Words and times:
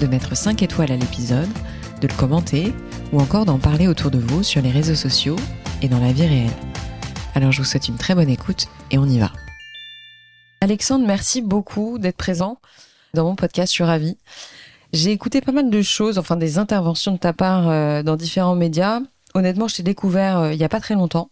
de 0.00 0.06
mettre 0.06 0.36
5 0.36 0.62
étoiles 0.62 0.92
à 0.92 0.96
l'épisode, 0.96 1.48
de 2.00 2.08
le 2.08 2.14
commenter 2.14 2.74
ou 3.12 3.20
encore 3.20 3.44
d'en 3.44 3.58
parler 3.58 3.86
autour 3.86 4.10
de 4.10 4.18
vous 4.18 4.42
sur 4.42 4.62
les 4.62 4.70
réseaux 4.70 4.94
sociaux 4.94 5.36
et 5.82 5.88
dans 5.88 6.00
la 6.00 6.12
vie 6.12 6.26
réelle. 6.26 6.50
Alors 7.34 7.52
je 7.52 7.58
vous 7.58 7.64
souhaite 7.64 7.88
une 7.88 7.96
très 7.96 8.14
bonne 8.14 8.30
écoute 8.30 8.66
et 8.90 8.98
on 8.98 9.06
y 9.06 9.18
va. 9.18 9.30
Alexandre, 10.62 11.06
merci 11.06 11.42
beaucoup 11.42 11.98
d'être 11.98 12.16
présent 12.16 12.58
dans 13.14 13.24
mon 13.24 13.34
podcast, 13.34 13.72
je 13.72 13.74
suis 13.74 13.84
ravie. 13.84 14.16
J'ai 14.92 15.10
écouté 15.12 15.40
pas 15.40 15.52
mal 15.52 15.70
de 15.70 15.82
choses, 15.82 16.18
enfin 16.18 16.36
des 16.36 16.58
interventions 16.58 17.12
de 17.12 17.18
ta 17.18 17.32
part 17.32 17.68
euh, 17.68 18.02
dans 18.02 18.16
différents 18.16 18.56
médias. 18.56 19.00
Honnêtement, 19.34 19.68
je 19.68 19.76
t'ai 19.76 19.82
découvert 19.82 20.38
euh, 20.38 20.52
il 20.52 20.58
n'y 20.58 20.64
a 20.64 20.68
pas 20.68 20.80
très 20.80 20.94
longtemps. 20.94 21.30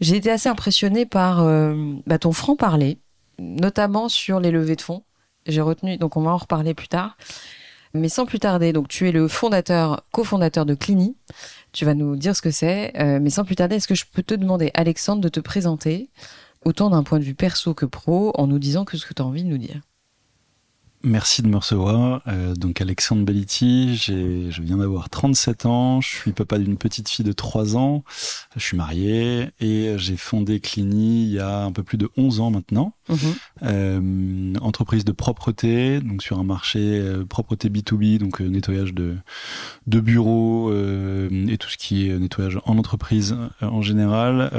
J'ai 0.00 0.16
été 0.16 0.30
assez 0.30 0.48
impressionnée 0.48 1.06
par 1.06 1.40
euh, 1.40 1.74
bah, 2.06 2.18
ton 2.18 2.32
franc-parler, 2.32 2.98
notamment 3.38 4.08
sur 4.08 4.40
les 4.40 4.50
levées 4.50 4.76
de 4.76 4.82
fonds. 4.82 5.04
J'ai 5.46 5.60
retenu, 5.60 5.96
donc 5.96 6.16
on 6.16 6.22
va 6.22 6.32
en 6.32 6.36
reparler 6.36 6.74
plus 6.74 6.88
tard. 6.88 7.16
Mais 7.92 8.08
sans 8.08 8.24
plus 8.24 8.38
tarder, 8.38 8.72
donc 8.72 8.88
tu 8.88 9.08
es 9.08 9.12
le 9.12 9.26
fondateur, 9.26 10.04
cofondateur 10.12 10.64
de 10.64 10.74
Clini. 10.74 11.16
Tu 11.72 11.84
vas 11.84 11.94
nous 11.94 12.16
dire 12.16 12.36
ce 12.36 12.42
que 12.42 12.50
c'est. 12.50 12.92
mais 13.20 13.30
sans 13.30 13.44
plus 13.44 13.56
tarder, 13.56 13.76
est-ce 13.76 13.88
que 13.88 13.94
je 13.94 14.04
peux 14.10 14.22
te 14.22 14.34
demander, 14.34 14.70
Alexandre, 14.74 15.20
de 15.20 15.28
te 15.28 15.40
présenter 15.40 16.10
autant 16.64 16.90
d'un 16.90 17.02
point 17.02 17.18
de 17.18 17.24
vue 17.24 17.34
perso 17.34 17.74
que 17.74 17.86
pro, 17.86 18.32
en 18.36 18.46
nous 18.46 18.58
disant 18.58 18.84
que 18.84 18.96
ce 18.96 19.06
que 19.06 19.14
tu 19.14 19.22
as 19.22 19.24
envie 19.24 19.44
de 19.44 19.48
nous 19.48 19.58
dire? 19.58 19.80
Merci 21.02 21.40
de 21.40 21.48
me 21.48 21.56
recevoir. 21.56 22.20
Euh, 22.26 22.54
donc 22.54 22.82
Alexandre 22.82 23.24
Belliti, 23.24 23.96
je 23.96 24.60
viens 24.60 24.76
d'avoir 24.76 25.08
37 25.08 25.64
ans, 25.64 26.02
je 26.02 26.08
suis 26.08 26.32
papa 26.32 26.58
d'une 26.58 26.76
petite 26.76 27.08
fille 27.08 27.24
de 27.24 27.32
3 27.32 27.78
ans, 27.78 28.04
je 28.54 28.60
suis 28.60 28.76
marié 28.76 29.48
et 29.60 29.94
j'ai 29.96 30.18
fondé 30.18 30.60
Clini 30.60 31.24
il 31.24 31.32
y 31.32 31.38
a 31.38 31.62
un 31.62 31.72
peu 31.72 31.82
plus 31.82 31.96
de 31.96 32.10
11 32.18 32.40
ans 32.40 32.50
maintenant. 32.50 32.92
Mhm. 33.08 33.34
Euh, 33.62 34.54
entreprise 34.60 35.04
de 35.04 35.12
propreté, 35.12 36.00
donc 36.00 36.22
sur 36.22 36.38
un 36.38 36.44
marché 36.44 36.78
euh, 36.80 37.24
propreté 37.24 37.68
B2B, 37.68 38.18
donc 38.18 38.40
nettoyage 38.40 38.94
de, 38.94 39.16
de 39.86 40.00
bureaux 40.00 40.72
et 40.72 41.58
tout 41.58 41.68
ce 41.68 41.76
qui 41.76 42.08
est 42.08 42.18
nettoyage 42.18 42.58
en 42.64 42.78
entreprise 42.78 43.36
en 43.60 43.82
général. 43.82 44.50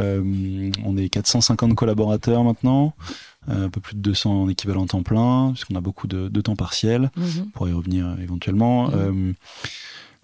on 0.85 0.97
est 0.97 1.09
450 1.09 1.75
collaborateurs 1.75 2.43
maintenant. 2.43 2.93
Euh, 3.49 3.65
un 3.65 3.69
peu 3.69 3.81
plus 3.81 3.95
de 3.95 4.01
200 4.01 4.43
en 4.43 4.49
équivalent 4.49 4.85
temps 4.85 5.01
plein, 5.01 5.49
puisqu'on 5.53 5.75
a 5.75 5.81
beaucoup 5.81 6.05
de, 6.05 6.41
temps 6.41 6.55
partiel, 6.55 7.09
mhm. 7.17 7.47
pour 7.53 7.67
y 7.67 7.73
revenir 7.73 8.05
euh, 8.07 8.21
éventuellement. 8.21 8.89
Mhm. 8.89 8.93
Euh, 8.95 9.33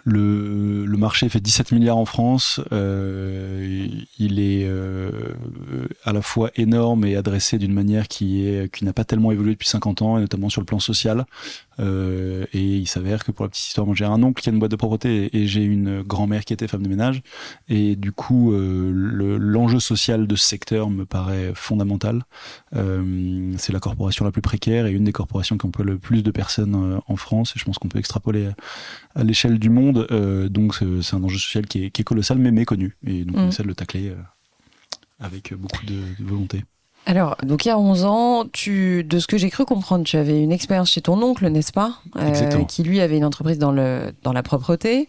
le, 0.07 0.85
le, 0.85 0.97
marché 0.97 1.27
fait 1.27 1.41
17 1.41 1.73
milliards 1.73 1.97
en 1.97 2.05
France. 2.05 2.61
Euh, 2.71 3.89
il 4.17 4.39
est 4.39 4.63
euh, 4.65 5.11
à 6.05 6.13
la 6.13 6.21
fois 6.21 6.49
énorme 6.55 7.03
et 7.03 7.17
adressé 7.17 7.57
d'une 7.57 7.73
manière 7.73 8.07
qui 8.07 8.47
est 8.47 8.73
qui 8.73 8.85
n'a 8.85 8.93
pas 8.93 9.03
tellement 9.03 9.33
évolué 9.33 9.51
depuis 9.51 9.67
50 9.67 10.01
ans, 10.01 10.17
et 10.17 10.21
notamment 10.21 10.47
sur 10.47 10.61
le 10.61 10.65
plan 10.65 10.79
social. 10.79 11.25
Euh, 11.79 12.45
et 12.53 12.77
il 12.77 12.87
s'avère 12.87 13.23
que 13.23 13.31
pour 13.31 13.45
la 13.45 13.49
petite 13.49 13.67
histoire, 13.67 13.85
moi 13.85 13.95
j'ai 13.95 14.05
un 14.05 14.21
oncle 14.23 14.41
qui 14.41 14.49
a 14.49 14.51
une 14.51 14.59
boîte 14.59 14.71
de 14.71 14.75
propreté 14.75 15.35
et, 15.35 15.47
j'ai 15.47 15.63
une 15.63 16.01
grand-mère 16.01 16.43
qui 16.45 16.53
était 16.53 16.67
femme 16.67 16.83
de 16.83 16.89
ménage. 16.89 17.21
Et 17.69 17.95
du 17.95 18.11
coup, 18.11 18.53
euh, 18.53 18.91
l'enjeu 19.39 19.79
social 19.79 20.27
de 20.27 20.35
ce 20.35 20.45
secteur 20.45 20.89
me 20.89 21.05
paraît 21.05 21.51
fondamental. 21.55 22.23
Euh, 22.75 23.53
c'est 23.57 23.71
la 23.71 23.79
corporation 23.79 24.25
la 24.25 24.31
plus 24.31 24.41
précaire 24.41 24.85
et 24.87 24.91
une 24.91 25.03
des 25.03 25.13
corporations 25.13 25.57
qui 25.57 25.65
emploie 25.65 25.85
le 25.85 25.97
plus 25.97 26.23
de 26.23 26.31
personnes 26.31 26.99
en 27.07 27.15
France. 27.15 27.53
Et 27.55 27.59
je 27.59 27.65
pense 27.65 27.77
qu'on 27.77 27.87
peut 27.87 27.99
extrapoler 27.99 28.49
à, 29.15 29.23
l'échelle 29.23 29.59
du 29.59 29.69
monde. 29.69 30.07
donc 30.49 30.75
c'est 31.01 31.15
un 31.15 31.23
enjeu 31.23 31.37
social 31.37 31.65
qui 31.65 31.85
est, 31.85 31.91
qui 31.91 32.01
est, 32.01 32.05
colossal 32.05 32.37
mais 32.37 32.51
méconnu. 32.51 32.97
Et 33.05 33.23
donc 33.23 33.37
on 33.37 33.47
essaie 33.47 33.63
de 33.63 33.67
le 33.67 33.75
tacler 33.75 34.13
avec 35.19 35.53
beaucoup 35.53 35.85
de 35.85 35.99
volonté. 36.19 36.63
Alors, 37.07 37.37
donc 37.41 37.63
il 37.63 37.69
y 37.69 37.71
a 37.71 37.79
11 37.79 38.03
ans, 38.03 38.43
tu, 38.51 39.05
de 39.05 39.19
ce 39.19 39.27
que 39.27 39.37
j'ai 39.37 39.49
cru 39.49 39.63
comprendre, 39.63 40.03
tu 40.03 40.17
avais 40.17 40.43
une 40.43 40.51
expérience 40.51 40.91
chez 40.91 40.99
ton 40.99 41.21
oncle, 41.23 41.47
n'est-ce 41.47 41.71
pas? 41.71 42.01
Euh, 42.17 42.65
Qui 42.65 42.83
lui 42.83 42.99
avait 42.99 43.15
une 43.15 43.23
entreprise 43.23 43.57
dans, 43.57 43.71
le, 43.71 44.11
dans 44.23 44.33
la 44.33 44.43
propreté. 44.43 45.07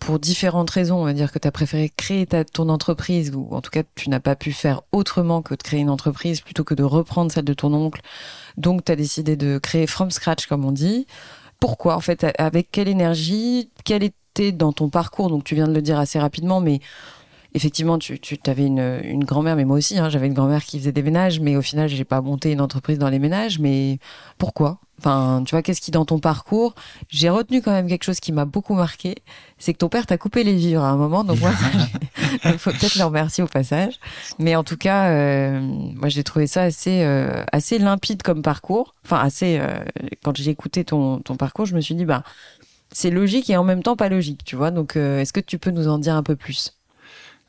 Pour 0.00 0.18
différentes 0.18 0.68
raisons, 0.70 0.96
on 0.96 1.04
va 1.04 1.12
dire 1.12 1.30
que 1.30 1.38
tu 1.38 1.46
as 1.46 1.52
préféré 1.52 1.92
créer 1.96 2.26
ta, 2.26 2.44
ton 2.44 2.68
entreprise, 2.68 3.32
ou 3.32 3.46
en 3.52 3.60
tout 3.60 3.70
cas 3.70 3.84
tu 3.94 4.10
n'as 4.10 4.18
pas 4.18 4.34
pu 4.34 4.50
faire 4.50 4.82
autrement 4.90 5.40
que 5.40 5.54
de 5.54 5.62
créer 5.62 5.78
une 5.78 5.88
entreprise 5.88 6.40
plutôt 6.40 6.64
que 6.64 6.74
de 6.74 6.82
reprendre 6.82 7.30
celle 7.30 7.44
de 7.44 7.54
ton 7.54 7.72
oncle. 7.72 8.00
Donc 8.56 8.84
tu 8.84 8.90
as 8.90 8.96
décidé 8.96 9.36
de 9.36 9.58
créer 9.58 9.86
from 9.86 10.10
scratch, 10.10 10.46
comme 10.46 10.64
on 10.64 10.72
dit. 10.72 11.06
Pourquoi 11.60 11.94
En 11.94 12.00
fait, 12.00 12.26
avec 12.38 12.72
quelle 12.72 12.88
énergie? 12.88 13.70
Quel 13.84 14.02
était 14.02 14.50
dans 14.50 14.72
ton 14.72 14.88
parcours? 14.88 15.30
Donc 15.30 15.44
tu 15.44 15.54
viens 15.54 15.68
de 15.68 15.74
le 15.74 15.80
dire 15.80 16.00
assez 16.00 16.18
rapidement, 16.18 16.60
mais 16.60 16.80
effectivement, 17.54 17.98
tu, 17.98 18.18
tu 18.18 18.38
avais 18.46 18.66
une, 18.66 19.00
une 19.04 19.24
grand-mère, 19.24 19.56
mais 19.56 19.64
moi 19.64 19.76
aussi, 19.76 19.98
hein, 19.98 20.08
j'avais 20.08 20.26
une 20.26 20.34
grand-mère 20.34 20.64
qui 20.64 20.78
faisait 20.78 20.92
des 20.92 21.02
ménages, 21.02 21.40
mais 21.40 21.56
au 21.56 21.62
final, 21.62 21.88
j'ai 21.88 22.04
pas 22.04 22.20
monté 22.20 22.52
une 22.52 22.60
entreprise 22.60 22.98
dans 22.98 23.08
les 23.08 23.18
ménages. 23.18 23.58
Mais 23.58 23.98
pourquoi? 24.38 24.78
Enfin, 24.98 25.42
tu 25.44 25.50
vois, 25.50 25.62
qu'est-ce 25.62 25.80
qui 25.80 25.90
dans 25.90 26.06
ton 26.06 26.18
parcours 26.18 26.74
J'ai 27.10 27.28
retenu 27.28 27.60
quand 27.60 27.70
même 27.70 27.86
quelque 27.86 28.04
chose 28.04 28.20
qui 28.20 28.32
m'a 28.32 28.46
beaucoup 28.46 28.74
marqué, 28.74 29.16
c'est 29.58 29.74
que 29.74 29.78
ton 29.78 29.88
père 29.88 30.06
t'a 30.06 30.16
coupé 30.16 30.42
les 30.42 30.54
vivres 30.54 30.82
à 30.82 30.88
un 30.88 30.96
moment. 30.96 31.22
Donc 31.22 31.38
moi, 31.40 31.50
il 32.44 32.52
faut 32.58 32.70
peut-être 32.70 32.96
le 32.96 33.04
remercier 33.04 33.44
au 33.44 33.46
passage. 33.46 34.00
Mais 34.38 34.56
en 34.56 34.64
tout 34.64 34.78
cas, 34.78 35.10
euh, 35.10 35.60
moi, 35.60 36.08
j'ai 36.08 36.24
trouvé 36.24 36.46
ça 36.46 36.62
assez 36.62 37.02
euh, 37.02 37.44
assez 37.52 37.78
limpide 37.78 38.22
comme 38.22 38.42
parcours. 38.42 38.94
Enfin, 39.04 39.18
assez. 39.18 39.58
Euh, 39.60 39.84
quand 40.24 40.36
j'ai 40.36 40.50
écouté 40.50 40.84
ton 40.84 41.18
ton 41.20 41.36
parcours, 41.36 41.66
je 41.66 41.74
me 41.76 41.80
suis 41.80 41.94
dit, 41.94 42.06
bah, 42.06 42.22
c'est 42.90 43.10
logique 43.10 43.50
et 43.50 43.56
en 43.56 43.64
même 43.64 43.82
temps 43.82 43.96
pas 43.96 44.08
logique, 44.08 44.44
tu 44.44 44.56
vois. 44.56 44.70
Donc, 44.70 44.96
est-ce 44.96 45.32
que 45.32 45.40
tu 45.40 45.58
peux 45.58 45.70
nous 45.70 45.88
en 45.88 45.98
dire 45.98 46.14
un 46.14 46.22
peu 46.22 46.36
plus? 46.36 46.72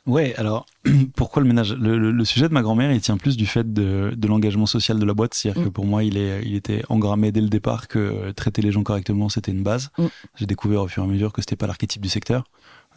Ouais, 0.07 0.33
alors 0.37 0.65
pourquoi 1.15 1.41
le 1.41 1.47
ménage 1.47 1.73
le, 1.73 2.25
sujet 2.25 2.47
de 2.47 2.53
ma 2.53 2.61
grand-mère, 2.61 2.91
il 2.91 3.01
tient 3.01 3.17
plus 3.17 3.35
du 3.35 3.45
fait 3.45 3.73
de, 3.73 4.17
l'engagement 4.25 4.65
social 4.65 4.97
de 4.97 5.05
la 5.05 5.13
boîte, 5.13 5.33
c'est-à-dire 5.33 5.63
que 5.63 5.69
mm. 5.69 5.73
pour 5.73 5.85
moi, 5.85 6.03
il, 6.03 6.17
est, 6.17 6.41
il 6.45 6.55
était 6.55 6.83
engrammé 6.87 7.31
dès 7.33 7.41
le 7.41 7.49
départ 7.49 7.89
que 7.89 7.99
euh, 7.99 8.33
traiter 8.33 8.61
les 8.61 8.71
gens 8.71 8.83
correctement, 8.83 9.27
c'était 9.27 9.51
une 9.51 9.63
base. 9.63 9.89
Mm. 9.97 10.05
J'ai 10.35 10.45
découvert 10.45 10.81
au 10.81 10.87
fur 10.87 11.03
et 11.03 11.05
à 11.05 11.09
mesure 11.09 11.33
que 11.33 11.41
c'était 11.41 11.57
pas 11.57 11.67
l'archétype 11.67 12.01
du 12.01 12.09
secteur, 12.09 12.45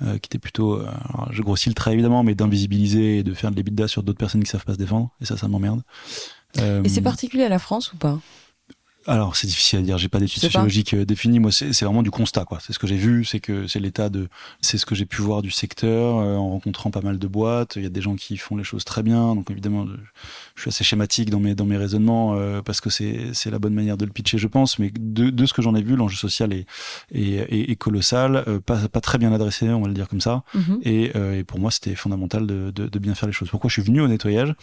euh, 0.03 0.19
qui 0.19 0.29
était 0.29 0.39
plutôt, 0.39 0.79
euh, 0.79 0.87
je 1.31 1.43
grossis 1.43 1.69
le 1.69 1.75
trait 1.75 1.93
évidemment, 1.93 2.23
mais 2.23 2.37
d'invisibiliser 2.37 3.19
et 3.19 3.23
de 3.25 3.35
faire 3.35 3.51
de 3.51 3.57
l'ébitda 3.57 3.89
sur 3.89 4.05
d'autres 4.05 4.19
personnes 4.19 4.45
qui 4.45 4.51
savent 4.51 4.65
pas 4.65 4.75
se 4.75 4.79
défendre, 4.79 5.11
et 5.21 5.25
ça, 5.25 5.37
ça 5.37 5.49
m'emmerde. 5.49 5.83
et 6.59 6.89
c'est 6.89 7.03
particulier 7.03 7.45
à 7.45 7.49
la 7.49 7.59
France 7.59 7.93
ou 7.93 7.97
pas? 7.97 8.21
Alors 9.07 9.35
c'est 9.35 9.47
difficile 9.47 9.79
à 9.79 9.83
dire, 9.83 9.99
j'ai 9.99 10.09
pas 10.09 10.19
d'études 10.19 10.43
sociologiques 10.43 10.95
euh, 10.95 11.05
définies. 11.05 11.39
Moi, 11.39 11.53
c'est 11.53 11.85
vraiment 11.85 12.03
du 12.03 12.11
constat, 12.11 12.45
quoi. 12.45 12.59
C'est 12.61 12.73
ce 12.73 12.79
que 12.79 12.87
j'ai 12.87 12.97
vu, 12.97 13.25
c'est 13.25 13.41
que 13.41 13.67
c'est 13.67 13.81
l'état 13.81 14.09
de, 14.09 14.29
c'est 14.61 14.79
ce 14.79 14.85
que 14.85 14.95
j'ai 14.95 15.07
pu 15.07 15.23
voir 15.23 15.43
du 15.43 15.51
secteur 15.51 16.19
euh, 16.19 16.37
en 16.37 16.51
rencontrant 16.51 16.91
pas 16.91 17.01
mal 17.01 17.19
de 17.19 17.27
boîtes. 17.27 17.77
Il 17.77 17.83
y 17.83 17.87
a 17.87 17.91
des 17.91 18.03
gens 18.03 18.15
qui 18.15 18.37
font 18.37 18.57
les 18.57 18.65
choses 18.65 18.85
très 18.85 19.03
bien, 19.03 19.35
donc 19.35 19.51
évidemment, 19.51 19.87
je 20.61 20.65
suis 20.65 20.69
assez 20.69 20.85
schématique 20.85 21.31
dans 21.31 21.41
mes 21.41 21.55
dans 21.55 21.65
mes 21.65 21.77
raisonnements 21.77 22.35
euh, 22.35 22.63
parce 22.63 22.81
que 22.81 22.91
c'est 22.91 23.51
la 23.51 23.59
bonne 23.59 23.75
manière 23.75 23.97
de 23.97 24.05
le 24.05 24.13
pitcher, 24.13 24.39
je 24.39 24.47
pense. 24.47 24.79
Mais 24.79 24.93
de, 24.99 25.31
de 25.31 25.47
ce 25.47 25.55
que 25.55 25.63
j'en 25.63 25.75
ai 25.75 25.83
vu, 25.83 25.97
l'enjeu 25.97 26.17
social 26.17 26.53
est 26.53 26.67
est, 27.13 27.71
est, 27.71 27.77
colossal, 27.77 28.45
pas 28.67 28.89
pas 28.89 29.01
très 29.01 29.19
bien 29.19 29.33
adressé, 29.33 29.69
on 29.69 29.81
va 29.81 29.89
le 29.89 29.95
dire 29.95 30.09
comme 30.09 30.21
ça. 30.21 30.45
Mm-hmm. 30.55 30.79
et, 30.83 31.39
et, 31.39 31.45
pour 31.45 31.59
moi, 31.59 31.71
c'était 31.71 31.95
fondamental 31.95 32.47
de, 32.47 32.71
de, 32.71 32.87
de, 32.87 32.99
bien 32.99 33.15
faire 33.15 33.27
les 33.27 33.33
choses. 33.33 33.49
Pourquoi 33.51 33.69
je 33.69 33.75
suis 33.75 33.83
venu 33.83 34.01
au 34.01 34.09
nettoyage? 34.09 34.55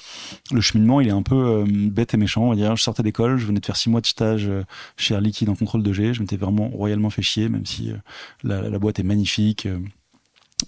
Le 0.51 0.61
cheminement, 0.61 1.01
il 1.01 1.07
est 1.07 1.11
un 1.11 1.23
peu 1.23 1.65
bête 1.67 2.13
et 2.13 2.17
méchant. 2.17 2.43
On 2.43 2.49
va 2.49 2.55
dire, 2.55 2.75
je 2.75 2.83
sortais 2.83 3.03
d'école, 3.03 3.37
je 3.37 3.45
venais 3.45 3.59
de 3.59 3.65
faire 3.65 3.75
six 3.75 3.89
mois 3.89 4.01
de 4.01 4.05
stage 4.05 4.47
euh, 4.47 4.63
chez 4.97 5.13
Air 5.13 5.21
Liquide 5.21 5.49
en 5.49 5.55
contrôle 5.55 5.83
de 5.83 5.93
G. 5.93 6.13
Je 6.13 6.21
m'étais 6.21 6.37
vraiment 6.37 6.69
royalement 6.69 7.09
fait 7.09 7.21
chier, 7.21 7.49
même 7.49 7.65
si 7.65 7.91
euh, 7.91 7.95
la, 8.43 8.79
boîte 8.79 8.99
est 8.99 9.03
magnifique. 9.03 9.65
Euh. 9.65 9.79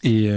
et 0.04 0.30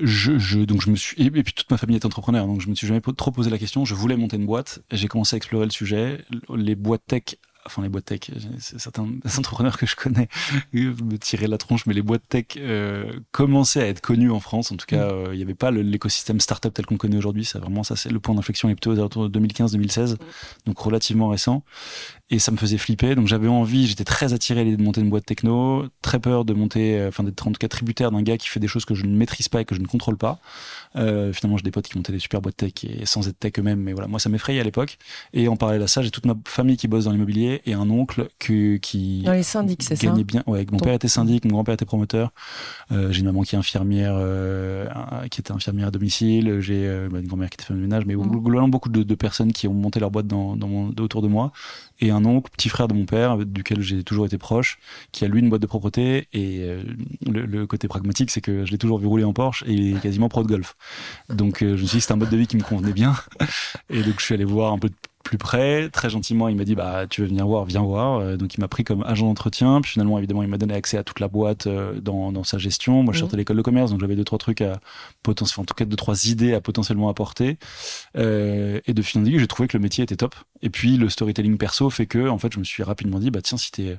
je, 0.00 0.64
donc 0.64 0.82
je 0.82 0.90
me 0.90 0.96
suis 0.96 1.20
et, 1.22 1.30
puis 1.30 1.52
toute 1.52 1.70
ma 1.70 1.76
famille 1.76 1.96
est 1.96 2.04
entrepreneur 2.04 2.46
donc 2.46 2.60
je 2.60 2.68
me 2.68 2.74
suis 2.74 2.86
jamais 2.86 3.00
trop 3.00 3.30
posé 3.30 3.50
la 3.50 3.58
question 3.58 3.84
je 3.84 3.94
voulais 3.94 4.16
monter 4.16 4.36
une 4.36 4.46
boîte 4.46 4.80
j'ai 4.90 5.08
commencé 5.08 5.36
à 5.36 5.38
explorer 5.38 5.66
le 5.66 5.70
sujet 5.70 6.24
les 6.54 6.74
boîtes 6.74 7.06
tech 7.06 7.36
enfin 7.66 7.82
les 7.82 7.88
boîtes 7.88 8.04
tech, 8.04 8.30
certains 8.58 9.06
entrepreneurs 9.38 9.78
que 9.78 9.86
je 9.86 9.96
connais 9.96 10.28
me 10.72 11.16
tiraient 11.16 11.46
la 11.46 11.58
tronche, 11.58 11.86
mais 11.86 11.94
les 11.94 12.02
boîtes 12.02 12.28
tech 12.28 12.44
euh, 12.56 13.10
commençaient 13.32 13.82
à 13.82 13.86
être 13.86 14.00
connues 14.00 14.30
en 14.30 14.40
France. 14.40 14.70
En 14.72 14.76
tout 14.76 14.86
cas, 14.86 15.06
mm. 15.06 15.10
euh, 15.10 15.28
il 15.32 15.36
n'y 15.36 15.42
avait 15.42 15.54
pas 15.54 15.70
l'écosystème 15.70 16.40
startup 16.40 16.72
tel 16.72 16.86
qu'on 16.86 16.96
connaît 16.96 17.16
aujourd'hui. 17.16 17.44
Ça 17.44 17.58
vraiment, 17.58 17.82
ça 17.82 17.96
c'est 17.96 18.10
le 18.10 18.20
point 18.20 18.34
d'inflexion 18.34 18.68
est 18.68 18.74
plutôt 18.74 18.92
aux 18.92 18.98
alentours 18.98 19.28
de 19.28 19.40
2015-2016, 19.40 20.14
mm. 20.14 20.16
donc 20.66 20.78
relativement 20.78 21.28
récent. 21.28 21.64
Et 22.30 22.38
ça 22.38 22.50
me 22.52 22.56
faisait 22.56 22.78
flipper. 22.78 23.14
Donc 23.14 23.26
j'avais 23.26 23.48
envie, 23.48 23.86
j'étais 23.86 24.04
très 24.04 24.32
attiré 24.32 24.60
à 24.60 24.64
l'idée 24.64 24.76
de 24.78 24.82
monter 24.82 25.00
une 25.02 25.10
boîte 25.10 25.26
techno, 25.26 25.84
très 26.02 26.18
peur 26.18 26.44
de 26.44 26.54
monter, 26.54 26.98
euh, 26.98 27.08
enfin 27.08 27.22
d'être 27.22 27.46
en 27.46 27.52
tout 27.52 27.58
cas 27.58 27.68
tributaire 27.68 28.10
d'un 28.10 28.22
gars 28.22 28.36
qui 28.38 28.48
fait 28.48 28.60
des 28.60 28.66
choses 28.66 28.84
que 28.84 28.94
je 28.94 29.04
ne 29.04 29.14
maîtrise 29.16 29.48
pas 29.48 29.60
et 29.60 29.64
que 29.64 29.74
je 29.74 29.80
ne 29.80 29.86
contrôle 29.86 30.16
pas. 30.16 30.40
Euh, 30.96 31.32
finalement, 31.32 31.58
j'ai 31.58 31.62
des 31.62 31.70
potes 31.70 31.86
qui 31.86 31.96
montaient 31.96 32.12
des 32.12 32.18
super 32.18 32.40
boîtes 32.40 32.56
tech 32.56 32.72
et 32.84 33.06
sans 33.06 33.28
être 33.28 33.38
tech 33.38 33.52
eux-mêmes, 33.58 33.80
mais 33.80 33.92
voilà, 33.92 34.08
moi 34.08 34.18
ça 34.18 34.28
m'effrayait 34.30 34.60
à 34.60 34.64
l'époque. 34.64 34.98
Et 35.34 35.46
en 35.48 35.56
parallèle 35.56 35.82
à 35.82 35.86
ça, 35.86 36.02
j'ai 36.02 36.10
toute 36.10 36.26
ma 36.26 36.34
famille 36.46 36.76
qui 36.76 36.88
bosse 36.88 37.04
dans 37.04 37.12
l'immobilier 37.12 37.60
et 37.66 37.74
un 37.74 37.88
oncle 37.90 38.28
qui, 38.38 38.80
qui 38.80 39.22
dans 39.22 39.32
les 39.32 39.42
syndics, 39.42 39.82
c'est 39.82 39.96
ça 39.96 40.06
gagnait 40.06 40.24
bien. 40.24 40.42
Ouais, 40.46 40.66
mon 40.72 40.78
père 40.78 40.94
était 40.94 41.08
syndic, 41.08 41.44
mon 41.44 41.52
grand-père 41.52 41.74
était 41.74 41.84
promoteur. 41.84 42.32
Euh, 42.90 43.12
j'ai 43.12 43.20
une 43.20 43.26
maman 43.26 43.42
qui 43.42 43.54
est 43.54 43.58
infirmière, 43.58 44.14
euh, 44.16 44.86
qui 45.30 45.40
était 45.40 45.52
infirmière 45.52 45.88
à 45.88 45.90
domicile. 45.90 46.60
J'ai 46.60 46.88
bah, 47.10 47.18
une 47.20 47.26
grand-mère 47.28 47.50
qui 47.50 47.56
était 47.56 47.64
femme 47.64 47.76
de 47.76 47.82
ménage, 47.82 48.06
mais 48.06 48.14
Mm. 48.24 48.40
globalement 48.40 48.68
beaucoup 48.68 48.88
de, 48.88 49.02
de 49.02 49.14
personnes 49.14 49.52
qui 49.52 49.68
ont 49.68 49.74
monté 49.74 50.00
leur 50.00 50.10
boîte 50.10 50.26
dans, 50.26 50.56
dans 50.56 50.68
mon, 50.68 50.88
autour 50.98 51.22
de 51.22 51.28
moi 51.28 51.52
et 52.00 52.10
un 52.10 52.24
oncle, 52.24 52.50
petit 52.50 52.68
frère 52.68 52.88
de 52.88 52.94
mon 52.94 53.06
père, 53.06 53.38
duquel 53.38 53.80
j'ai 53.80 54.02
toujours 54.02 54.26
été 54.26 54.38
proche, 54.38 54.78
qui 55.12 55.24
a 55.24 55.28
lui 55.28 55.40
une 55.40 55.48
boîte 55.48 55.62
de 55.62 55.66
propreté. 55.66 56.28
Et 56.32 56.60
euh, 56.62 56.82
le, 57.26 57.66
côté 57.66 57.88
pragmatique, 57.88 58.30
c'est 58.30 58.40
que 58.40 58.64
je 58.64 58.70
l'ai 58.72 58.78
toujours 58.78 58.98
vu 58.98 59.06
rouler 59.06 59.24
en 59.24 59.32
Porsche 59.32 59.64
et 59.66 59.72
il 59.72 59.96
est 59.96 60.00
quasiment 60.00 60.28
pro 60.28 60.42
de 60.42 60.48
golf. 60.48 60.76
Donc 61.28 61.62
euh, 61.62 61.76
je 61.76 61.82
me 61.82 61.86
suis 61.86 61.86
dit 61.86 61.96
que 61.96 62.00
c'était 62.00 62.12
un 62.12 62.16
mode 62.16 62.30
de 62.30 62.36
vie 62.36 62.46
qui 62.46 62.56
me 62.56 62.62
convenait 62.62 62.92
bien. 62.92 63.14
Et 63.90 64.02
donc 64.02 64.14
je 64.18 64.24
suis 64.24 64.34
allé 64.34 64.44
voir 64.44 64.72
un 64.72 64.78
peu 64.78 64.88
de 64.88 64.94
plus 65.24 65.38
près. 65.38 65.88
Très 65.90 66.08
gentiment, 66.10 66.48
il 66.48 66.56
m'a 66.56 66.64
dit 66.64 66.76
bah 66.76 67.06
tu 67.08 67.22
veux 67.22 67.26
venir 67.26 67.46
voir, 67.46 67.64
viens 67.64 67.82
voir. 67.82 68.20
Euh, 68.20 68.36
donc 68.36 68.54
il 68.54 68.60
m'a 68.60 68.68
pris 68.68 68.84
comme 68.84 69.02
agent 69.02 69.26
d'entretien. 69.26 69.80
Puis 69.80 69.92
finalement, 69.92 70.18
évidemment, 70.18 70.42
il 70.44 70.48
m'a 70.48 70.58
donné 70.58 70.74
accès 70.74 70.96
à 70.98 71.02
toute 71.02 71.18
la 71.18 71.26
boîte 71.28 71.66
euh, 71.66 71.98
dans, 72.00 72.30
dans 72.30 72.44
sa 72.44 72.58
gestion. 72.58 73.02
Moi, 73.02 73.12
je 73.12 73.18
Mhm. 73.18 73.20
sortais 73.22 73.36
de 73.36 73.38
l'école 73.38 73.56
de 73.56 73.62
commerce, 73.62 73.90
donc 73.90 74.00
j'avais 74.00 74.14
deux 74.14 74.24
trois 74.24 74.38
trucs 74.38 74.60
à 74.60 74.78
potentiellement, 75.24 75.62
en 75.62 75.66
tout 75.66 75.74
cas 75.74 75.84
deux 75.86 75.96
trois 75.96 76.26
idées 76.26 76.54
à 76.54 76.60
potentiellement 76.60 77.08
apporter. 77.08 77.56
Euh, 78.16 78.80
et 78.86 78.94
de 78.94 79.02
aiguille, 79.02 79.38
j'ai 79.38 79.46
trouvé 79.46 79.66
que 79.68 79.76
le 79.76 79.82
métier 79.82 80.04
était 80.04 80.16
top. 80.16 80.34
Et 80.62 80.70
puis 80.70 80.96
le 80.96 81.08
storytelling 81.08 81.56
perso 81.58 81.90
fait 81.90 82.06
que, 82.06 82.28
en 82.28 82.38
fait, 82.38 82.52
je 82.52 82.58
me 82.58 82.64
suis 82.64 82.82
rapidement 82.82 83.18
dit 83.18 83.30
bah 83.30 83.42
tiens, 83.42 83.58
si 83.58 83.70
t'es, 83.72 83.98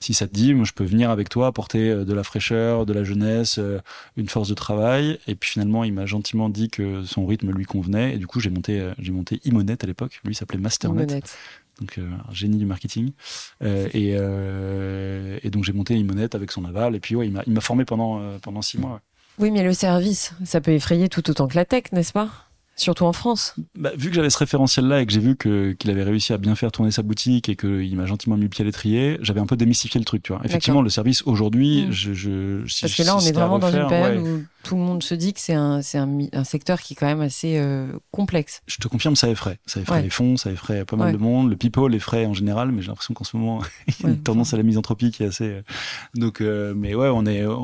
si 0.00 0.14
ça 0.14 0.26
te 0.28 0.34
dit, 0.34 0.54
moi 0.54 0.64
je 0.64 0.72
peux 0.72 0.84
venir 0.84 1.10
avec 1.10 1.28
toi, 1.28 1.46
apporter 1.48 1.94
de 2.04 2.14
la 2.14 2.22
fraîcheur, 2.24 2.86
de 2.86 2.92
la 2.92 3.04
jeunesse, 3.04 3.58
une 4.16 4.28
force 4.28 4.48
de 4.48 4.54
travail. 4.54 5.18
Et 5.26 5.34
puis 5.34 5.50
finalement, 5.50 5.84
il 5.84 5.92
m'a 5.92 6.06
gentiment 6.06 6.48
dit 6.48 6.68
que 6.68 7.04
son 7.04 7.26
rythme 7.26 7.50
lui 7.52 7.64
convenait. 7.64 8.14
Et 8.14 8.18
du 8.18 8.26
coup, 8.26 8.40
j'ai 8.40 8.50
monté, 8.50 8.92
j'ai 8.98 9.12
monté 9.12 9.40
Imonet 9.44 9.76
à 9.82 9.86
l'époque. 9.86 10.20
Lui 10.24 10.34
s'appelait 10.34 10.58
Masternet 10.64 11.06
donc 11.80 11.98
euh, 11.98 12.08
un 12.30 12.32
génie 12.32 12.56
du 12.58 12.66
marketing. 12.66 13.10
Euh, 13.62 13.88
et, 13.92 14.14
euh, 14.16 15.38
et 15.42 15.50
donc 15.50 15.64
j'ai 15.64 15.72
monté 15.72 15.94
Imonette 15.96 16.34
avec 16.36 16.52
son 16.52 16.64
aval. 16.64 16.94
Et 16.94 17.00
puis 17.00 17.16
ouais, 17.16 17.26
il 17.26 17.52
m'a, 17.52 17.60
formé 17.60 17.84
pendant, 17.84 18.20
pendant 18.40 18.62
six 18.62 18.78
mois. 18.78 18.92
ouais. 18.92 18.98
Oui, 19.40 19.50
mais 19.50 19.64
le 19.64 19.72
service, 19.72 20.34
ça 20.44 20.60
peut 20.60 20.70
effrayer 20.70 21.08
tout 21.08 21.28
autant 21.28 21.48
que 21.48 21.56
la 21.56 21.64
tech, 21.64 21.84
n'est-ce 21.90 22.12
pas? 22.12 22.28
Surtout 22.76 23.04
en 23.04 23.12
France. 23.12 23.54
Bah, 23.76 23.90
vu 23.96 24.08
que 24.10 24.14
j'avais 24.16 24.30
ce 24.30 24.38
référentiel-là 24.38 25.00
et 25.02 25.06
que 25.06 25.12
j'ai 25.12 25.20
vu 25.20 25.36
qu'il 25.36 25.90
avait 25.90 26.02
réussi 26.04 26.32
à 26.32 26.38
bien 26.38 26.54
faire 26.54 26.70
tourner 26.72 26.90
sa 26.92 27.02
boutique 27.02 27.48
et 27.48 27.56
qu'il 27.56 27.96
m'a 27.96 28.06
gentiment 28.06 28.36
mis 28.36 28.42
le 28.44 28.48
pied 28.48 28.62
à 28.62 28.66
l'étrier, 28.66 29.16
j'avais 29.20 29.40
un 29.40 29.46
peu 29.46 29.56
démystifié 29.56 29.98
le 30.00 30.04
truc. 30.04 30.22
Tu 30.24 30.32
vois. 30.32 30.40
Effectivement, 30.44 30.82
le 30.82 30.90
service 30.90 31.22
aujourd'hui, 31.24 31.86
Mm. 31.86 31.92
je, 31.92 32.14
je, 32.14 32.66
si- 32.68 32.80
Parce 32.82 32.94
que 32.94 33.02
là, 33.02 33.16
on 33.16 33.20
si 33.20 33.28
est 33.28 33.32
vraiment 33.32 33.58
dans 33.58 33.70
une 33.72 33.86
période 33.88 34.22
ouais. 34.22 34.28
où 34.30 34.44
tout 34.64 34.74
le 34.74 34.80
monde 34.80 35.02
se 35.02 35.14
dit 35.14 35.32
que 35.32 35.38
c'est 35.40 35.54
un, 35.54 35.80
un, 35.94 36.18
un 36.32 36.44
secteur 36.44 36.80
qui 36.80 36.94
est 36.94 36.96
quand 36.96 37.06
même 37.06 37.20
assez 37.20 37.58
euh, 37.58 37.86
complexe. 38.10 38.62
Je 38.66 38.78
te 38.78 38.88
confirme, 38.88 39.14
ça 39.14 39.28
effraie. 39.30 39.58
Ça 39.66 39.80
effraie 39.80 39.96
Ouais. 39.96 40.02
les 40.02 40.10
fonds, 40.10 40.36
ça 40.36 40.50
effraie 40.50 40.84
pas 40.84 40.96
mal 40.96 41.08
Ouais. 41.08 41.12
de 41.12 41.18
monde. 41.18 41.50
Le 41.50 41.56
people 41.56 41.94
effraie 41.94 42.26
en 42.26 42.34
général, 42.34 42.72
mais 42.72 42.82
j'ai 42.82 42.88
l'impression 42.88 43.14
qu'en 43.14 43.24
ce 43.24 43.36
moment, 43.36 43.60
il 43.88 43.94
y 44.00 44.02
a 44.02 44.06
Ouais. 44.08 44.14
une 44.14 44.22
tendance 44.22 44.52
à 44.54 44.56
la 44.56 44.62
misanthropie 44.64 45.10
qui 45.12 45.22
est 45.22 45.26
assez. 45.26 45.44
euh, 45.44 45.62
Donc, 46.14 46.40
euh, 46.40 46.74
mais 46.74 46.94
ouais, 46.94 47.08
on 47.12 47.24
est. 47.26 47.42
euh, 47.46 47.54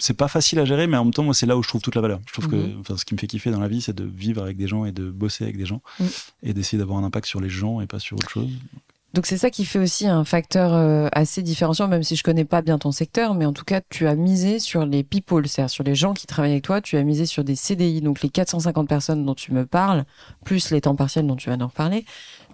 c'est 0.00 0.14
pas 0.16 0.28
facile 0.28 0.58
à 0.60 0.64
gérer, 0.64 0.86
mais 0.86 0.96
en 0.96 1.04
même 1.04 1.12
temps, 1.14 1.24
moi, 1.24 1.34
c'est 1.34 1.46
là 1.46 1.56
où 1.56 1.62
je 1.62 1.68
trouve 1.68 1.82
toute 1.82 1.94
la 1.96 2.00
valeur. 2.02 2.20
Je 2.26 2.32
trouve 2.32 2.46
Mhm. 2.46 2.50
que, 2.74 2.80
enfin, 2.80 2.96
ce 2.96 3.04
qui 3.04 3.14
me 3.14 3.18
fait 3.18 3.26
kiffer 3.26 3.50
dans 3.50 3.60
la 3.60 3.68
vie, 3.68 3.80
c'est 3.80 3.94
de 3.94 4.04
vivre 4.04 4.42
avec 4.42 4.56
des 4.56 4.66
gens 4.68 4.84
et 4.84 4.92
de 4.92 5.10
bosser 5.10 5.44
avec 5.44 5.56
des 5.56 5.66
gens 5.66 5.82
et 6.42 6.52
d'essayer 6.54 6.78
d'avoir 6.78 6.98
un 6.98 7.04
impact 7.04 7.26
sur 7.26 7.40
les 7.40 7.48
gens 7.50 7.80
et 7.80 7.86
pas 7.86 7.98
sur 7.98 8.16
autre 8.16 8.30
chose. 8.30 8.48
Donc 9.14 9.24
c'est 9.24 9.38
ça 9.38 9.48
qui 9.50 9.64
fait 9.64 9.78
aussi 9.78 10.06
un 10.06 10.22
facteur 10.24 10.74
euh, 10.74 11.08
assez 11.12 11.42
différenciant, 11.42 11.88
même 11.88 12.02
si 12.02 12.14
je 12.14 12.22
connais 12.22 12.44
pas 12.44 12.60
bien 12.60 12.76
ton 12.78 12.92
secteur, 12.92 13.34
mais 13.34 13.46
en 13.46 13.54
tout 13.54 13.64
cas 13.64 13.80
tu 13.88 14.06
as 14.06 14.14
misé 14.14 14.58
sur 14.58 14.84
les 14.84 15.02
people, 15.02 15.48
c'est-à-dire 15.48 15.70
sur 15.70 15.82
les 15.82 15.94
gens 15.94 16.12
qui 16.12 16.26
travaillent 16.26 16.52
avec 16.52 16.64
toi, 16.64 16.82
tu 16.82 16.96
as 16.98 17.02
misé 17.02 17.24
sur 17.24 17.42
des 17.42 17.56
CDI, 17.56 18.02
donc 18.02 18.20
les 18.20 18.28
450 18.28 18.86
personnes 18.86 19.24
dont 19.24 19.34
tu 19.34 19.52
me 19.52 19.64
parles, 19.64 20.04
plus 20.44 20.70
les 20.70 20.82
temps 20.82 20.94
partiels 20.94 21.26
dont 21.26 21.36
tu 21.36 21.48
vas 21.48 21.56
nous 21.56 21.66
reparler. 21.68 22.04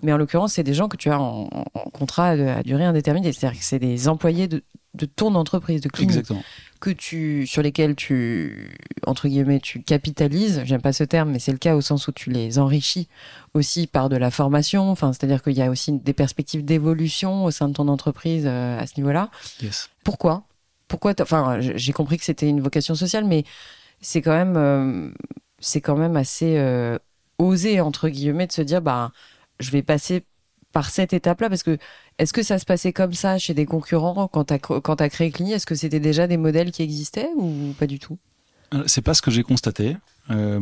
Mais 0.02 0.12
en 0.12 0.16
l'occurrence, 0.16 0.52
c'est 0.52 0.62
des 0.62 0.74
gens 0.74 0.86
que 0.88 0.96
tu 0.96 1.10
as 1.10 1.20
en, 1.20 1.48
en- 1.52 1.64
en 1.74 1.90
contrat 1.90 2.28
à 2.30 2.62
durée 2.62 2.84
indéterminée, 2.84 3.32
c'est-à-dire 3.32 3.58
que 3.58 3.64
c'est 3.64 3.80
des 3.80 4.08
employés 4.08 4.46
de, 4.46 4.62
de 4.94 5.06
ton 5.06 5.34
entreprise, 5.34 5.80
de 5.80 5.88
clinique, 5.88 6.10
Exactement. 6.18 6.42
que 6.80 6.90
tu, 6.90 7.46
sur 7.46 7.62
lesquels 7.62 7.96
tu, 7.96 8.70
entre 9.06 9.26
guillemets, 9.28 9.58
tu 9.60 9.82
capitalises. 9.82 10.62
J'aime 10.64 10.80
pas 10.80 10.92
ce 10.92 11.02
terme, 11.04 11.30
mais 11.30 11.38
c'est 11.40 11.52
le 11.52 11.58
cas 11.58 11.74
au 11.74 11.80
sens 11.80 12.06
où 12.06 12.12
tu 12.12 12.30
les 12.30 12.58
enrichis 12.58 13.08
aussi 13.54 13.86
par 13.86 14.08
de 14.08 14.16
la 14.16 14.30
formation. 14.30 14.90
Enfin, 14.90 15.12
c'est-à-dire 15.12 15.42
qu'il 15.42 15.54
y 15.54 15.62
a 15.62 15.70
aussi 15.70 15.92
des 15.92 16.12
perspectives 16.12 16.64
d'évolution 16.64 17.44
au 17.44 17.50
sein 17.50 17.68
de 17.68 17.74
ton 17.74 17.88
entreprise 17.88 18.44
euh, 18.46 18.78
à 18.78 18.86
ce 18.86 18.94
niveau-là. 18.98 19.30
Yes. 19.60 19.90
Pourquoi? 20.04 20.44
Pourquoi 20.86 21.14
Enfin, 21.20 21.58
j'ai 21.60 21.92
compris 21.92 22.18
que 22.18 22.24
c'était 22.24 22.48
une 22.48 22.60
vocation 22.60 22.94
sociale, 22.94 23.24
mais 23.24 23.44
c'est 24.00 24.22
quand 24.22 24.32
même, 24.34 24.56
euh, 24.56 25.10
c'est 25.58 25.80
quand 25.80 25.96
même 25.96 26.16
assez 26.16 26.56
euh, 26.58 26.98
osé 27.38 27.80
entre 27.80 28.08
guillemets 28.08 28.46
de 28.46 28.52
se 28.52 28.62
dire, 28.62 28.80
bah, 28.80 29.10
je 29.58 29.70
vais 29.70 29.82
passer 29.82 30.24
par 30.72 30.90
cette 30.90 31.12
étape-là 31.12 31.48
parce 31.48 31.62
que 31.62 31.78
est-ce 32.18 32.32
que 32.32 32.42
ça 32.42 32.58
se 32.58 32.64
passait 32.64 32.92
comme 32.92 33.12
ça 33.14 33.38
chez 33.38 33.54
des 33.54 33.66
concurrents 33.66 34.28
quand 34.28 34.44
tu 34.44 34.54
as, 34.54 34.58
quand 34.58 35.00
as 35.00 35.08
créé 35.08 35.30
Clini? 35.30 35.52
Est-ce 35.52 35.66
que 35.66 35.74
c'était 35.74 36.00
déjà 36.00 36.26
des 36.26 36.36
modèles 36.36 36.70
qui 36.72 36.82
existaient 36.82 37.28
ou 37.36 37.74
pas 37.78 37.86
du 37.86 37.98
tout? 37.98 38.18
Euh, 38.72 38.82
C'est 38.86 39.02
pas 39.02 39.14
ce 39.14 39.22
que 39.22 39.30
j'ai 39.30 39.42
constaté. 39.42 39.96
Euh. 40.30 40.58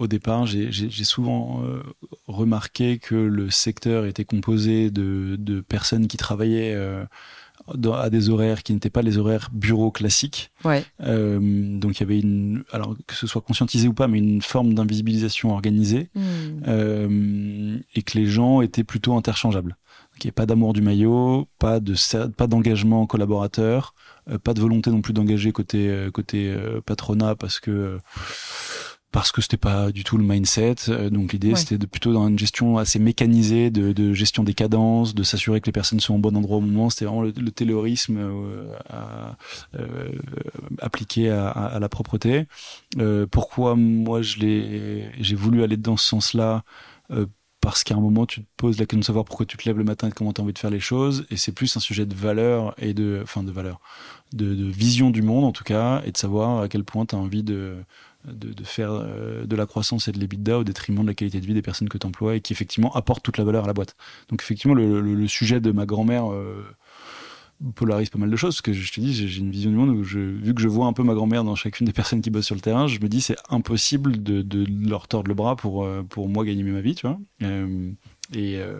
Au 0.00 0.06
départ, 0.08 0.44
j'ai- 0.46 0.70
souvent 1.04 1.62
euh, 1.62 1.82
remarqué 2.26 2.98
que 2.98 3.14
le 3.14 3.48
secteur 3.50 4.06
était 4.06 4.24
composé 4.24 4.90
de, 4.90 5.36
de 5.38 5.60
personnes 5.60 6.08
qui 6.08 6.16
travaillaient 6.16 6.74
euh, 6.74 7.04
dans- 7.76 7.94
à 7.94 8.10
des 8.10 8.28
horaires 8.28 8.64
qui 8.64 8.72
n'étaient 8.72 8.90
pas 8.90 9.02
les 9.02 9.16
horaires 9.16 9.50
bureau 9.52 9.92
classiques. 9.92 10.50
Ouais. 10.64 10.84
Donc 10.98 11.96
il 11.96 12.00
y 12.00 12.02
avait 12.02 12.18
une, 12.18 12.64
alors 12.72 12.96
que 13.06 13.14
ce 13.14 13.28
soit 13.28 13.40
conscientisé 13.40 13.86
ou 13.86 13.94
pas, 13.94 14.08
mais 14.08 14.18
une 14.18 14.42
forme 14.42 14.74
d'invisibilisation 14.74 15.52
organisée 15.52 16.10
euh, 16.66 17.78
et 17.94 18.02
que 18.02 18.18
les 18.18 18.26
gens 18.26 18.60
étaient 18.62 18.84
plutôt 18.84 19.16
interchangeables. 19.16 19.76
N'y 20.22 20.28
avait 20.28 20.32
pas 20.32 20.46
d'amour 20.46 20.72
du 20.72 20.80
maillot, 20.82 21.48
pas 21.58 21.80
de 21.80 21.94
pas 22.28 22.46
d'engagement 22.46 23.06
collaborateur, 23.06 23.94
euh, 24.30 24.38
pas 24.38 24.54
de 24.54 24.60
volonté 24.60 24.90
non 24.90 25.02
plus 25.02 25.12
d'engager 25.12 25.52
côté 25.52 25.88
euh, 25.88 26.10
côté 26.10 26.50
euh, 26.50 26.80
patronat 26.80 27.34
parce 27.34 27.60
que 27.60 27.98
parce 29.12 29.30
que 29.30 29.40
c'était 29.42 29.56
pas 29.58 29.92
du 29.92 30.02
tout 30.02 30.16
le 30.18 30.24
mindset. 30.24 30.76
Donc 31.10 31.32
l'idée 31.34 31.50
Ouais. 31.50 31.56
c'était 31.56 31.78
de, 31.78 31.86
plutôt 31.86 32.12
dans 32.12 32.26
une 32.26 32.38
gestion 32.38 32.78
assez 32.78 32.98
mécanisée 32.98 33.70
de, 33.70 33.92
de 33.92 34.12
gestion 34.12 34.42
des 34.42 34.54
cadences, 34.54 35.14
de 35.14 35.22
s'assurer 35.22 35.60
que 35.60 35.66
les 35.66 35.72
personnes 35.72 36.00
sont 36.00 36.14
au 36.16 36.18
bon 36.18 36.36
endroit 36.36 36.56
au 36.56 36.60
moment. 36.60 36.90
C'était 36.90 37.04
vraiment 37.04 37.22
le, 37.22 37.32
le 37.36 37.50
taylorisme 37.52 38.18
à- 38.88 39.36
euh, 39.78 40.08
appliqué 40.80 41.30
à, 41.30 41.48
à- 41.48 41.66
à 41.66 41.78
la 41.78 41.88
propreté. 41.88 42.46
Euh, 42.98 43.26
pourquoi 43.30 43.76
moi 43.76 44.22
je 44.22 44.38
l'ai 44.40 45.08
j'ai 45.20 45.36
voulu 45.36 45.62
aller 45.62 45.76
dans 45.76 45.96
ce 45.96 46.08
sens-là 46.08 46.64
euh, 47.12 47.26
parce 47.64 47.82
qu'à 47.82 47.94
un 47.94 48.00
moment, 48.00 48.26
tu 48.26 48.42
te 48.42 48.46
poses 48.58 48.78
la 48.78 48.84
question 48.84 48.98
de 48.98 49.04
savoir 49.04 49.24
pourquoi 49.24 49.46
tu 49.46 49.56
te 49.56 49.66
lèves 49.66 49.78
le 49.78 49.84
matin 49.84 50.08
et 50.08 50.12
comment 50.12 50.34
tu 50.34 50.40
as 50.42 50.44
envie 50.44 50.52
de 50.52 50.58
faire 50.58 50.68
les 50.68 50.80
choses. 50.80 51.24
Et 51.30 51.38
c'est 51.38 51.50
plus 51.50 51.74
un 51.78 51.80
sujet 51.80 52.04
de 52.04 52.14
valeur 52.14 52.74
et 52.76 52.92
de, 52.92 53.20
enfin, 53.22 53.42
de 53.42 53.50
valeur, 53.50 53.80
de, 54.34 54.46
vision 54.46 55.08
du 55.08 55.22
monde, 55.22 55.44
en 55.44 55.52
tout 55.52 55.64
cas, 55.64 56.02
et 56.04 56.12
de 56.12 56.16
savoir 56.18 56.60
à 56.60 56.68
quel 56.68 56.84
point 56.84 57.06
tu 57.06 57.14
as 57.14 57.18
envie 57.18 57.42
de, 57.42 57.76
de, 58.26 58.64
faire 58.64 58.90
euh, 58.92 59.46
de 59.46 59.56
la 59.56 59.64
croissance 59.64 60.08
et 60.08 60.12
de 60.12 60.18
l'EBITDA 60.18 60.58
au 60.58 60.64
détriment 60.64 61.00
de 61.04 61.06
la 61.06 61.14
qualité 61.14 61.40
de 61.40 61.46
vie 61.46 61.54
des 61.54 61.62
personnes 61.62 61.88
que 61.88 61.96
tu 61.96 62.06
emploies 62.06 62.36
et 62.36 62.42
qui, 62.42 62.52
effectivement, 62.52 62.94
apportent 62.94 63.24
toute 63.24 63.38
la 63.38 63.44
valeur 63.44 63.64
à 63.64 63.66
la 63.66 63.72
boîte. 63.72 63.96
Donc, 64.28 64.42
effectivement, 64.42 64.74
le 64.74 65.26
sujet 65.26 65.60
de 65.60 65.72
ma 65.72 65.86
grand-mère, 65.86 66.30
euh, 66.30 66.66
polarise 67.74 68.10
pas 68.10 68.18
mal 68.18 68.30
de 68.30 68.36
choses 68.36 68.56
parce 68.56 68.62
que 68.62 68.72
je 68.72 68.92
te 68.92 69.00
dis 69.00 69.14
j'ai 69.14 69.40
une 69.40 69.50
vision 69.50 69.70
du 69.70 69.76
monde 69.76 69.90
où 69.90 70.04
je, 70.04 70.18
vu 70.18 70.54
que 70.54 70.60
je 70.60 70.68
vois 70.68 70.86
un 70.86 70.92
peu 70.92 71.02
ma 71.02 71.14
grand-mère 71.14 71.44
dans 71.44 71.54
chacune 71.54 71.86
des 71.86 71.92
personnes 71.92 72.20
qui 72.20 72.30
bossent 72.30 72.46
sur 72.46 72.54
le 72.54 72.60
terrain 72.60 72.86
je 72.86 72.98
me 73.00 73.08
dis 73.08 73.20
c'est 73.20 73.36
impossible 73.48 74.22
de, 74.22 74.42
de 74.42 74.66
leur 74.88 75.08
tordre 75.08 75.28
le 75.28 75.34
bras 75.34 75.56
pour 75.56 75.84
euh, 75.84 76.02
pour 76.02 76.28
moi 76.28 76.44
gagner 76.44 76.62
ma 76.62 76.80
vie 76.80 76.94
tu 76.94 77.06
vois. 77.06 77.18
Euh, 77.42 77.90
et 78.32 78.56
euh, 78.58 78.78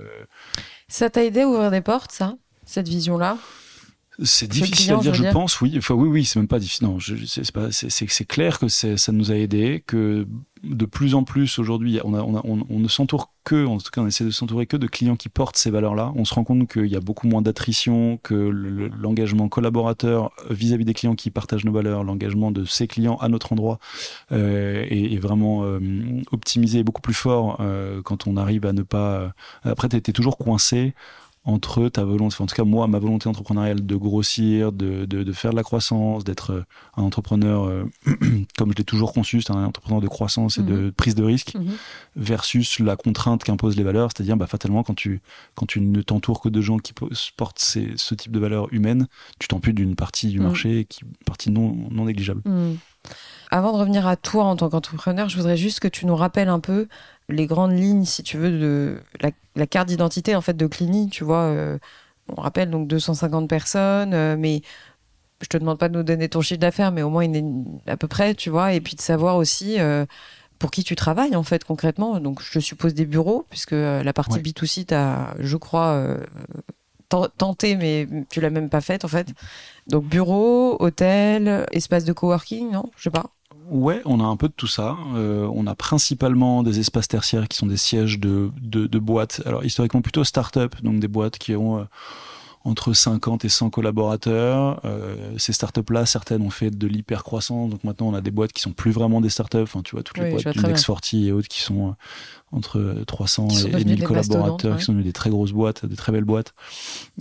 Ça 0.88 1.11
t'a 1.11 1.25
aidé 1.25 1.43
à 1.43 1.49
ouvrir 1.49 1.71
des 1.71 1.81
portes, 1.81 2.12
ça 2.12 2.37
Cette 2.64 2.88
vision-là? 2.88 3.38
C'est 4.23 4.47
le 4.47 4.52
difficile 4.52 4.76
client, 4.76 4.99
à 4.99 5.02
dire 5.02 5.12
je 5.14 5.19
je, 5.19 5.23
veux 5.23 5.28
dire. 5.31 5.33
pense 5.33 5.61
oui. 5.61 5.75
Enfin 5.76 5.95
oui 5.95 6.09
oui 6.09 6.25
c'est 6.25 6.38
même 6.38 6.49
pas 6.49 6.59
difficile 6.61 6.87
non 6.87 6.99
c'est 7.00 8.25
clair 8.26 8.59
que 8.59 8.69
ça 8.69 9.12
nous 9.12 9.33
a 9.33 9.37
aidé 9.37 9.83
que 9.87 10.26
de 10.64 10.87
plus 10.87 11.14
en 11.14 11.25
plus 11.25 11.59
aujourd'hui 11.59 12.00
on 12.04 12.78
ne 12.78 12.88
s'entoure 12.88 13.33
que 13.44 13.66
en 13.66 13.78
tout 13.78 13.90
cas 13.92 14.00
on 14.00 14.06
essaie 14.06 14.25
de 14.25 14.30
s'entourer 14.30 14.66
que 14.66 14.76
de 14.76 14.87
clients 14.87 15.16
qui 15.16 15.28
portent 15.28 15.56
ces 15.56 15.71
valeurs 15.71 15.94
là 15.94 16.12
on 16.16 16.25
se 16.25 16.35
rend 16.35 16.44
compte 16.44 16.66
qu'il 16.71 16.87
y 16.87 16.97
a 16.97 17.00
beaucoup 17.00 17.26
moins 17.28 17.42
d'attrition 17.42 18.18
que 18.23 18.35
le- 18.35 18.71
le- 18.71 18.88
l'engagement 18.88 19.49
collaborateur 19.49 20.30
vis-à-vis 20.50 20.85
des 20.85 20.94
clients 20.94 21.14
qui 21.14 21.30
partagent 21.30 21.64
nos 21.64 21.73
valeurs 21.73 22.04
l'engagement 22.04 22.50
de 22.50 22.64
ces 22.64 22.87
clients 22.87 23.16
à 23.16 23.28
notre 23.28 23.52
endroit 23.52 23.78
euh, 24.33 24.85
est, 24.88 25.18
vraiment 25.18 25.64
euh, 25.64 25.80
optimisé 26.33 26.78
et 26.80 26.85
beaucoup 26.85 27.02
plus 27.02 27.14
fort 27.14 27.59
euh, 27.61 28.00
quand 28.02 28.26
on 28.26 28.37
arrive 28.37 28.66
à 28.66 28.73
ne 28.73 28.83
pas 28.83 29.33
après 29.62 29.88
t'es 29.88 30.00
t'es 30.00 30.12
toujours 30.12 30.38
coincé 30.38 30.94
entre 31.45 31.89
ta 31.91 32.05
volonté, 32.05 32.37
en 32.41 32.47
tout 32.47 32.55
cas 32.55 32.65
moi, 32.65 32.87
ma 32.87 32.99
volonté 32.99 33.29
entrepreneuriale 33.29 33.85
de 33.85 33.97
grossir, 33.97 34.73
de, 34.73 35.05
de, 35.05 35.23
de 35.23 35.33
faire 35.33 35.51
de 35.51 35.57
la 35.57 35.63
croissance, 35.63 36.25
d'être 36.25 36.51
euh, 36.53 36.63
un 36.97 37.03
entrepreneur 37.03 37.65
euh, 37.65 37.85
comme 38.59 38.71
je 38.73 38.77
l'ai 38.79 38.85
toujours 38.85 39.13
conçu, 39.13 39.43
c'est 39.43 39.53
un 39.53 39.65
entrepreneur 39.65 40.01
de 40.01 40.09
croissance 40.09 40.57
et 40.59 40.63
de 40.63 40.75
Mhm. 40.75 40.93
prise 40.93 41.15
de 41.15 41.23
risque, 41.23 41.55
Mhm. 41.55 41.75
versus 42.17 42.79
la 42.79 42.97
contrainte 42.97 43.45
qu'imposent 43.45 43.77
les 43.77 43.83
valeurs, 43.83 44.11
c'est-à-dire 44.15 44.37
bah, 44.37 44.47
fatalement 44.47 44.83
quand 44.83 44.95
tu, 44.95 45.21
quand 45.55 45.67
tu 45.67 45.81
ne 45.81 46.01
t'entoures 46.03 46.41
que 46.41 46.49
de 46.49 46.61
gens 46.61 46.79
qui 46.79 46.93
po- 46.93 47.11
portent 47.37 47.59
ces, 47.59 47.93
ce 47.97 48.15
type 48.15 48.33
de 48.33 48.39
valeurs 48.39 48.73
humaines, 48.73 49.07
tu 49.39 49.47
t'amputes 49.49 49.77
d'une 49.77 49.97
partie 49.97 50.29
du 50.29 50.39
Mhm. 50.39 50.45
marché, 50.47 50.87
qui 50.89 51.03
partie 51.27 51.51
non, 51.51 51.77
non 51.91 52.07
négligeable. 52.07 52.43
Avant 53.50 53.73
de 53.73 53.78
revenir 53.78 54.06
à 54.06 54.16
toi 54.16 54.44
en 54.44 54.56
tant 54.56 54.68
qu'entrepreneur, 54.68 55.28
je 55.28 55.37
voudrais 55.37 55.56
juste 55.56 55.80
que 55.80 55.88
tu 55.88 56.06
nous 56.06 56.16
rappelles 56.16 56.49
un 56.49 56.61
peu 56.61 56.88
les 57.28 57.46
grandes 57.46 57.73
lignes, 57.78 58.04
si 58.04 58.23
tu 58.23 58.37
veux, 58.37 58.50
de 58.50 59.00
la, 59.20 59.30
la 59.54 59.66
carte 59.66 59.88
d'identité 59.88 60.34
en 60.34 60.40
fait 60.40 60.56
de 60.56 60.66
Clini. 60.66 61.08
Tu 61.08 61.25
vois, 61.25 61.42
euh, 61.42 61.78
on 62.28 62.40
rappelle 62.40 62.70
donc 62.70 62.88
250 62.88 63.49
personnes, 63.49 64.12
euh, 64.14 64.37
mais 64.38 64.62
je 65.40 65.46
te 65.49 65.56
demande 65.56 65.78
pas 65.78 65.88
de 65.88 65.96
nous 65.96 66.02
donner 66.02 66.28
ton 66.28 66.40
chiffre 66.40 66.61
d'affaires, 66.61 66.90
mais 66.90 67.02
au 67.02 67.11
moins 67.11 67.23
une, 67.23 67.78
à 67.87 67.96
peu 67.96 68.08
près, 68.08 68.34
tu 68.34 68.50
vois, 68.50 68.73
et 68.73 68.80
puis 68.80 68.96
de 68.96 69.00
savoir 69.00 69.37
aussi 69.37 69.78
euh, 69.78 70.04
pour 70.58 70.70
qui 70.70 70.82
tu 70.84 70.96
travailles 70.96 71.37
en 71.37 71.42
fait 71.42 71.64
concrètement. 71.64 72.18
Donc 72.20 72.40
je 72.42 72.58
suppose 72.58 72.94
des 72.94 73.06
bureaux, 73.06 73.46
puisque 73.50 73.73
la 73.73 74.12
partie 74.12 74.37
Ouais. 74.37 74.42
B2C, 74.42 74.87
tu 74.87 74.94
as, 74.94 75.34
je 75.38 75.56
crois, 75.56 76.16
tenté, 77.37 77.76
mais 77.76 78.06
tu 78.30 78.40
l'as 78.40 78.50
même 78.50 78.68
pas 78.68 78.80
faite 78.80 79.04
en 79.04 79.09
fait. 79.09 79.28
Donc 79.87 80.04
bureau, 80.04 80.76
hôtel, 80.80 81.66
espace 81.73 82.04
de 82.04 82.12
coworking, 82.12 82.71
non? 82.71 82.90
Je 82.97 83.04
sais 83.04 83.11
pas. 83.11 83.26
Ouais, 83.71 84.02
on 84.04 84.21
a 84.21 84.25
un 84.25 84.37
peu 84.37 84.49
de 84.49 84.52
tout 84.54 84.66
ça. 84.66 84.97
Euh, 85.14 85.49
on 85.54 85.66
a 85.66 85.75
principalement 85.75 86.62
des 86.62 86.80
espaces 86.80 87.09
tertiaires 87.09 87.49
qui 87.49 87.56
sont 87.56 87.66
des 87.66 87.78
sièges 87.78 88.18
de, 88.18 88.50
de, 88.61 88.87
de 88.87 88.99
boîtes. 88.99 89.40
Alors 89.47 89.64
historiquement 89.64 90.02
plutôt 90.02 90.25
start-up, 90.25 90.75
donc 90.83 91.00
des 91.00 91.09
boîtes 91.09 91.38
qui 91.38 91.56
ont 91.56 91.78
euh, 91.78 91.85
entre 92.64 92.94
50 92.94 93.44
et 93.44 93.50
100 93.50 93.68
collaborateurs. 93.68 94.80
Euh, 94.87 95.16
ces 95.37 95.52
startups-là, 95.52 96.06
certaines 96.06 96.40
ont 96.42 96.50
fait 96.50 96.71
de 96.71 96.87
l'hyper-croissance. 96.87 97.71
Donc 97.71 97.85
maintenant, 97.85 98.09
on 98.09 98.14
a 98.14 98.23
des 98.23 98.30
boîtes 98.30 98.52
qui 98.54 98.62
sont 98.62 98.73
plus 98.73 98.90
vraiment 98.90 99.21
des 99.21 99.28
startups. 99.28 99.59
Enfin, 99.59 99.83
tu 99.83 99.94
vois, 99.94 100.02
toutes 100.02 100.16
les 100.16 100.25
Oui, 100.25 100.42
boîtes 100.42 100.56
Next 100.56 100.87
40 100.87 101.14
et 101.14 101.33
autres 101.33 101.49
qui 101.49 101.61
sont 101.61 101.88
euh, 101.88 101.92
entre 102.52 103.04
300 103.06 103.49
Qui 103.49 103.56
sont 103.56 103.66
et, 103.66 103.71
et 103.71 103.73
devenues 103.75 103.90
1000 103.90 104.00
des 104.00 104.06
collaborateurs, 104.06 104.78
qui 104.78 104.85
sont 104.85 104.92
devenus 104.92 105.06
des 105.06 105.12
très 105.12 105.28
grosses 105.28 105.52
boîtes, 105.52 105.85
des 105.85 105.97
très 105.97 106.11
belles 106.11 106.25
boîtes. 106.25 106.54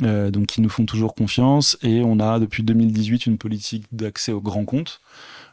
Euh, 0.02 0.32
donc 0.32 0.48
qui 0.48 0.62
nous 0.62 0.70
font 0.70 0.86
toujours 0.86 1.14
confiance. 1.14 1.78
Et 1.84 2.02
on 2.06 2.20
a 2.20 2.40
depuis 2.40 2.64
2018 2.64 3.26
une 3.26 3.38
politique 3.38 3.86
d'accès 3.92 4.32
aux 4.32 4.42
grands 4.42 4.66
comptes. 4.66 5.02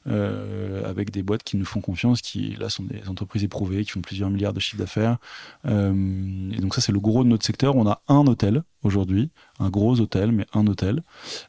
Euh, 0.06 0.88
avec 0.88 1.10
des 1.10 1.22
boîtes 1.22 1.42
qui 1.42 1.56
nous 1.56 1.64
font 1.64 1.80
confiance, 1.80 2.22
qui 2.22 2.56
là 2.58 2.68
sont 2.70 2.84
des 2.84 3.08
entreprises 3.08 3.44
éprouvées, 3.44 3.84
qui 3.84 3.90
font 3.90 4.00
plusieurs 4.00 4.30
milliards 4.30 4.52
de 4.54 4.60
chiffres 4.60 4.78
d'affaires. 4.78 5.18
Euh, 5.66 6.50
et 6.52 6.56
donc 6.60 6.74
ça 6.74 6.80
c'est 6.80 6.92
le 6.92 7.00
gros 7.00 7.22
de 7.24 7.28
notre 7.28 7.44
secteur. 7.44 7.76
On 7.76 7.86
a 7.86 8.00
un 8.08 8.26
hôtel 8.26 8.62
aujourd'hui, 8.82 9.28
un 9.58 9.68
gros 9.68 10.00
hôtel, 10.00 10.32
mais 10.32 10.46
un 10.54 10.66
hôtel. 10.66 11.02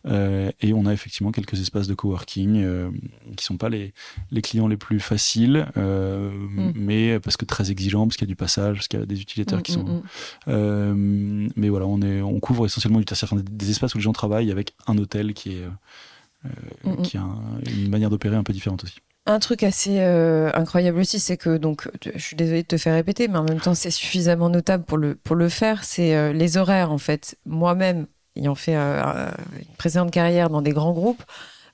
Euh, 0.06 0.52
et 0.60 0.74
on 0.74 0.86
a 0.86 0.92
effectivement 0.94 1.32
quelques 1.32 1.60
espaces 1.62 1.88
de 1.88 1.94
coworking 1.94 2.66
qui 3.38 3.46
sont 3.46 3.56
pas 3.58 3.70
les, 3.70 3.94
les 4.32 4.42
clients 4.42 4.68
les 4.68 4.78
plus 4.78 5.00
faciles, 5.00 5.66
Mm. 5.76 6.72
mais 6.76 7.20
parce 7.20 7.38
que 7.38 7.46
très 7.46 7.72
exigeants, 7.72 8.06
parce 8.08 8.18
qu'il 8.18 8.28
y 8.28 8.30
a 8.30 8.34
du 8.34 8.36
passage, 8.36 8.78
parce 8.78 8.88
qu'il 8.88 9.00
y 9.00 9.04
a 9.04 9.06
des 9.06 9.22
utilisateurs 9.22 9.64
qui 9.64 9.72
Mm, 9.72 9.76
sont. 9.76 10.04
mm, 10.52 11.50
mais 11.56 11.70
voilà, 11.70 11.86
on 11.88 12.02
est, 12.02 12.22
on 12.22 12.40
couvre 12.40 12.66
essentiellement 12.66 13.00
du 13.00 13.06
des 13.52 13.70
espaces 13.72 13.94
où 13.96 13.98
les 13.98 14.04
gens 14.04 14.14
travaillent 14.14 14.52
avec 14.52 14.74
un 14.88 14.98
hôtel 14.98 15.34
qui 15.34 15.54
est, 15.54 15.68
euh, 16.46 16.96
qui 17.04 17.18
a 17.18 17.22
un- 17.22 17.60
une 17.78 17.90
manière 17.90 18.10
d'opérer 18.10 18.36
un 18.36 18.44
peu 18.44 18.54
différente 18.54 18.84
aussi. 18.84 18.98
Un 19.28 19.38
truc 19.38 19.62
assez 19.62 20.00
euh, 20.00 20.50
incroyable 20.56 20.98
aussi, 21.00 21.20
c'est 21.20 21.38
que 21.38 21.58
donc, 21.58 21.88
je 22.04 22.18
suis 22.20 22.36
désolée 22.36 22.64
de 22.64 22.68
te 22.68 22.78
faire 22.78 22.96
répéter, 22.96 23.28
mais 23.28 23.38
en 23.38 23.44
même 23.44 23.60
temps, 23.60 23.76
c'est 23.76 23.92
suffisamment 23.92 24.50
notable 24.50 24.84
pour 24.84 24.98
le 24.98 25.14
pour 25.14 25.36
le 25.36 25.48
faire. 25.48 25.84
C'est 25.84 26.16
euh, 26.16 26.34
les 26.34 26.58
horaires 26.58 26.92
en 26.92 26.98
fait. 26.98 27.38
Moi-même, 27.46 28.08
ayant 28.36 28.56
fait 28.56 28.76
euh, 28.76 29.30
une 29.60 29.76
précédente 29.78 30.10
carrière 30.10 30.50
dans 30.50 30.64
des 30.64 30.72
grands 30.72 30.94
groupes, 30.94 31.22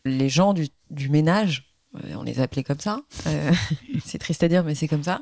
les 0.04 0.28
gens 0.28 0.54
du, 0.54 0.68
du 0.92 1.08
ménage, 1.10 1.74
on 2.16 2.24
les 2.24 2.42
appelait 2.42 2.64
comme 2.64 2.82
ça. 2.82 3.00
c'est 4.06 4.18
triste 4.18 4.44
à 4.44 4.50
dire, 4.50 4.66
mais 4.66 4.76
c'est 4.76 4.90
comme 4.90 5.04
ça. 5.04 5.22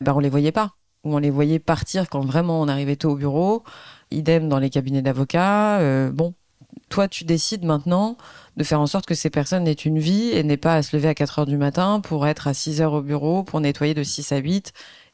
Ben 0.00 0.14
on 0.14 0.20
les 0.20 0.30
voyait 0.30 0.52
pas, 0.52 0.72
ou 1.04 1.14
on 1.14 1.18
les 1.18 1.30
voyait 1.30 1.58
partir 1.58 2.08
quand 2.08 2.24
vraiment 2.24 2.62
on 2.62 2.68
arrivait 2.68 2.96
tôt 2.96 3.10
au 3.10 3.16
bureau. 3.16 3.62
Idem 4.10 4.48
dans 4.48 4.58
les 4.58 4.70
cabinets 4.70 5.02
d'avocats. 5.02 6.10
bon, 6.12 6.32
toi, 6.88 7.08
tu 7.08 7.24
décides 7.24 7.64
maintenant 7.64 8.16
de 8.58 8.64
faire 8.64 8.80
en 8.80 8.86
sorte 8.88 9.06
que 9.06 9.14
ces 9.14 9.30
personnes 9.30 9.66
aient 9.68 9.72
une 9.72 9.98
vie 10.00 10.30
et 10.32 10.42
n'aient 10.42 10.56
pas 10.56 10.74
à 10.74 10.82
se 10.82 10.94
lever 10.96 11.08
à 11.08 11.14
4 11.14 11.38
heures 11.38 11.46
du 11.46 11.56
matin 11.56 12.00
pour 12.00 12.26
être 12.26 12.48
à 12.48 12.54
6 12.54 12.80
heures 12.82 12.92
au 12.92 13.02
bureau, 13.02 13.44
pour 13.44 13.60
nettoyer 13.60 13.94
de 13.94 14.02
6 14.02 14.32
à 14.32 14.38
8 14.38 14.72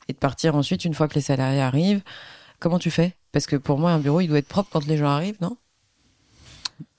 et 0.09 0.15
de 0.15 0.19
partir 0.19 0.57
ensuite 0.57 0.85
une 0.87 0.95
fois 0.95 1.09
que 1.09 1.15
les 1.15 1.21
salariés 1.21 1.61
arrivent. 1.61 2.03
Comment 2.59 2.79
tu 2.79 2.91
fais? 2.91 3.15
Parce 3.33 3.47
que 3.47 3.57
pour 3.57 3.79
moi, 3.79 3.93
un 3.93 3.99
bureau, 3.99 4.21
il 4.23 4.29
doit 4.29 4.39
être 4.39 4.49
propre 4.49 4.71
quand 4.73 4.87
les 4.87 4.97
gens 4.97 5.09
arrivent, 5.09 5.37
non? 5.43 5.57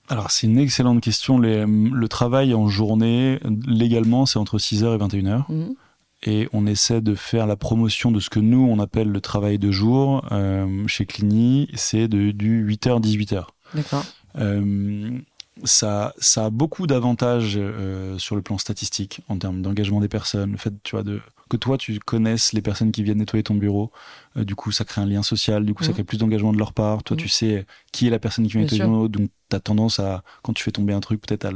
Alors, 0.08 0.30
c'est 0.30 0.46
une 0.46 0.58
excellente 0.58 1.00
question. 1.02 1.38
Les- 1.40 1.66
le 1.66 2.08
travail 2.08 2.54
en 2.54 2.68
journée, 2.68 3.40
légalement, 3.66 4.24
c'est 4.24 4.38
entre 4.38 4.58
6h 4.58 4.94
et 4.94 4.98
21h. 4.98 5.46
Mhm. 5.48 5.74
Et 6.22 6.48
on 6.52 6.66
essaie 6.66 7.00
de 7.00 7.14
faire 7.16 7.46
la 7.48 7.56
promotion 7.56 8.12
de 8.12 8.20
ce 8.20 8.30
que 8.30 8.38
nous, 8.38 8.66
on 8.70 8.78
appelle 8.78 9.08
le 9.10 9.20
travail 9.20 9.58
de 9.58 9.72
jour. 9.72 10.24
Euh, 10.30 10.86
chez 10.86 11.06
Clini, 11.06 11.68
c'est 11.74 12.06
de, 12.06 12.30
du 12.30 12.64
8h-18h. 12.64 13.46
D'accord. 13.74 14.04
Euh, 14.38 15.18
ça, 15.64 16.12
ça 16.18 16.46
a 16.46 16.50
beaucoup 16.50 16.86
d'avantages 16.86 17.54
euh, 17.56 18.18
sur 18.18 18.36
le 18.36 18.42
plan 18.42 18.58
statistique 18.58 19.22
en 19.28 19.38
termes 19.38 19.62
d'engagement 19.62 20.00
des 20.00 20.08
personnes. 20.08 20.52
Le 20.52 20.58
fait, 20.58 20.74
tu 20.82 20.92
vois, 20.92 21.02
de 21.02 21.20
que 21.48 21.56
toi 21.56 21.78
tu 21.78 21.96
connaisses 22.00 22.52
les 22.54 22.60
personnes 22.60 22.90
qui 22.90 23.04
viennent 23.04 23.18
nettoyer 23.18 23.44
ton 23.44 23.54
bureau, 23.54 23.92
euh, 24.36 24.42
du 24.44 24.56
coup 24.56 24.72
ça 24.72 24.84
crée 24.84 25.00
un 25.00 25.06
lien 25.06 25.22
social, 25.22 25.64
du 25.64 25.74
coup 25.74 25.84
ça 25.84 25.90
Mhm. 25.90 25.94
crée 25.94 26.02
plus 26.04 26.18
d'engagement 26.18 26.52
de 26.52 26.58
leur 26.58 26.72
part. 26.72 27.04
Toi 27.04 27.16
tu 27.16 27.28
sais 27.28 27.66
qui 27.92 28.08
est 28.08 28.10
la 28.10 28.18
personne 28.18 28.44
qui 28.46 28.52
vient 28.54 28.62
nettoyer 28.62 28.82
ton 28.82 28.90
bureau, 28.90 29.06
donc 29.08 29.30
t'as 29.48 29.60
tendance 29.60 30.00
à 30.00 30.24
quand 30.42 30.52
tu 30.54 30.64
fais 30.64 30.72
tomber 30.72 30.92
un 30.92 30.98
truc 30.98 31.20
peut-être 31.24 31.44
à, 31.44 31.50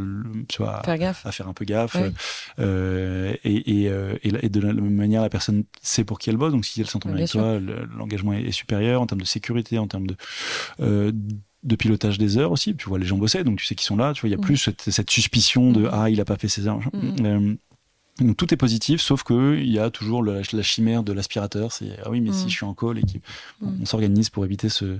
tu 0.49 0.59
vois, 0.62 0.80
Faire 0.85 0.97
gaffe. 0.97 1.26
à 1.26 1.33
faire 1.33 1.49
un 1.49 1.54
peu 1.54 1.64
gaffe. 1.64 1.97
Euh, 2.61 3.35
et, 3.42 3.83
et, 3.83 3.88
euh, 3.88 4.14
et, 4.23 4.33
et 4.47 4.49
de 4.49 4.61
la 4.61 4.73
même 4.73 4.95
manière, 4.95 5.23
la 5.23 5.28
personne 5.28 5.64
sait 5.83 6.04
pour 6.04 6.21
qui 6.21 6.30
elle 6.30 6.37
bosse. 6.37 6.52
Donc, 6.52 6.64
si 6.64 6.80
elle 6.80 6.87
s'entend 6.88 7.09
bien 7.09 7.19
avec 7.19 7.30
toi, 7.30 7.59
le- 7.59 7.85
l'engagement 7.97 8.33
est, 8.33 8.42
est 8.45 8.52
supérieur 8.52 9.02
en 9.02 9.07
termes 9.07 9.21
de 9.23 9.26
sécurité, 9.26 9.78
en 9.78 9.88
termes 9.88 10.07
de, 10.07 10.16
euh, 10.80 11.11
de 11.62 11.76
pilotage 11.76 12.16
des 12.18 12.38
heures 12.38 12.52
aussi. 12.52 12.74
Tu 12.76 12.88
vois 12.88 12.98
les 12.98 13.06
gens 13.06 13.18
bosser, 13.18 13.44
donc 13.44 13.58
tu 13.58 13.66
sais 13.66 13.74
qu'ils 13.74 13.86
sont 13.86 13.96
là. 13.96 14.12
Tu 14.14 14.22
vois, 14.22 14.28
il 14.28 14.32
y 14.32 14.34
a 14.34 14.38
Mhm. 14.38 14.44
plus 14.44 14.56
cette, 14.56 14.90
cette 14.90 15.10
suspicion 15.10 15.72
de 15.72 15.80
Mhm. 15.82 15.90
ah, 15.92 16.10
il 16.10 16.20
a 16.20 16.24
pas 16.24 16.36
fait 16.36 16.48
ses 16.48 16.66
heures. 16.66 16.80
Euh, 17.22 17.54
donc 18.24 18.36
tout 18.36 18.52
est 18.52 18.56
positif, 18.56 19.00
sauf 19.00 19.22
que 19.22 19.56
il 19.56 19.70
y 19.70 19.78
a 19.78 19.90
toujours 19.90 20.22
la 20.22 20.42
chimère 20.62 21.02
de 21.02 21.12
l'aspirateur. 21.12 21.72
C'est 21.72 21.90
ah 22.04 22.10
oui, 22.10 22.20
mais 22.20 22.32
si 22.32 22.48
je 22.48 22.54
suis 22.56 22.64
en 22.66 22.74
call 22.74 22.98
et 22.98 23.02
qu'il- 23.02 23.20
Mhm. 23.60 23.78
on 23.82 23.84
s'organise 23.86 24.30
pour 24.30 24.44
éviter 24.44 24.68
ce, 24.68 24.98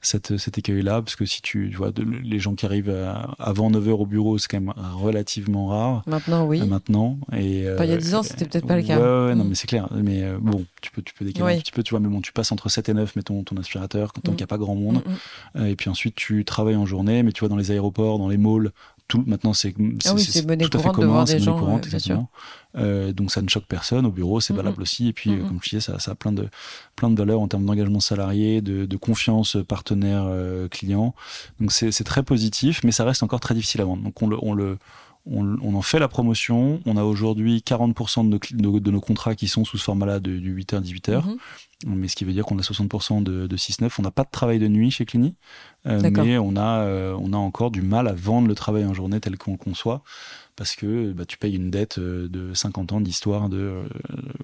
cette, 0.00 0.36
cet 0.36 0.58
écueil-là, 0.58 1.02
parce 1.02 1.16
que 1.16 1.24
si 1.26 1.42
tu, 1.42 1.68
tu 1.70 1.76
vois 1.76 1.90
de- 1.90 2.02
les 2.02 2.38
gens 2.38 2.54
qui 2.54 2.66
arrivent 2.66 2.90
à- 2.90 3.34
avant 3.38 3.70
9h 3.70 4.00
au 4.00 4.06
bureau, 4.06 4.38
c'est 4.38 4.48
quand 4.48 4.60
même 4.60 4.72
relativement 4.94 5.68
rare. 5.68 6.02
Maintenant, 6.06 6.46
oui. 6.46 6.60
euh, 6.60 6.66
maintenant 6.66 7.18
et 7.32 7.66
Enfin, 7.74 7.84
il 7.84 7.90
y 7.90 7.92
a 7.92 7.96
euh, 7.96 7.98
10 7.98 8.14
ans, 8.14 8.22
c'était 8.22 8.44
peut-être 8.46 8.66
pas 8.66 8.76
le 8.76 8.82
cas. 8.82 8.98
Ouais, 8.98 9.02
ouais, 9.02 9.26
ouais, 9.28 9.34
non 9.34 9.44
Mm. 9.44 9.48
mais 9.48 9.54
c'est 9.54 9.66
clair 9.66 9.88
mais 9.92 10.22
euh, 10.22 10.38
bon 10.40 10.64
tu 10.80 10.90
peux 10.90 11.02
tu 11.02 11.14
peux 11.14 11.24
décaler 11.24 11.44
Oui. 11.54 11.58
un 11.58 11.60
petit 11.60 11.72
peu 11.72 11.82
tu 11.82 11.90
vois 11.90 12.00
mais 12.00 12.08
bon 12.08 12.20
tu 12.20 12.32
passes 12.32 12.52
entre 12.52 12.68
7 12.68 12.88
et 12.88 12.94
9 12.94 13.16
mettons 13.16 13.42
ton 13.44 13.56
aspirateur 13.56 14.12
quand 14.12 14.20
tant 14.20 14.32
Mm. 14.32 14.36
qu'il 14.36 14.40
n'y 14.42 14.44
a 14.44 14.46
pas 14.48 14.58
grand 14.58 14.74
monde 14.74 15.02
Mm, 15.04 15.10
mm. 15.10 15.16
Euh, 15.62 15.66
et 15.66 15.76
puis 15.76 15.90
ensuite 15.90 16.14
tu 16.14 16.44
travailles 16.44 16.76
en 16.76 16.86
journée 16.86 17.22
mais 17.22 17.32
tu 17.32 17.40
vois 17.40 17.48
dans 17.48 17.56
les 17.56 17.70
aéroports 17.70 18.18
dans 18.18 18.28
les 18.28 18.36
malls 18.38 18.70
tout 19.10 19.24
maintenant 19.26 19.52
c'est 19.52 19.74
Ah 20.06 20.14
oui, 20.14 20.22
tout 20.68 20.78
à 20.78 20.80
fait 20.80 20.88
commun 20.94 21.26
c'est 21.26 21.34
monnaie 21.34 21.44
gens, 21.44 21.58
courante, 21.58 21.82
euh, 21.82 21.84
exactement. 21.86 22.28
Euh, 22.76 23.12
donc 23.12 23.30
ça 23.32 23.42
ne 23.42 23.48
choque 23.48 23.66
personne 23.66 24.06
au 24.06 24.10
bureau 24.10 24.40
c'est 24.40 24.52
Mm, 24.52 24.56
valable 24.56 24.82
aussi 24.82 25.08
et 25.08 25.12
puis 25.12 25.30
euh, 25.30 25.34
Mm, 25.36 25.40
mm. 25.42 25.48
comme 25.48 25.58
je 25.62 25.68
disais 25.70 25.80
ça, 25.80 25.98
ça 25.98 26.12
a 26.12 26.14
plein 26.14 26.32
de 26.32 26.48
plein 26.96 27.10
de 27.10 27.16
valeurs 27.18 27.40
en 27.40 27.48
termes 27.48 27.66
d'engagement 27.66 28.00
salarié 28.00 28.60
de, 28.62 28.86
de 28.86 28.96
confiance 28.96 29.56
partenaire 29.66 30.24
euh, 30.26 30.68
client 30.68 31.14
donc 31.60 31.72
c'est 31.72 32.04
très 32.04 32.22
positif 32.22 32.82
mais 32.84 32.92
ça 32.92 33.04
reste 33.04 33.22
encore 33.22 33.40
très 33.40 33.54
difficile 33.54 33.80
à 33.80 33.84
vendre 33.84 34.02
donc 34.04 34.22
on 34.22 34.28
le 34.28 34.36
on 34.42 34.54
le 34.54 34.78
on, 35.26 35.44
on 35.62 35.74
en 35.74 35.82
fait 35.82 35.98
la 35.98 36.08
promotion. 36.08 36.80
On 36.86 36.96
a 36.96 37.04
aujourd'hui 37.04 37.58
40% 37.64 38.24
de 38.24 38.28
nos, 38.56 38.72
de, 38.72 38.78
de 38.78 38.90
nos 38.90 39.00
contrats 39.02 39.34
qui 39.34 39.48
sont 39.48 39.66
sous 39.66 39.76
ce 39.76 39.84
format-là 39.84 40.18
de- 40.18 40.38
du 40.38 40.54
8h, 40.56 40.80
18h. 40.80 41.26
Mhm. 41.26 41.36
Mais 41.86 42.08
ce 42.08 42.16
qui 42.16 42.24
veut 42.24 42.32
dire 42.34 42.44
qu'on 42.44 42.58
a 42.58 42.62
60% 42.62 43.22
de, 43.22 43.46
de 43.46 43.56
6-9. 43.56 43.98
On 43.98 44.02
n'a 44.02 44.10
pas 44.10 44.24
de 44.24 44.30
travail 44.30 44.58
de 44.58 44.68
nuit 44.68 44.90
chez 44.90 45.06
Clini. 45.06 45.34
euh, 45.86 46.00
mais 46.24 46.36
on 46.38 46.54
a, 46.56 46.80
euh, 46.82 47.16
on 47.18 47.32
a 47.32 47.38
encore 47.38 47.70
du 47.70 47.80
mal 47.80 48.06
à 48.06 48.12
vendre 48.12 48.48
le 48.48 48.54
travail 48.54 48.84
en 48.84 48.92
journée 48.92 49.18
tel 49.18 49.38
qu'on 49.38 49.52
le 49.52 49.56
conçoit. 49.56 50.02
Parce 50.56 50.76
que 50.76 51.12
bah, 51.12 51.24
tu 51.24 51.38
payes 51.38 51.56
une 51.56 51.70
dette 51.70 51.96
euh, 51.96 52.28
de 52.28 52.52
50 52.52 52.92
ans 52.92 53.00
d'histoire 53.00 53.48
de. 53.48 53.56
euh, 53.56 53.82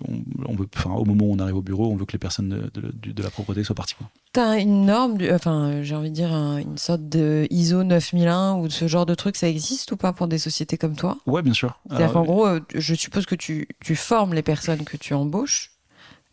on, 0.09 0.23
on 0.51 0.55
veut, 0.55 0.67
au 0.87 1.05
moment 1.05 1.27
où 1.27 1.33
on 1.35 1.39
arrive 1.39 1.57
au 1.57 1.63
bureau, 1.63 1.93
on 1.93 1.97
veut 1.97 2.07
que 2.07 2.13
les 2.15 2.19
personnes 2.19 2.49
de, 2.49 2.81
de- 2.81 2.91
de- 3.03 3.13
de 3.13 3.23
la 3.23 3.29
propreté 3.29 3.65
soient 3.65 3.75
parties. 3.75 3.97
quoi. 3.97 4.09
T'as 4.33 4.59
une 4.59 4.87
norme, 4.87 5.19
enfin, 5.33 5.83
j'ai 5.83 5.95
envie 5.95 6.09
de 6.11 6.15
dire 6.15 6.33
un- 6.33 6.57
une 6.57 6.79
sorte 6.79 7.07
de 7.07 7.47
ISO 7.51 7.85
9001 7.85 8.55
ou 8.57 8.71
ce 8.71 8.89
genre 8.89 9.05
de 9.05 9.15
truc, 9.15 9.37
ça 9.37 9.47
existe 9.49 9.93
ou 9.93 9.99
pas 9.99 10.15
pour 10.15 10.27
des 10.27 10.39
sociétés 10.39 10.79
comme 10.79 10.97
toi? 10.97 11.19
Ouais, 11.27 11.43
bien 11.43 11.53
sûr. 11.53 11.79
C'est-à-dire 11.91 12.13
qu'en 12.15 12.25
gros, 12.25 12.47
je 12.75 12.95
suppose 12.95 13.27
que 13.27 13.35
tu, 13.35 13.69
tu 13.85 13.95
formes 13.95 14.33
les 14.33 14.43
personnes 14.43 14.85
que 14.85 14.97
tu 14.97 15.13
embauches. 15.13 15.73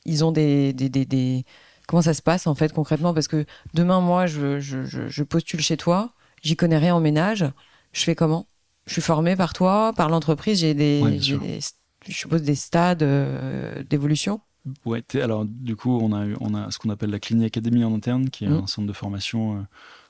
Ils 0.05 0.23
ont 0.23 0.31
des, 0.31 0.73
des, 0.73 0.89
des, 0.89 1.05
des- 1.05 1.45
Comment 1.87 2.01
ça 2.01 2.13
se 2.13 2.21
passe 2.21 2.47
en 2.47 2.55
fait 2.55 2.71
concrètement? 2.73 3.13
Parce 3.13 3.27
que 3.27 3.45
demain, 3.73 3.99
moi, 3.99 4.25
je, 4.25 4.59
je, 4.59 4.85
je, 4.85 5.23
postule 5.23 5.59
chez 5.59 5.77
toi, 5.77 6.13
j'y 6.41 6.55
connais 6.55 6.77
rien 6.77 6.95
en 6.95 7.01
ménage. 7.01 7.45
Je 7.91 8.03
fais 8.03 8.15
comment? 8.15 8.47
Je 8.85 8.93
suis 8.93 9.01
formé 9.01 9.35
par 9.35 9.53
toi, 9.53 9.93
par 9.95 10.09
l'entreprise, 10.09 10.59
j'ai 10.59 10.73
des, 10.73 11.01
Ouais, 11.01 11.19
je 11.19 12.11
suppose 12.11 12.41
des 12.41 12.55
stades 12.55 13.03
euh, 13.03 13.83
d'évolution. 13.83 14.41
Ouais, 14.85 15.03
alors 15.15 15.45
du 15.45 15.75
coup, 15.75 15.99
on 16.01 16.13
a, 16.13 16.25
on 16.39 16.53
a 16.53 16.71
ce 16.71 16.79
qu'on 16.79 16.89
appelle 16.89 17.09
la 17.09 17.19
Clinique 17.19 17.47
Academy 17.47 17.83
en 17.83 17.93
interne, 17.93 18.29
qui 18.29 18.45
est 18.45 18.49
mmh. 18.49 18.63
un 18.63 18.67
centre 18.67 18.87
de 18.87 18.93
formation 18.93 19.57
euh, 19.57 19.61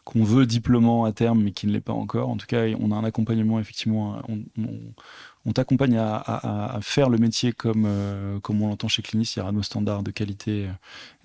qu'on 0.03 0.23
veut 0.23 0.45
diplômant 0.45 1.05
à 1.05 1.11
terme, 1.11 1.41
mais 1.41 1.51
qui 1.51 1.65
ne 1.65 1.71
l'est 1.71 1.81
pas 1.81 1.93
encore. 1.93 2.29
En 2.29 2.37
tout 2.37 2.45
cas, 2.45 2.65
on 2.79 2.91
a 2.91 2.95
un 2.95 3.03
accompagnement, 3.03 3.59
effectivement. 3.59 4.21
On, 4.27 4.43
on 4.59 4.79
t'accompagne 5.51 5.97
à, 5.97 6.79
faire 6.81 7.09
le 7.09 7.17
métier 7.17 7.51
comme, 7.51 7.83
euh, 7.85 8.39
comme 8.39 8.61
on 8.61 8.69
l'entend 8.69 8.87
chez 8.87 9.01
Clinis. 9.01 9.33
Il 9.35 9.39
y 9.39 9.41
aura 9.41 9.51
nos 9.51 9.63
standards 9.63 10.03
de 10.03 10.11
qualité 10.11 10.67
euh, 10.67 10.71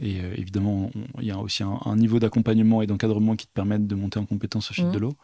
et 0.00 0.20
euh, 0.20 0.34
évidemment, 0.37 0.90
il 1.20 1.26
y 1.26 1.30
a 1.30 1.38
aussi 1.38 1.62
un, 1.62 1.96
niveau 1.96 2.18
d'accompagnement 2.18 2.82
et 2.82 2.88
d'encadrement 2.88 3.37
qui 3.37 3.46
te 3.46 3.52
permettent 3.52 3.87
de 3.87 3.94
monter 3.94 4.18
en 4.18 4.26
compétence 4.26 4.72
au 4.72 4.75
fil 4.75 4.87
mmh. 4.87 4.92
de 4.92 4.98
l'eau. 4.98 5.16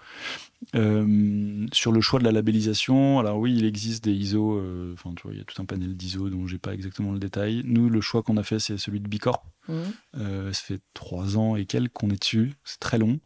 sur 1.73 1.91
le 1.91 2.01
choix 2.01 2.21
de 2.21 2.25
la 2.25 2.31
labellisation, 2.31 3.19
alors 3.19 3.39
oui, 3.39 3.57
il 3.57 3.65
existe 3.65 4.05
des 4.05 4.13
ISO, 4.13 4.61
enfin 4.93 5.13
tu 5.17 5.25
vois, 5.25 5.33
il 5.33 5.39
y 5.39 5.41
a 5.41 5.45
tout 5.45 5.61
un 5.61 5.65
panel 5.65 5.97
d'ISO 5.97 6.31
dont 6.31 6.47
j'ai 6.47 6.59
pas 6.59 6.73
exactement 6.73 7.13
le 7.13 7.19
détail. 7.19 7.63
Nous, 7.65 7.89
le 7.89 8.01
choix 8.01 8.23
qu'on 8.23 8.37
a 8.37 8.45
fait, 8.45 8.61
c'est 8.61 8.79
celui 8.79 9.01
de 9.01 9.09
Bicorp. 9.09 9.45
Mmh. 9.67 9.83
ça 10.53 10.63
fait 10.63 10.81
trois 10.93 11.37
ans 11.37 11.57
et 11.57 11.65
quelques 11.67 11.93
qu'on 11.93 12.11
est 12.11 12.21
dessus, 12.21 12.55
c'est 12.65 12.79
très 12.79 12.99
long. 12.99 13.19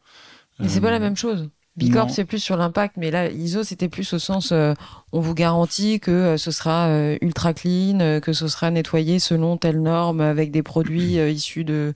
Mais 0.58 0.68
c'est 0.68 0.80
pas 0.80 0.90
la 0.90 0.98
même 0.98 1.16
chose. 1.16 1.50
Bicorp, 1.78 2.10
c'est 2.10 2.24
plus 2.24 2.40
sur 2.40 2.56
l'impact, 2.56 2.96
mais 2.96 3.10
là, 3.10 3.30
ISO, 3.30 3.62
c'était 3.62 3.88
plus 3.88 4.12
au 4.12 4.18
sens, 4.18 4.50
euh, 4.50 4.74
on 5.12 5.20
vous 5.20 5.34
garantit 5.34 6.00
que 6.00 6.10
euh, 6.10 6.36
ce 6.36 6.50
sera 6.50 6.88
euh, 6.88 7.16
ultra 7.20 7.54
clean, 7.54 8.20
que 8.20 8.32
ce 8.32 8.48
sera 8.48 8.70
nettoyé 8.72 9.20
selon 9.20 9.56
telle 9.56 9.80
norme, 9.80 10.20
avec 10.20 10.50
des 10.50 10.64
produits 10.64 11.14
issus 11.32 11.64
de... 11.64 11.94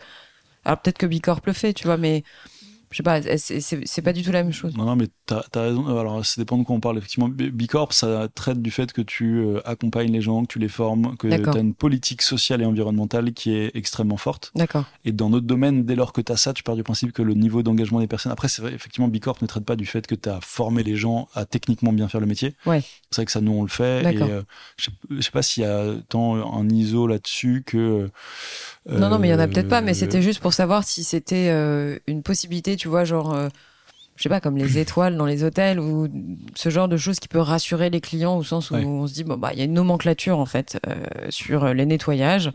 Alors 0.64 0.80
peut-être 0.80 0.98
que 0.98 1.06
Bicorp 1.06 1.40
le 1.46 1.52
fait, 1.52 1.72
tu 1.72 1.84
vois, 1.84 1.96
mais 1.96 2.22
je 2.92 2.98
sais 2.98 3.02
pas, 3.02 3.20
c'est 3.38 4.02
pas 4.02 4.12
du 4.12 4.22
tout 4.22 4.32
la 4.32 4.42
même 4.42 4.52
chose. 4.52 4.76
Non, 4.76 4.84
non, 4.84 4.96
mais 4.96 5.08
t'as 5.26 5.42
as 5.54 5.60
raison. 5.60 5.86
Alors, 5.98 6.24
ça 6.24 6.40
dépend 6.40 6.58
de 6.58 6.64
quoi 6.64 6.76
on 6.76 6.80
parle. 6.80 6.98
Effectivement, 6.98 7.28
Bicorp, 7.28 7.92
ça 7.92 8.28
traite 8.34 8.60
du 8.60 8.70
fait 8.70 8.92
que 8.92 9.02
tu 9.02 9.40
euh, 9.40 9.60
accompagnes 9.66 10.12
les 10.12 10.20
gens, 10.20 10.42
que 10.42 10.52
tu 10.52 10.58
les 10.58 10.68
formes, 10.68 11.16
que 11.16 11.28
tu 11.28 11.48
as 11.48 11.60
une 11.60 11.74
politique 11.74 12.22
sociale 12.22 12.62
et 12.62 12.64
environnementale 12.64 13.32
qui 13.32 13.54
est 13.54 13.74
extrêmement 13.74 14.16
forte. 14.16 14.52
D'accord. 14.54 14.84
Et 15.04 15.12
dans 15.12 15.30
notre 15.30 15.46
domaine, 15.46 15.84
dès 15.84 15.94
lors 15.94 16.12
que 16.12 16.20
tu 16.20 16.32
as 16.32 16.36
ça, 16.36 16.52
tu 16.52 16.62
pars 16.62 16.76
du 16.76 16.82
principe 16.82 17.12
que 17.12 17.22
le 17.22 17.34
niveau 17.34 17.62
d'engagement 17.62 18.00
des 18.00 18.06
personnes. 18.06 18.32
Après, 18.32 18.48
c'est 18.48 18.62
effectivement, 18.72 19.08
Bicorp 19.08 19.40
ne 19.42 19.46
traite 19.46 19.64
pas 19.64 19.76
du 19.76 19.86
fait 19.86 20.06
que 20.06 20.14
tu 20.14 20.28
as 20.28 20.40
formé 20.42 20.82
les 20.82 20.96
gens 20.96 21.28
à 21.34 21.44
techniquement 21.44 21.92
bien 21.92 22.08
faire 22.08 22.20
le 22.20 22.26
métier. 22.26 22.54
Ouais. 22.66 22.82
C'est 23.10 23.16
vrai 23.16 23.26
que 23.26 23.32
ça, 23.32 23.40
nous, 23.40 23.52
on 23.52 23.62
le 23.62 23.68
fait. 23.68 24.14
Et 24.14 24.22
euh, 24.22 24.42
je, 24.76 24.86
sais, 24.86 25.22
sais 25.22 25.30
pas 25.30 25.42
s'il 25.42 25.62
y 25.62 25.66
a 25.66 25.94
tant 26.08 26.34
un 26.34 26.68
ISO 26.68 27.06
là-dessus 27.06 27.62
que. 27.66 28.10
Non, 28.88 29.08
non, 29.08 29.18
mais 29.18 29.28
il 29.28 29.30
y 29.30 29.34
en 29.34 29.38
a 29.38 29.46
peut-être 29.46 29.68
pas, 29.68 29.80
mais 29.80 29.94
c'était 29.94 30.22
juste 30.22 30.40
pour 30.40 30.52
savoir 30.52 30.84
si 30.84 31.04
c'était 31.04 31.48
euh, 31.50 31.98
une 32.06 32.22
possibilité, 32.22 32.76
tu 32.76 32.88
vois, 32.88 33.04
genre, 33.04 33.32
euh, 33.32 33.48
je 34.16 34.22
sais 34.24 34.28
pas, 34.28 34.40
comme 34.40 34.56
les 34.56 34.78
étoiles 34.78 35.16
dans 35.16 35.26
les 35.26 35.44
hôtels 35.44 35.78
ou 35.78 36.08
ce 36.54 36.68
genre 36.68 36.88
de 36.88 36.96
choses 36.96 37.20
qui 37.20 37.28
peut 37.28 37.40
rassurer 37.40 37.90
les 37.90 38.00
clients 38.00 38.36
au 38.36 38.42
sens 38.42 38.70
où 38.70 38.74
on 38.74 39.06
se 39.06 39.14
dit, 39.14 39.24
bon, 39.24 39.36
bah, 39.36 39.50
il 39.52 39.58
y 39.58 39.62
a 39.62 39.64
une 39.64 39.74
nomenclature, 39.74 40.38
en 40.38 40.46
fait, 40.46 40.80
euh, 40.88 40.94
sur 41.30 41.72
les 41.72 41.86
nettoyages. 41.86 42.50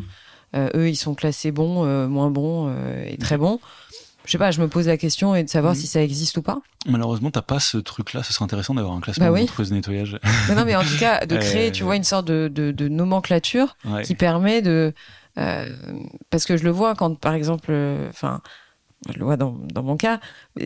eux, 0.55 0.89
ils 0.89 0.95
sont 0.95 1.15
classés 1.15 1.51
bons, 1.51 1.85
moins 2.07 2.29
bons 2.29 2.73
et 3.05 3.17
très 3.17 3.37
bons. 3.37 3.59
Je 4.25 4.33
sais 4.33 4.37
pas, 4.37 4.51
je 4.51 4.59
me 4.59 4.67
pose 4.67 4.87
la 4.87 4.97
question 4.97 5.35
et 5.35 5.43
de 5.43 5.49
savoir 5.49 5.71
mm. 5.71 5.77
si 5.77 5.87
ça 5.87 6.03
existe 6.03 6.35
ou 6.35 6.41
pas. 6.41 6.59
Malheureusement, 6.85 7.31
t'as 7.31 7.41
pas 7.41 7.61
ce 7.61 7.77
truc-là. 7.77 8.23
Ce 8.23 8.33
serait 8.33 8.43
intéressant 8.43 8.73
d'avoir 8.73 8.93
un 8.93 8.99
classement 8.99 9.31
bah 9.31 9.39
de 9.39 9.73
nettoyage. 9.73 10.19
non, 10.53 10.65
mais 10.65 10.75
en 10.75 10.83
tout 10.83 10.97
cas, 10.99 11.25
de 11.25 11.37
créer, 11.37 11.71
tu 11.71 11.83
vois, 11.83 11.95
une 11.95 12.03
sorte 12.03 12.27
de, 12.27 12.49
de, 12.49 12.87
nomenclature 12.89 13.77
qui 14.03 14.15
permet 14.15 14.61
de, 14.61 14.93
parce 16.29 16.45
que 16.45 16.57
je 16.57 16.63
le 16.63 16.71
vois 16.71 16.95
quand, 16.95 17.15
par 17.19 17.33
exemple, 17.33 17.71
enfin, 18.09 18.41
je 19.09 19.19
le 19.19 19.25
vois 19.25 19.37
dans, 19.37 19.55
dans, 19.73 19.83
mon 19.83 19.97
cas, 19.97 20.19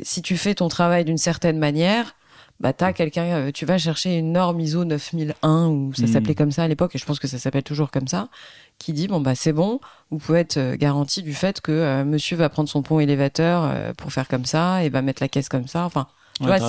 si 0.04 0.22
tu 0.22 0.38
fais 0.38 0.56
ton 0.56 0.70
travail 0.70 1.06
d'une 1.06 1.18
certaine 1.18 1.60
manière, 1.60 2.16
bah 2.62 2.74
t'as 2.74 2.94
quelqu'un, 2.94 3.26
euh, 3.26 3.52
tu 3.52 3.66
vas 3.66 3.80
chercher 3.80 4.18
une 4.18 4.34
norme 4.34 4.60
ISO 4.60 4.86
9001 4.86 5.68
ou 5.68 5.94
ça 5.96 6.04
hmm. 6.04 6.08
s'appelait 6.08 6.36
comme 6.36 6.52
ça 6.52 6.64
à 6.64 6.68
l'époque 6.68 6.96
et 6.96 7.00
je 7.00 7.06
pense 7.06 7.20
que 7.20 7.28
ça 7.28 7.40
s'appelle 7.40 7.64
toujours 7.64 7.90
comme 7.90 8.08
ça, 8.08 8.30
qui 8.78 8.94
dit 8.94 9.08
bon 9.08 9.20
bah 9.20 9.34
c'est 9.34 9.52
bon, 9.52 9.80
vous 10.12 10.20
pouvez 10.20 10.42
être 10.42 10.58
euh, 10.58 10.78
garanti 10.78 11.24
du 11.24 11.34
fait 11.34 11.60
que 11.60 11.72
euh, 11.72 12.06
Monsieur 12.06 12.38
va 12.38 12.50
prendre 12.50 12.70
son 12.70 12.84
pont 12.84 13.00
élévateur 13.00 13.94
pour 13.96 14.14
faire 14.14 14.28
comme 14.28 14.46
ça 14.46 14.84
et 14.84 14.90
va 14.90 15.02
mettre 15.02 15.24
la 15.24 15.28
caisse 15.28 15.50
comme 15.50 15.68
ça. 15.68 15.86
Enfin, 15.86 16.08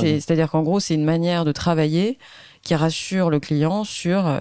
c'est 0.00 0.30
à 0.30 0.34
dire 0.34 0.50
qu'en 0.50 0.62
gros 0.62 0.80
c'est 0.80 0.94
une 0.94 1.04
manière 1.04 1.44
de 1.44 1.52
travailler 1.52 2.18
qui 2.62 2.74
rassure 2.74 3.28
le 3.28 3.38
client 3.38 3.84
sur 3.84 4.38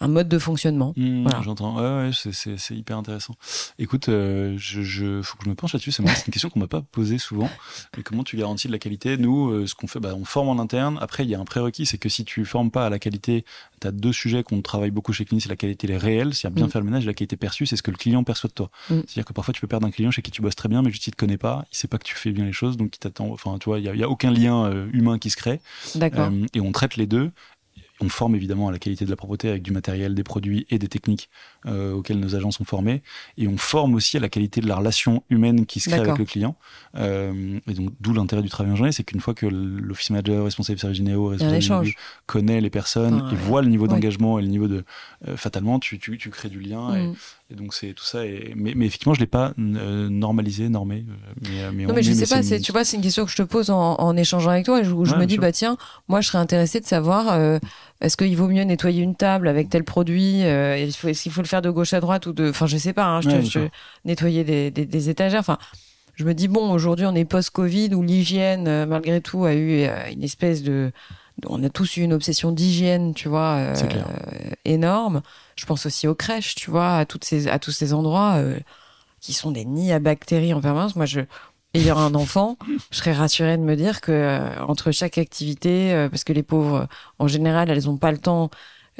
un 0.00 0.08
mode 0.08 0.28
de 0.28 0.38
fonctionnement. 0.38 0.92
Mmh, 0.96 1.26
j'entends. 1.42 1.76
Ouais, 1.76 2.08
ouais 2.08 2.10
c'est 2.12 2.76
hyper 2.76 2.96
intéressant. 2.96 3.34
Écoute, 3.78 4.08
euh, 4.08 4.54
je, 4.58 4.82
je, 4.82 5.22
faut 5.22 5.36
que 5.38 5.44
je 5.44 5.50
me 5.50 5.54
penche 5.54 5.72
là-dessus. 5.72 5.92
C'est 5.92 6.02
une 6.02 6.32
question 6.32 6.50
qu'on 6.50 6.60
m'a 6.60 6.68
pas 6.68 6.82
posée 6.82 7.18
souvent. 7.18 7.50
Mais 7.96 8.02
comment 8.02 8.24
tu 8.24 8.36
garantis 8.36 8.68
de 8.68 8.72
la 8.72 8.78
qualité? 8.78 9.16
Nous, 9.16 9.50
euh, 9.50 9.66
ce 9.66 9.74
qu'on 9.74 9.86
fait, 9.86 10.00
bah, 10.00 10.14
on 10.14 10.24
forme 10.24 10.48
en 10.48 10.62
interne. 10.62 10.98
Après, 11.00 11.24
il 11.24 11.30
y 11.30 11.34
a 11.34 11.40
un 11.40 11.44
prérequis, 11.44 11.86
c'est 11.86 11.98
que 11.98 12.08
si 12.08 12.24
tu 12.24 12.44
formes 12.44 12.70
pas 12.70 12.86
à 12.86 12.90
la 12.90 12.98
qualité, 12.98 13.44
tu 13.80 13.86
as 13.86 13.92
deux 13.92 14.12
sujets 14.12 14.42
qu'on 14.42 14.62
travaille 14.62 14.90
beaucoup 14.90 15.12
chez 15.12 15.24
Clinique, 15.24 15.44
c'est 15.44 15.48
la 15.48 15.56
qualité 15.56 15.96
réelle, 15.96 16.34
c'est-à-dire 16.34 16.54
bien 16.54 16.66
mmh. 16.66 16.70
faire 16.70 16.80
le 16.80 16.86
ménage, 16.86 17.04
et 17.04 17.06
la 17.06 17.14
qualité 17.14 17.36
perçue, 17.36 17.66
c'est 17.66 17.76
ce 17.76 17.82
que 17.82 17.90
le 17.90 17.96
client 17.96 18.24
perçoit 18.24 18.48
de 18.48 18.54
toi. 18.54 18.70
Mmh. 18.90 19.00
C'est-à-dire 19.06 19.24
que 19.24 19.32
parfois 19.32 19.54
tu 19.54 19.60
peux 19.60 19.66
perdre 19.66 19.86
un 19.86 19.90
client 19.90 20.10
chez 20.10 20.22
qui 20.22 20.30
tu 20.30 20.42
bosses 20.42 20.56
très 20.56 20.68
bien, 20.68 20.82
mais 20.82 20.90
juste 20.90 21.06
il 21.06 21.10
te 21.12 21.16
connaît 21.16 21.38
pas, 21.38 21.64
il 21.72 21.76
sait 21.76 21.88
pas 21.88 21.98
que 21.98 22.04
tu 22.04 22.14
fais 22.14 22.32
bien 22.32 22.44
les 22.44 22.52
choses, 22.52 22.76
donc 22.76 22.96
il 22.96 22.98
t'attend. 22.98 23.30
Enfin, 23.32 23.56
tu 23.58 23.68
vois, 23.68 23.78
il 23.78 23.84
y, 23.84 24.02
a 24.02 24.08
aucun 24.08 24.30
lien 24.30 24.66
euh, 24.66 24.88
humain 24.92 25.18
qui 25.18 25.30
se 25.30 25.36
crée. 25.36 25.60
D'accord. 25.94 26.30
et 26.54 26.60
on 26.60 26.72
traite 26.72 26.96
les 26.96 27.06
deux 27.06 27.30
on 28.00 28.08
forme 28.08 28.36
évidemment 28.36 28.68
à 28.68 28.72
la 28.72 28.78
qualité 28.78 29.04
de 29.04 29.10
la 29.10 29.16
propreté 29.16 29.48
avec 29.48 29.62
du 29.62 29.72
matériel, 29.72 30.14
des 30.14 30.22
produits 30.22 30.66
et 30.70 30.78
des 30.78 30.88
techniques 30.88 31.28
euh, 31.66 31.92
auxquelles 31.92 32.20
nos 32.20 32.36
agents 32.36 32.50
sont 32.50 32.64
formés. 32.64 33.02
Et 33.36 33.48
on 33.48 33.56
forme 33.56 33.94
aussi 33.94 34.16
à 34.16 34.20
la 34.20 34.28
qualité 34.28 34.60
de 34.60 34.68
la 34.68 34.76
relation 34.76 35.24
humaine 35.30 35.66
qui 35.66 35.80
se 35.80 35.90
crée 35.90 36.00
avec 36.00 36.18
le 36.18 36.24
client. 36.24 36.56
Euh, 36.96 37.58
et 37.66 37.74
donc, 37.74 37.90
d'où 38.00 38.12
l'intérêt 38.12 38.42
du 38.42 38.48
travail 38.48 38.72
en 38.72 38.76
journée, 38.76 38.92
c'est 38.92 39.04
qu'une 39.04 39.20
fois 39.20 39.34
que 39.34 39.46
l'office 39.46 40.10
manager, 40.10 40.44
responsable 40.44 40.78
service 40.78 40.98
généraux, 40.98 41.28
responsable 41.28 41.90
connaît 42.26 42.60
les 42.60 42.70
personnes 42.70 43.28
et 43.32 43.36
voit 43.36 43.62
le 43.62 43.68
niveau 43.68 43.88
d'engagement 43.88 44.38
et 44.38 44.42
le 44.42 44.48
niveau 44.48 44.68
de... 44.68 44.84
Euh, 45.26 45.36
fatalement, 45.36 45.78
tu, 45.78 45.98
tu, 45.98 46.16
tu, 46.18 46.30
crées 46.30 46.48
du 46.48 46.60
lien. 46.60 46.94
Et, 46.94 47.06
mm. 47.08 47.14
Et 47.50 47.54
donc 47.54 47.72
c'est 47.72 47.94
tout 47.94 48.04
ça. 48.04 48.26
Et... 48.26 48.52
Mais, 48.56 48.74
mais, 48.76 48.86
effectivement, 48.86 49.14
je 49.14 49.20
l'ai 49.20 49.26
pas 49.26 49.54
euh, 49.58 50.08
normalisé, 50.10 50.68
normé. 50.68 51.06
Euh, 51.08 51.32
mais, 51.42 51.62
euh, 51.62 51.70
mais 51.72 51.86
non, 51.86 51.94
mais 51.94 52.02
je 52.02 52.12
sais 52.12 52.26
pas. 52.26 52.42
C'est, 52.42 52.60
tu 52.60 52.72
vois, 52.72 52.84
c'est 52.84 52.96
une 52.96 53.02
question 53.02 53.24
que 53.24 53.30
je 53.30 53.36
te 53.36 53.42
pose 53.42 53.70
en, 53.70 53.94
en 53.94 54.16
échangeant 54.16 54.50
avec 54.50 54.66
toi. 54.66 54.80
Et 54.80 54.84
je, 54.84 54.90
je 54.90 55.14
me 55.14 55.24
dis, 55.24 55.38
bah 55.38 55.50
tiens, 55.50 55.78
moi, 56.08 56.20
je 56.20 56.28
serais 56.28 56.38
intéressé 56.38 56.78
de 56.78 56.84
savoir 56.84 57.32
euh, 57.32 57.58
est-ce 58.02 58.18
qu'il 58.18 58.36
vaut 58.36 58.48
mieux 58.48 58.64
nettoyer 58.64 59.02
une 59.02 59.14
table 59.14 59.48
avec 59.48 59.70
tel 59.70 59.82
produit 59.82 60.40
Est-ce 60.40 61.22
qu'il 61.22 61.32
faut 61.32 61.40
le 61.40 61.46
faire 61.46 61.62
de 61.62 61.70
gauche 61.70 61.94
à 61.94 62.00
droite 62.00 62.26
ou 62.26 62.32
de, 62.32 62.50
enfin, 62.50 62.66
je 62.66 62.76
sais 62.76 62.92
pas. 62.92 63.06
Hein, 63.06 63.22
je, 63.22 63.40
je, 63.40 63.60
nettoyer 64.04 64.44
des, 64.44 64.70
des, 64.70 64.84
des 64.84 65.08
étagères. 65.08 65.40
Enfin, 65.40 65.56
je 66.16 66.24
me 66.24 66.34
dis 66.34 66.48
bon, 66.48 66.70
aujourd'hui, 66.70 67.06
on 67.06 67.14
est 67.14 67.24
post-Covid 67.24 67.94
où 67.94 68.02
l'hygiène, 68.02 68.84
malgré 68.84 69.22
tout, 69.22 69.46
a 69.46 69.54
eu 69.54 69.86
une 70.12 70.22
espèce 70.22 70.62
de 70.62 70.92
on 71.46 71.62
a 71.62 71.68
tous 71.68 71.96
eu 71.96 72.02
une 72.02 72.12
obsession 72.12 72.52
d'hygiène, 72.52 73.14
tu 73.14 73.28
vois, 73.28 73.56
euh, 73.56 73.74
énorme. 74.64 75.22
Je 75.56 75.66
pense 75.66 75.86
aussi 75.86 76.08
aux 76.08 76.14
crèches, 76.14 76.54
tu 76.54 76.70
vois, 76.70 76.96
à 76.96 77.06
toutes 77.06 77.24
ces, 77.24 77.48
à 77.48 77.58
tous 77.58 77.70
ces 77.70 77.92
endroits 77.92 78.34
euh, 78.36 78.58
qui 79.20 79.32
sont 79.32 79.50
des 79.50 79.64
nids 79.64 79.92
à 79.92 79.98
bactéries 79.98 80.54
en 80.54 80.60
permanence. 80.60 80.96
Moi, 80.96 81.06
je, 81.06 81.20
ayant 81.74 81.98
un 81.98 82.14
enfant, 82.14 82.56
je 82.90 82.96
serais 82.96 83.12
rassurée 83.12 83.56
de 83.56 83.62
me 83.62 83.76
dire 83.76 84.00
que 84.00 84.12
euh, 84.12 84.64
entre 84.66 84.90
chaque 84.90 85.18
activité, 85.18 86.08
parce 86.10 86.24
que 86.24 86.32
les 86.32 86.42
pauvres, 86.42 86.88
en 87.18 87.28
général, 87.28 87.70
elles 87.70 87.88
ont 87.88 87.98
pas 87.98 88.12
le 88.12 88.18
temps. 88.18 88.50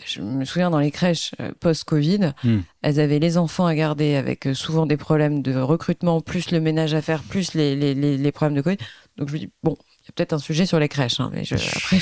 Je 0.07 0.21
me 0.21 0.45
souviens 0.45 0.71
dans 0.71 0.79
les 0.79 0.93
crèches 0.93 1.35
post-Covid, 1.59 2.33
hmm. 2.45 2.59
elles 2.83 3.01
avaient 3.01 3.19
les 3.19 3.37
enfants 3.37 3.67
à 3.67 3.75
garder 3.75 4.15
avec 4.15 4.49
souvent 4.55 4.87
des 4.87 4.97
problèmes 4.97 5.43
de 5.43 5.59
recrutement, 5.59 6.21
plus 6.21 6.53
le 6.53 6.61
ménage 6.61 6.95
à 6.95 7.03
faire, 7.03 7.25
plus 7.25 7.55
les, 7.55 7.75
les, 7.75 7.95
les, 7.95 8.17
les 8.17 8.33
problèmes 8.33 8.55
de 8.55 8.61
Covid. 8.63 8.77
Donc 9.17 9.29
je 9.29 9.33
me 9.33 9.39
dis, 9.41 9.51
bon, 9.65 9.77
peut-être 10.13 10.33
un 10.33 10.39
sujet 10.39 10.67
sur 10.67 10.79
les 10.79 10.89
crèches. 10.89 11.21
Hein, 11.21 11.31
mais 11.33 11.45
je, 11.45 11.55
après, 11.77 11.99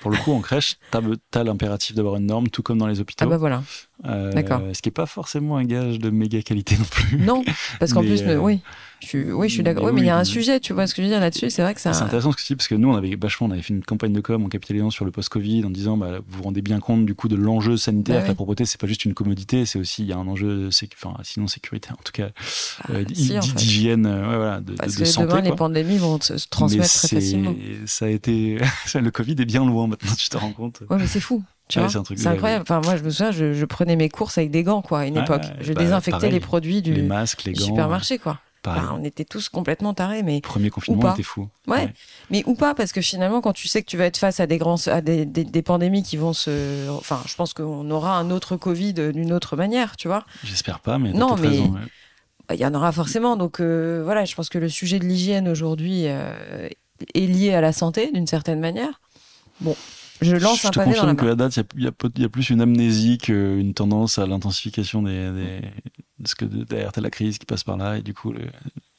Pour 0.00 0.10
le 0.10 0.16
coup, 0.16 0.32
en 0.32 0.40
crèche, 0.40 0.76
tu 0.90 0.98
as, 1.38 1.44
l'impératif 1.44 1.94
d'avoir 1.94 2.16
une 2.16 2.26
norme, 2.26 2.48
tout 2.48 2.62
comme 2.62 2.78
dans 2.78 2.86
les 2.86 3.00
hôpitaux. 3.00 3.24
Ah 3.24 3.28
bah 3.28 3.36
voilà. 3.36 3.62
Euh, 4.06 4.32
D'accord. 4.32 4.62
Ce 4.72 4.82
qui 4.82 4.88
n'est 4.88 4.94
pas 4.94 5.06
forcément 5.06 5.56
un 5.56 5.64
gage 5.64 5.98
de 5.98 6.10
méga 6.10 6.42
qualité 6.42 6.76
non 6.76 6.84
plus. 6.84 7.18
Non, 7.18 7.44
parce 7.78 7.92
qu'en 7.92 8.02
plus, 8.02 8.22
euh, 8.22 8.36
oui. 8.36 8.60
Je 9.06 9.32
oui, 9.32 9.48
je 9.48 9.54
suis 9.54 9.62
d'accord. 9.62 9.84
Oui, 9.84 9.92
mais 9.92 10.00
il 10.02 10.06
y 10.06 10.10
a 10.10 10.18
un 10.18 10.24
sujet, 10.24 10.60
tu 10.60 10.72
vois 10.72 10.86
ce 10.86 10.94
que 10.94 11.02
je 11.02 11.06
veux 11.06 11.12
dire 11.12 11.20
là-dessus. 11.20 11.50
C'est 11.50 11.62
vrai 11.62 11.74
que 11.74 11.80
ça. 11.80 11.92
C'est 11.92 12.02
intéressant 12.02 12.32
ce 12.32 12.36
que 12.36 12.42
tu 12.42 12.48
dis, 12.48 12.56
parce 12.56 12.68
que 12.68 12.74
nous, 12.74 12.90
on 12.90 12.96
avait 12.96 13.16
vachement, 13.16 13.46
on 13.46 13.50
avait 13.50 13.62
fait 13.62 13.74
une 13.74 13.84
campagne 13.84 14.12
de 14.12 14.20
com 14.20 14.44
en 14.44 14.48
capitalisant 14.48 14.90
sur 14.90 15.04
le 15.04 15.10
post-Covid 15.10 15.64
en 15.64 15.70
disant, 15.70 15.96
bah, 15.96 16.18
vous 16.26 16.38
vous 16.38 16.42
rendez 16.44 16.62
bien 16.62 16.80
compte 16.80 17.04
du 17.04 17.14
coup 17.14 17.28
de 17.28 17.36
l'enjeu 17.36 17.76
sanitaire. 17.76 18.22
Bah 18.22 18.28
la 18.28 18.34
propreté, 18.34 18.64
c'est 18.64 18.80
pas 18.80 18.86
juste 18.86 19.04
une 19.04 19.14
commodité, 19.14 19.66
c'est 19.66 19.78
aussi, 19.78 20.02
il 20.02 20.08
y 20.08 20.12
a 20.12 20.16
un 20.16 20.26
enjeu, 20.26 20.68
enfin, 20.94 21.14
sinon 21.22 21.46
sécuritaire, 21.46 21.92
en 21.98 22.02
tout 22.02 22.12
cas, 22.12 22.30
ah, 22.82 22.92
euh, 22.92 23.04
d'hygiène, 23.04 24.02
voilà, 24.02 24.60
de, 24.60 24.74
parce 24.74 24.94
de, 24.94 25.00
que 25.00 25.04
santé. 25.04 25.28
Demain, 25.28 25.40
les 25.42 25.52
pandémies 25.52 25.98
vont 25.98 26.20
se 26.20 26.34
transmettre 26.48 26.92
très 26.92 27.08
facilement. 27.08 27.54
Ça 27.86 28.06
a 28.06 28.08
été, 28.08 28.58
le 28.94 29.10
Covid 29.10 29.36
est 29.38 29.44
bien 29.44 29.64
loin 29.64 29.86
maintenant, 29.86 30.12
tu 30.16 30.28
te 30.28 30.36
rends 30.36 30.52
compte. 30.52 30.82
Ouais, 30.90 30.98
mais 30.98 31.06
c'est 31.06 31.20
fou 31.20 31.42
c'est 31.68 32.26
incroyable. 32.26 32.62
Enfin, 32.62 32.80
moi, 32.84 32.96
je 32.96 33.02
me 33.02 33.10
souviens, 33.10 33.30
je, 33.30 33.64
prenais 33.64 33.96
mes 33.96 34.08
courses 34.08 34.38
avec 34.38 34.50
des 34.50 34.62
gants, 34.62 34.82
quoi, 34.82 35.00
à 35.00 35.06
une 35.06 35.16
époque. 35.16 35.42
Je 35.60 35.72
bah, 35.72 35.82
désinfectais 35.82 36.30
les 36.30 36.40
produits 36.40 36.82
du, 36.82 37.08
supermarché, 37.54 38.18
quoi. 38.18 38.38
On 38.66 39.04
était 39.04 39.24
tous 39.24 39.48
complètement 39.48 39.94
tarés, 39.94 40.22
mais. 40.22 40.40
Premier 40.40 40.70
confinement 40.70 41.12
était 41.12 41.22
fou. 41.22 41.48
Ouais. 41.66 41.92
Mais 42.30 42.42
ou 42.46 42.54
pas, 42.54 42.74
parce 42.74 42.92
que 42.92 43.00
finalement, 43.00 43.40
quand 43.40 43.52
tu 43.52 43.68
sais 43.68 43.82
que 43.82 43.88
tu 43.88 43.96
vas 43.96 44.06
être 44.06 44.18
face 44.18 44.40
à 44.40 44.46
des 44.46 44.58
grands, 44.58 44.76
à 44.86 45.00
des, 45.00 45.26
des, 45.26 45.62
pandémies 45.62 46.02
qui 46.02 46.16
vont 46.16 46.32
se, 46.32 46.88
enfin, 46.90 47.20
je 47.26 47.34
pense 47.34 47.54
qu'on 47.54 47.90
aura 47.90 48.16
un 48.16 48.30
autre 48.30 48.56
Covid 48.56 48.94
d'une 48.94 49.32
autre 49.32 49.56
manière, 49.56 49.96
tu 49.96 50.08
vois. 50.08 50.24
J'espère 50.44 50.80
pas, 50.80 50.98
mais. 50.98 51.12
Non, 51.12 51.36
mais. 51.36 51.60
Bah, 52.48 52.54
il 52.54 52.60
y 52.60 52.66
en 52.66 52.74
aura 52.74 52.92
forcément. 52.92 53.36
Donc 53.36 53.60
euh, 53.60 54.02
voilà, 54.04 54.24
je 54.24 54.34
pense 54.34 54.48
que 54.48 54.58
le 54.58 54.68
sujet 54.68 54.98
de 54.98 55.04
l'hygiène 55.04 55.48
aujourd'hui 55.48 56.04
euh, 56.06 56.68
est 57.14 57.26
lié 57.26 57.54
à 57.54 57.60
la 57.60 57.72
santé 57.72 58.10
d'une 58.12 58.26
certaine 58.26 58.60
manière. 58.60 59.00
Bon, 59.60 59.76
Je 60.20 60.36
lance 60.36 60.64
je 60.64 60.68
un 60.68 60.70
te 60.70 60.76
pavé 60.76 60.94
dans 60.94 61.06
la 61.06 61.14
confirme 61.14 61.16
que 61.16 61.26
à 61.26 61.34
date, 61.34 61.56
il 61.76 61.82
y 61.84 61.86
a- 61.88 61.90
y, 62.18 62.22
y 62.22 62.28
plus 62.28 62.50
une 62.50 62.60
amnésie 62.60 63.18
qu'une 63.18 63.74
tendance 63.74 64.18
à 64.18 64.26
l'intensification 64.26 65.02
des, 65.02 65.32
des, 65.32 65.60
parce 66.22 66.34
que 66.34 66.44
derrière 66.44 66.92
t'as 66.92 67.00
la 67.00 67.10
crise 67.10 67.38
qui 67.38 67.46
passe 67.46 67.64
par 67.64 67.76
là 67.76 67.98
et 67.98 68.02
du 68.02 68.14
coup 68.14 68.32
le, 68.32 68.40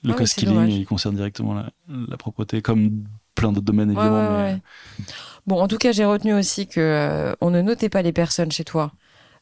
le 0.03 0.13
Ah 0.13 0.13
cost 0.13 0.35
killing 0.37 0.67
il 0.69 0.85
concerne 0.85 1.15
directement 1.15 1.53
la, 1.53 1.71
la 1.87 2.17
propreté 2.17 2.61
comme 2.61 3.05
plein 3.33 3.51
d'autres 3.53 3.65
domaines 3.65 3.91
Ouais, 3.95 4.01
évidemment. 4.01 4.23
ouais, 4.27 4.27
mais, 4.27 4.43
ouais. 4.55 4.61
Bon, 5.47 5.61
en 5.61 5.67
tout 5.67 5.77
cas, 5.77 5.91
j'ai 5.91 6.05
retenu 6.05 6.33
aussi 6.33 6.67
que 6.67 6.79
euh, 6.81 7.33
on 7.41 7.49
ne 7.51 7.61
notait 7.61 7.89
pas 7.89 8.01
les 8.01 8.13
personnes 8.13 8.51
chez 8.51 8.63
toi, 8.65 8.93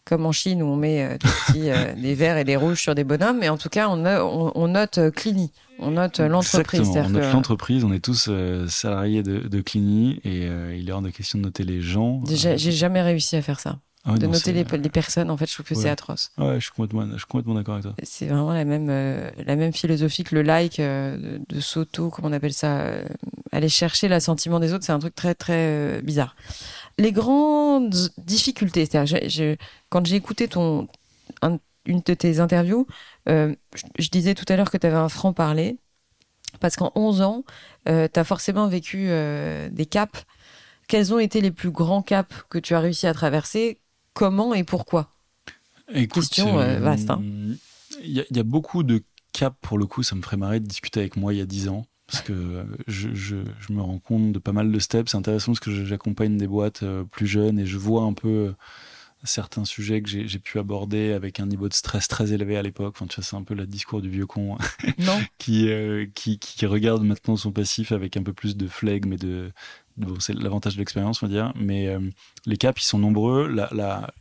comme 0.05 0.25
en 0.25 0.31
Chine 0.31 0.61
où 0.61 0.65
on 0.67 0.75
met 0.75 1.01
euh, 1.03 1.11
des, 1.11 1.17
petits, 1.17 1.69
euh, 1.69 1.93
des 2.01 2.13
verts 2.15 2.37
et 2.37 2.43
des 2.43 2.55
rouges 2.55 2.81
sur 2.81 2.93
des 2.95 3.03
bonhommes, 3.03 3.37
mais 3.39 3.49
en 3.49 3.57
tout 3.57 3.69
cas, 3.69 3.87
on, 3.89 3.97
no- 3.97 4.09
on, 4.09 4.51
on 4.55 4.67
note 4.67 4.97
euh, 4.97 5.11
Clini, 5.11 5.51
on 5.79 5.91
note 5.91 6.19
l'entreprise. 6.19 6.81
Notre 7.09 7.29
que- 7.29 7.33
l'entreprise, 7.33 7.83
on 7.83 7.93
est 7.93 8.03
tous 8.03 8.29
salariés 8.67 9.23
de, 9.23 9.39
de 9.47 9.61
Clini 9.61 10.19
et 10.23 10.47
il 10.77 10.89
est 10.89 10.91
hors 10.91 11.01
de 11.01 11.09
question 11.09 11.39
de 11.39 11.43
noter 11.43 11.63
les 11.63 11.81
gens. 11.81 12.21
J'ai 12.57 12.71
jamais 12.71 13.01
réussi 13.01 13.35
à 13.37 13.41
faire 13.41 13.59
ça. 13.59 13.79
Ah 14.05 14.17
de 14.17 14.25
non, 14.25 14.33
noter 14.33 14.51
les, 14.51 14.63
les 14.63 14.89
personnes, 14.89 15.29
en 15.31 15.37
fait, 15.37 15.45
je 15.47 15.53
trouve 15.53 15.65
que 15.65 15.75
Ouais. 15.75 15.81
c'est 15.83 15.89
atroce. 15.89 16.31
Ouais, 16.37 16.55
je 16.55 16.59
suis 16.65 16.71
complètement, 16.71 17.09
je 17.13 17.17
suis 17.17 17.25
complètement 17.25 17.53
d'accord 17.53 17.75
avec 17.75 17.85
toi. 17.85 17.95
C'est 18.03 18.25
vraiment 18.25 18.53
la 18.53 18.65
même, 18.65 18.89
euh, 18.89 19.29
la 19.45 19.55
même 19.55 19.71
philosophie 19.73 20.23
que 20.23 20.35
le 20.35 20.41
like, 20.41 20.79
euh, 20.79 21.17
de, 21.17 21.41
de 21.47 21.59
s'auto, 21.61 22.09
comment 22.09 22.27
on 22.27 22.33
appelle 22.33 22.53
ça, 22.53 22.81
euh, 22.81 23.05
aller 23.51 23.69
chercher 23.69 24.07
l'assentiment 24.09 24.59
des 24.59 24.73
autres, 24.73 24.83
c'est 24.85 24.91
un 24.91 24.99
truc 24.99 25.15
très 25.15 25.35
très 25.35 26.01
bizarre. 26.01 26.35
Les 26.97 27.11
grandes 27.11 28.09
difficultés, 28.17 28.85
c'est-à-dire, 28.85 29.57
quand 29.89 30.05
j'ai 30.05 30.15
écouté 30.15 30.47
ton, 30.47 30.87
un- 31.41 31.59
une 31.85 32.01
de 32.05 32.13
tes 32.13 32.39
interviews, 32.39 32.87
je, 33.27 33.53
je 33.99 34.09
disais 34.09 34.35
tout 34.35 34.45
à 34.49 34.55
l'heure 34.57 34.69
que 34.71 34.77
tu 34.77 34.87
avais 34.87 34.95
un 34.97 35.09
franc-parler, 35.09 35.77
parce 36.59 36.75
qu'en 36.75 36.91
11 36.95 37.21
ans, 37.21 37.43
tu 37.85 37.91
as 37.91 38.23
forcément 38.23 38.67
vécu 38.67 39.07
des 39.71 39.85
caps. 39.85 40.25
Quels 40.87 41.13
ont 41.13 41.19
été 41.19 41.41
les 41.41 41.51
plus 41.51 41.71
grands 41.71 42.01
caps 42.01 42.35
que 42.49 42.57
tu 42.59 42.75
as 42.75 42.79
réussi 42.79 43.07
à 43.07 43.13
traverser? 43.13 43.79
Comment 44.13 44.54
et 44.54 44.63
pourquoi 44.63 45.10
Écoute, 45.93 46.23
Question, 46.30 46.60
euh, 46.60 46.80
vaste, 46.80 47.10
hein. 47.10 47.21
Il 48.02 48.12
y, 48.12 48.19
a- 48.19 48.26
il 48.30 48.38
y 48.38 48.39
a 48.39 48.43
beaucoup 48.43 48.84
de 48.84 49.04
caps, 49.34 49.56
pour 49.62 49.78
le 49.78 49.86
coup, 49.86 50.04
ça 50.04 50.15
me 50.15 50.21
ferait 50.21 50.38
marrer 50.38 50.60
de 50.60 50.65
discuter 50.65 50.99
avec 50.99 51.15
moi 51.17 51.34
il 51.34 51.38
y 51.38 51.41
a 51.41 51.45
10 51.45 51.67
ans. 51.69 51.86
Parce 52.08 52.21
que 52.21 52.34
euh, 52.34 52.63
je, 52.88 53.13
je- 53.15 53.38
je 53.60 53.73
me 53.73 53.82
rends 53.82 53.97
compte 53.99 54.34
de 54.34 54.39
pas 54.39 54.52
mal 54.52 54.71
de 54.71 54.80
steps. 54.80 55.10
C'est 55.12 55.17
intéressant 55.17 55.54
parce 55.54 55.60
que 55.62 55.86
j'accompagne 55.86 56.38
des 56.38 56.47
boîtes 56.47 56.84
euh, 56.84 57.04
plus 57.06 57.28
jeunes 57.28 57.58
et 57.60 57.65
je 57.65 57.78
vois 57.78 58.04
un 58.04 58.13
peu 58.13 58.28
euh, 58.28 58.54
certains 59.23 59.63
sujets 59.65 60.02
que 60.02 60.10
j'ai 60.10 60.28
j'ai 60.28 60.39
pu 60.39 60.60
aborder 60.60 61.13
avec 61.13 61.39
un 61.39 61.45
niveau 61.47 61.69
de 61.69 61.73
stress 61.73 62.08
très 62.08 62.34
élevé 62.34 62.58
à 62.58 62.62
l'époque. 62.62 62.95
Enfin, 62.97 63.08
tu 63.08 63.15
vois, 63.15 63.23
c'est 63.23 63.36
un 63.38 63.43
peu 63.43 63.54
le 63.56 63.65
discours 63.65 64.02
du 64.02 64.10
vieux 64.10 64.28
con 64.28 64.58
Non 64.99 65.19
qui, 65.39 65.69
euh, 65.69 66.06
qui, 66.13 66.39
qui 66.39 66.65
regarde 66.65 67.04
maintenant 67.04 67.38
son 67.38 67.52
passif 67.52 67.91
avec 67.93 68.17
un 68.17 68.23
peu 68.23 68.34
plus 68.34 68.58
de 68.58 68.67
flegme 68.67 69.13
et 69.13 69.17
de. 69.17 69.52
C'est 70.19 70.34
l'avantage 70.34 70.73
de 70.73 70.79
l'expérience, 70.79 71.21
on 71.23 71.27
va 71.27 71.32
dire. 71.34 71.53
Mais 71.56 71.88
euh, 71.88 71.99
les 72.45 72.58
caps, 72.58 72.82
ils 72.82 72.86
sont 72.86 72.99
nombreux. 72.99 73.47
La, 73.47 73.69
la, 73.71 74.12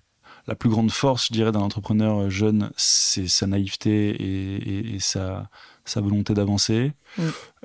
la 0.47 0.55
plus 0.55 0.69
grande 0.69 0.91
force, 0.91 1.29
je 1.29 1.33
dirais, 1.33 1.53
d'un 1.53 1.61
entrepreneur 1.61 2.29
jeune, 2.31 2.71
c'est 2.77 3.29
sa 3.29 3.47
naïveté 3.47 4.11
et, 4.11 4.57
et- 4.57 4.95
et 4.97 5.01
sa, 5.01 5.49
sa 5.85 6.01
volonté 6.01 6.35
d'avancer. 6.35 6.93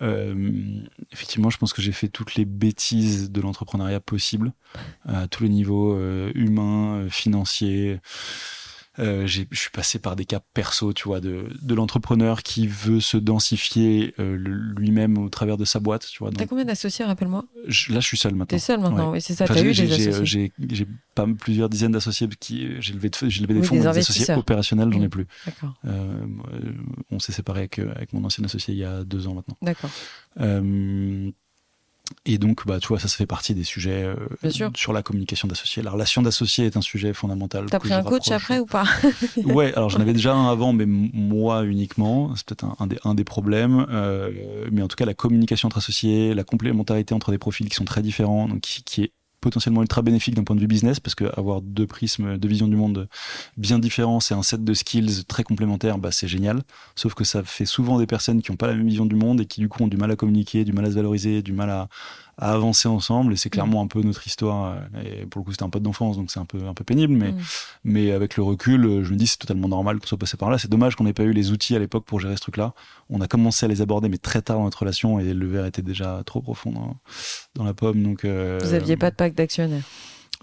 Euh, 0.02 0.80
effectivement, 1.12 1.50
je 1.50 1.58
pense 1.58 1.74
que 1.74 1.82
j'ai 1.82 1.92
fait 1.92 2.08
toutes 2.08 2.36
les 2.36 2.46
bêtises 2.46 3.32
de 3.32 3.42
l'entrepreneuriat 3.42 4.00
possible, 4.00 4.54
à 5.06 5.28
tous 5.28 5.44
les 5.44 5.50
niveaux 5.50 5.94
euh, 5.96 6.32
humains, 6.36 7.08
financiers. 7.10 8.00
Euh, 9.00 9.28
je 9.28 9.44
suis 9.54 9.70
passé 9.72 10.00
par 10.00 10.16
des 10.16 10.26
cas 10.26 10.40
perso, 10.54 10.92
tu 10.94 11.04
vois, 11.08 11.20
de, 11.20 11.46
de 11.62 11.76
l'entrepreneur 11.76 12.42
qui 12.42 12.68
veut 12.68 13.00
se 13.00 13.18
densifier 13.18 14.16
euh, 14.20 14.36
lui-même 14.76 15.18
au 15.20 15.30
travers 15.30 15.58
de 15.58 15.66
sa 15.66 15.80
boîte, 15.80 16.08
tu 16.12 16.20
vois. 16.20 16.32
T'as 16.32 16.48
combien 16.48 16.66
d'associés, 16.66 17.06
rappelle-moi? 17.06 17.46
Là, 17.90 18.00
je 18.00 18.06
suis 18.08 18.18
seul 18.18 18.34
maintenant. 18.34 18.58
T'es 18.58 18.60
seul 18.60 18.80
maintenant, 18.80 19.08
Ouais. 19.12 19.18
oui, 19.18 19.22
c'est 19.22 19.36
ça, 19.36 19.44
Enfin, 19.44 19.54
t'as 19.54 19.64
eu 19.64 19.74
des 19.74 19.92
associés. 20.10 20.52
J'ai 20.72 20.88
pas 21.14 21.28
plusieurs 21.40 21.70
dizaines 21.70 21.92
d'associés 21.92 22.28
qui 22.40 22.68
j'ai 22.82 22.94
levé, 22.94 23.10
de- 23.10 23.18
levé 23.42 23.54
des 23.54 23.62
fonds, 23.64 23.76
des 23.76 23.82
des 23.82 23.88
associés 23.88 24.34
opérationnels, 24.36 24.92
j'en 24.92 25.02
ai 25.02 25.10
plus. 25.10 25.28
D'accord, 25.46 25.74
Euh, 25.86 26.26
euh, 26.54 26.74
on 27.12 27.20
s'est 27.20 27.32
séparé 27.32 27.60
avec, 27.62 27.80
euh, 27.80 27.92
avec 27.96 28.14
mon 28.14 28.24
ancien 28.24 28.44
associé 28.46 28.74
il 28.74 28.80
y 28.80 28.84
a 28.84 29.04
deux 29.04 29.28
ans 29.28 29.34
maintenant. 29.36 29.58
d'accord. 29.62 29.92
Et 32.26 32.38
donc, 32.38 32.66
bah, 32.66 32.80
tu 32.80 32.88
vois, 32.90 33.00
ça, 33.00 33.08
ça 33.08 33.16
fait 33.18 33.26
partie 33.26 33.54
des 33.54 33.64
sujets 33.64 34.04
euh, 34.04 34.16
Bien 34.42 34.52
sûr. 34.52 34.72
sur 34.76 34.94
la 34.94 35.02
communication 35.02 35.48
d'associés. 35.48 35.82
La 35.82 35.92
relation 35.92 36.22
d'associé 36.22 36.66
est 36.66 36.78
un 36.78 36.82
sujet 36.82 37.14
fondamental. 37.14 37.66
T'as 37.70 37.80
pris 37.80 37.94
un 37.94 38.04
coach 38.04 38.32
après 38.32 38.60
ou 38.60 38.66
pas 38.66 38.86
Ouais, 39.46 39.74
alors 39.74 39.90
j'en 39.90 40.00
avais 40.00 40.14
déjà 40.14 40.34
un 40.34 40.50
avant, 40.50 40.74
mais 40.74 40.86
moi 40.86 41.64
uniquement. 41.64 42.36
C'est 42.36 42.46
peut-être 42.46 42.66
un, 42.66 42.76
un 42.80 42.88
des, 42.88 42.98
un 43.04 43.16
des 43.16 43.24
problèmes. 43.24 43.86
Euh, 43.90 44.32
mais 44.72 44.82
en 44.82 44.88
tout 44.88 44.96
cas, 44.96 45.06
la 45.06 45.14
communication 45.14 45.68
entre 45.68 45.78
associés, 45.78 46.34
la 46.34 46.44
complémentarité 46.44 47.14
entre 47.14 47.32
des 47.32 47.38
profils 47.38 47.68
qui 47.70 47.76
sont 47.76 47.86
très 47.86 48.02
différents, 48.02 48.48
donc 48.48 48.62
qui, 48.62 48.84
qui 48.84 49.04
est 49.04 49.12
potentiellement 49.42 49.82
ultra 49.82 50.02
bénéfique 50.02 50.36
d'un 50.36 50.44
point 50.44 50.56
de 50.56 50.62
vue 50.62 50.68
business, 50.68 51.00
parce 51.00 51.16
que 51.16 51.26
avoir 51.38 51.62
deux 51.62 51.88
prismes, 51.88 52.38
deux 52.38 52.48
visions 52.48 52.68
du 52.68 52.76
monde 52.76 53.08
bien 53.56 53.80
différents, 53.80 54.20
c'est 54.20 54.34
un 54.34 54.44
set 54.44 54.64
de 54.64 54.74
skills 54.74 55.26
très 55.26 55.44
complémentaires, 55.44 55.98
bah, 55.98 56.12
c'est 56.12 56.28
génial. 56.28 56.64
Sauf 56.96 57.14
que 57.14 57.24
ça 57.24 57.44
fait 57.44 57.66
souvent 57.66 58.00
des 58.00 58.08
personnes 58.08 58.42
qui 58.42 58.52
n'ont 58.52 58.58
pas 58.58 58.68
la 58.68 58.74
même 58.74 58.88
vision 58.88 59.06
du 59.06 59.16
monde 59.16 59.42
et 59.42 59.46
qui 59.46 59.60
du 59.60 59.70
coup 59.70 59.84
ont 59.84 59.88
du 59.88 59.98
mal 59.98 60.12
à 60.12 60.16
communiquer, 60.16 60.66
du 60.66 60.74
mal 60.74 60.86
à 60.86 60.90
se 60.90 60.96
valoriser, 60.96 61.42
du 61.42 61.54
mal 61.54 61.70
à, 61.70 61.90
à 62.40 62.54
avancer 62.54 62.88
ensemble. 62.88 63.34
Et 63.34 63.36
c'est 63.36 63.50
clairement 63.50 63.82
un 63.82 63.88
peu 63.88 64.02
notre 64.02 64.26
histoire. 64.28 64.76
euh, 64.96 65.04
Et 65.22 65.26
pour 65.26 65.40
le 65.42 65.46
coup, 65.46 65.52
c'était 65.52 65.64
un 65.64 65.70
pote 65.70 65.82
d'enfance, 65.84 66.18
donc 66.18 66.30
c'est 66.32 66.40
un 66.40 66.46
peu, 66.46 66.60
un 66.68 66.74
peu 66.74 66.84
pénible, 66.84 67.14
mais 67.14 67.32
Mm. 67.32 67.38
mais 67.84 68.12
avec 68.12 68.38
le 68.38 68.44
recul, 68.44 68.86
euh, 68.86 69.04
je 69.04 69.12
me 69.12 69.18
dis 69.18 69.28
c'est 69.28 69.38
totalement 69.38 69.68
normal 69.68 70.00
qu'on 70.00 70.08
soit 70.08 70.18
passé 70.18 70.38
par 70.38 70.50
là. 70.50 70.58
C'est 70.58 70.70
dommage 70.70 70.96
qu'on 70.96 71.04
n'ait 71.06 71.14
pas 71.14 71.24
eu 71.24 71.34
les 71.34 71.52
outils 71.52 71.76
à 71.76 71.80
l'époque 71.80 72.06
pour 72.06 72.20
gérer 72.20 72.36
ce 72.36 72.42
truc-là. 72.42 72.74
On 73.10 73.22
a 73.22 73.28
commencé 73.28 73.66
à 73.66 73.70
les 73.70 73.82
aborder, 73.82 74.08
mais 74.10 74.18
très 74.20 74.42
tard 74.42 74.58
dans 74.58 74.64
notre 74.66 74.80
relation, 74.80 75.20
et 75.20 75.34
le 75.34 75.48
verre 75.48 75.66
était 75.66 75.82
déjà 75.82 76.22
trop 76.26 76.42
profond 76.42 76.72
dans, 76.72 76.96
dans 77.56 77.64
la 77.64 77.74
pomme. 77.74 78.04
Donc, 78.04 78.24
euh, 78.26 78.60
Vous 78.62 78.74
aviez 78.74 78.98
pas 78.98 79.10
de 79.12 79.16
pacte 79.16 79.38
d'actionnaires 79.38 79.84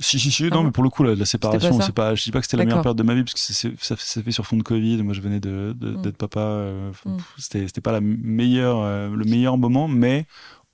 Si, 0.00 0.18
si, 0.18 0.33
si. 0.33 0.46
Ah 0.50 0.54
non, 0.54 0.64
mais 0.64 0.72
pour 0.72 0.83
le 0.83 0.90
coup, 0.90 1.04
la, 1.04 1.14
la 1.14 1.24
séparation, 1.24 1.80
c'est 1.80 1.92
pas. 1.94 2.16
Je 2.16 2.24
dis 2.24 2.33
pas 2.33 2.40
que 2.40 2.46
c'était 2.46 2.57
la 2.57 2.64
meilleure 2.64 2.83
période 2.83 2.98
de 2.98 3.04
ma 3.04 3.14
vie, 3.14 3.22
parce 3.22 3.35
que 3.35 3.40
c'est- 3.40 3.80
ça, 3.80 3.94
ça 3.96 4.20
fait 4.22 4.33
sur 4.33 4.44
fond 4.44 4.57
de 4.57 4.64
Covid. 4.64 5.00
Moi, 5.04 5.14
je 5.14 5.20
venais 5.20 5.38
de 5.38 5.72
de- 5.78 5.90
Mm. 5.92 6.02
d'être 6.02 6.16
papa. 6.16 6.40
euh, 6.40 6.90
Mm. 7.07 7.16
C'était 7.38 7.66
c'était 7.68 7.80
pas 7.80 7.92
la 7.92 8.00
meilleure, 8.00 8.78
euh, 8.80 9.11
le 9.14 9.24
meilleur 9.24 9.57
moment, 9.57 9.87
mais 9.87 10.26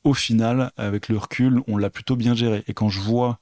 au 0.05 0.15
final, 0.15 0.73
avec 0.77 1.09
le 1.09 1.19
recul, 1.19 1.61
on 1.69 1.77
l'a 1.77 1.91
plutôt 1.91 2.17
bien 2.17 2.35
géré. 2.35 2.65
Et 2.67 2.75
quand 2.75 2.89
je 2.89 3.01
vois 3.01 3.39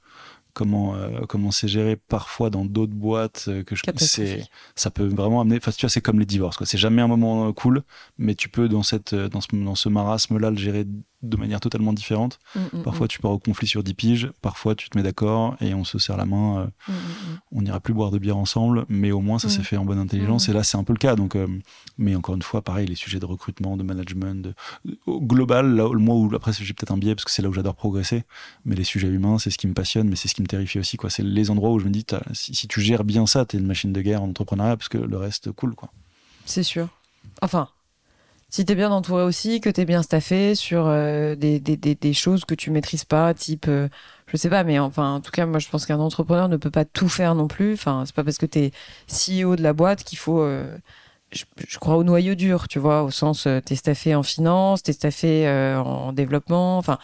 comment 0.53 0.95
euh, 0.95 1.21
comment 1.27 1.51
c'est 1.51 1.67
géré 1.67 1.95
parfois 1.95 2.49
dans 2.49 2.65
d'autres 2.65 2.93
boîtes 2.93 3.45
euh, 3.47 3.63
que 3.63 3.75
je 3.75 3.83
c'est 3.97 4.43
ça 4.75 4.89
peut 4.89 5.05
vraiment 5.05 5.41
amener 5.41 5.57
enfin 5.57 5.71
tu 5.71 5.81
vois 5.81 5.89
c'est 5.89 6.01
comme 6.01 6.19
les 6.19 6.25
divorces 6.25 6.57
quoi 6.57 6.65
c'est 6.65 6.77
jamais 6.77 7.01
un 7.01 7.07
moment 7.07 7.53
cool 7.53 7.83
mais 8.17 8.35
tu 8.35 8.49
peux 8.49 8.67
dans 8.67 8.83
cette 8.83 9.13
dans 9.13 9.41
ce 9.41 9.47
dans 9.55 9.75
ce 9.75 9.89
marasme 9.89 10.37
là 10.37 10.49
le 10.49 10.57
gérer 10.57 10.85
de 11.21 11.35
manière 11.37 11.59
totalement 11.59 11.91
différente 11.93 12.39
Mm, 12.55 12.77
mm, 12.79 12.83
parfois 12.83 13.07
tu 13.07 13.19
pars 13.19 13.31
au 13.31 13.39
conflit 13.39 13.67
sur 13.67 13.83
10 13.83 13.93
piges 13.93 14.31
parfois 14.41 14.73
tu 14.75 14.89
te 14.89 14.97
mets 14.97 15.03
d'accord 15.03 15.55
et 15.61 15.73
on 15.73 15.83
se 15.83 15.99
serre 15.99 16.15
la 16.17 16.25
main 16.25 16.59
euh, 16.59 16.65
mm, 16.87 16.91
mm, 16.91 16.95
mm. 16.95 17.39
on 17.51 17.61
n'ira 17.61 17.79
plus 17.79 17.93
boire 17.93 18.11
de 18.11 18.17
bière 18.19 18.37
ensemble 18.37 18.85
mais 18.89 19.11
au 19.11 19.19
moins 19.19 19.37
ça 19.39 19.47
Mm. 19.47 19.51
s'est 19.51 19.63
fait 19.63 19.77
en 19.77 19.85
bonne 19.85 19.99
intelligence 19.99 20.47
Mm. 20.47 20.51
et 20.51 20.53
là 20.53 20.63
c'est 20.63 20.77
un 20.77 20.83
peu 20.83 20.93
le 20.93 20.97
cas 20.99 21.15
donc 21.15 21.35
euh, 21.35 21.47
mais 21.97 22.15
encore 22.15 22.35
une 22.35 22.41
fois 22.41 22.61
pareil 22.61 22.87
les 22.87 22.95
sujets 22.95 23.19
de 23.19 23.25
recrutement 23.25 23.75
de 23.77 23.83
management 23.83 24.41
de, 24.41 24.53
global 25.07 25.75
là 25.75 25.89
moi 25.93 26.15
où 26.15 26.33
après 26.35 26.53
j'ai 26.53 26.73
peut-être 26.73 26.91
un 26.91 26.97
biais 26.97 27.15
parce 27.15 27.25
que 27.25 27.31
c'est 27.31 27.41
là 27.41 27.49
où 27.49 27.53
j'adore 27.53 27.75
progresser 27.75 28.23
mais 28.65 28.75
les 28.75 28.83
sujets 28.83 29.07
humains 29.09 29.37
c'est 29.39 29.49
ce 29.51 29.57
qui 29.57 29.67
me 29.67 29.73
passionne 29.73 30.07
mais 30.09 30.15
c'est 30.15 30.27
ce 30.27 30.35
qui 30.35 30.41
me 30.41 30.47
terrifie 30.47 30.79
aussi 30.79 30.97
quoi 30.97 31.09
c'est 31.09 31.23
les 31.23 31.49
endroits 31.49 31.71
où 31.71 31.79
je 31.79 31.85
me 31.85 31.91
dis 31.91 32.05
si, 32.33 32.55
si 32.55 32.67
tu 32.67 32.81
gères 32.81 33.03
bien 33.03 33.25
ça 33.27 33.45
t'es 33.45 33.57
une 33.57 33.67
machine 33.67 33.91
de 33.93 34.01
guerre 34.01 34.23
en 34.23 34.29
entrepreneuriat 34.29 34.77
parce 34.77 34.89
que 34.89 34.97
le 34.97 35.17
reste 35.17 35.51
cool 35.51 35.75
quoi 35.75 35.91
C'est 36.45 36.63
sûr. 36.63 36.87
Enfin, 37.41 37.69
si 38.49 38.65
t'es 38.65 38.75
bien 38.75 38.91
entouré 38.91 39.23
aussi, 39.23 39.61
que 39.61 39.69
t'es 39.69 39.85
bien 39.85 40.01
staffé 40.03 40.55
sur 40.55 40.87
euh, 40.87 41.35
des, 41.35 41.59
des, 41.59 41.77
des, 41.77 42.13
choses 42.13 42.45
que 42.45 42.55
tu 42.55 42.71
maîtrises 42.71 43.05
pas, 43.05 43.33
type, 43.33 43.67
euh, 43.67 43.89
je 44.27 44.37
sais 44.37 44.49
pas, 44.49 44.63
mais 44.63 44.79
enfin, 44.79 45.15
en 45.15 45.21
tout 45.21 45.31
cas, 45.31 45.45
moi, 45.45 45.59
je 45.59 45.69
pense 45.69 45.85
qu'un 45.85 45.99
entrepreneur 45.99 46.49
ne 46.49 46.57
peut 46.57 46.71
pas 46.71 46.85
tout 46.85 47.09
faire 47.09 47.35
non 47.35 47.47
plus. 47.47 47.73
Enfin, 47.73 48.03
c'est 48.05 48.15
pas 48.15 48.23
parce 48.23 48.37
que 48.37 48.45
t'es 48.47 48.71
CEO 49.07 49.55
de 49.55 49.61
la 49.63 49.73
boîte 49.73 50.03
qu'il 50.03 50.17
faut. 50.17 50.41
euh, 50.41 50.77
je, 51.31 51.45
je 51.67 51.77
crois 51.79 51.95
au 51.97 52.03
noyau 52.03 52.33
dur, 52.35 52.67
tu 52.67 52.79
vois, 52.79 53.03
au 53.03 53.11
sens, 53.11 53.47
t'es 53.65 53.75
staffé 53.75 54.15
en 54.15 54.23
finance, 54.23 54.81
t'es 54.83 54.93
staffé 54.93 55.47
en 55.77 56.11
développement, 56.13 56.77
enfin, 56.79 56.97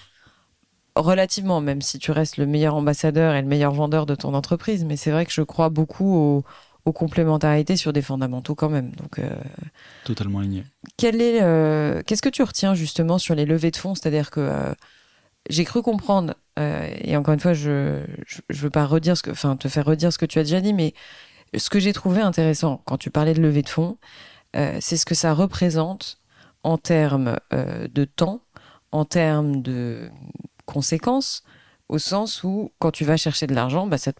relativement, 0.96 1.62
même 1.62 1.82
si 1.82 2.00
tu 2.00 2.12
restes 2.12 2.38
le 2.38 2.46
meilleur 2.46 2.76
ambassadeur 2.76 3.36
et 3.36 3.42
le 3.42 3.48
meilleur 3.48 3.74
vendeur 3.74 4.06
de 4.06 4.16
ton 4.16 4.34
entreprise. 4.34 4.86
Mais 4.86 4.98
c'est 4.98 5.12
vrai 5.12 5.26
que 5.26 5.32
je 5.32 5.42
crois 5.42 5.70
beaucoup 5.70 6.16
aux, 6.16 6.44
aux 6.86 6.94
complémentarités 6.94 7.78
sur 7.78 7.94
des 7.94 8.02
fondamentaux 8.02 8.56
quand 8.56 8.70
même. 8.70 8.92
Donc, 8.92 9.20
euh, 9.20 9.30
totalement 10.06 10.40
aligné 10.40 10.64
quel 10.98 11.22
est, 11.22 11.42
euh, 11.42 12.04
qu'est-ce 12.06 12.22
que 12.22 12.30
tu 12.30 12.44
retiens 12.44 12.76
justement 12.76 13.18
sur 13.18 13.36
les 13.36 13.46
levées 13.46 13.72
de 13.72 13.76
fonds? 13.76 13.96
C'est-à-dire 13.96 14.30
que 14.32 14.40
euh, 14.40 14.74
j'ai 15.50 15.66
cru 15.66 15.82
comprendre, 15.82 16.36
et 16.58 17.18
encore 17.18 17.34
une 17.34 17.40
fois, 17.40 17.54
je, 17.54 18.02
je 18.50 18.62
veux 18.62 18.70
pas 18.70 18.86
redire 18.86 19.18
ce 19.18 19.24
que, 19.24 19.32
enfin, 19.32 19.58
te 19.58 19.68
faire 19.68 19.86
redire 19.86 20.14
ce 20.14 20.18
que 20.18 20.26
tu 20.26 20.40
as 20.40 20.44
déjà 20.44 20.62
dit, 20.62 20.74
mais 20.74 20.94
ce 21.56 21.70
que 21.70 21.80
j'ai 21.80 21.92
trouvé 21.92 22.22
intéressant 22.22 22.82
quand 22.86 22.98
tu 22.98 23.12
parlais 23.12 23.34
de 23.34 23.42
levée 23.42 23.62
de 23.62 23.70
fonds, 23.70 23.98
c'est 24.54 24.98
ce 24.98 25.06
que 25.06 25.14
ça 25.14 25.34
représente 25.34 26.20
en 26.64 26.80
termes 26.80 27.36
de 27.52 28.06
temps, 28.06 28.42
en 28.92 29.06
termes 29.06 29.62
de 29.62 30.10
conséquences, 30.66 31.44
au 31.90 32.00
sens 32.00 32.44
où 32.44 32.72
quand 32.80 32.92
tu 32.92 33.06
vas 33.06 33.18
chercher 33.18 33.46
de 33.46 33.54
l'argent, 33.54 33.86
bah, 33.86 33.98
ça 33.98 34.14
te 34.14 34.20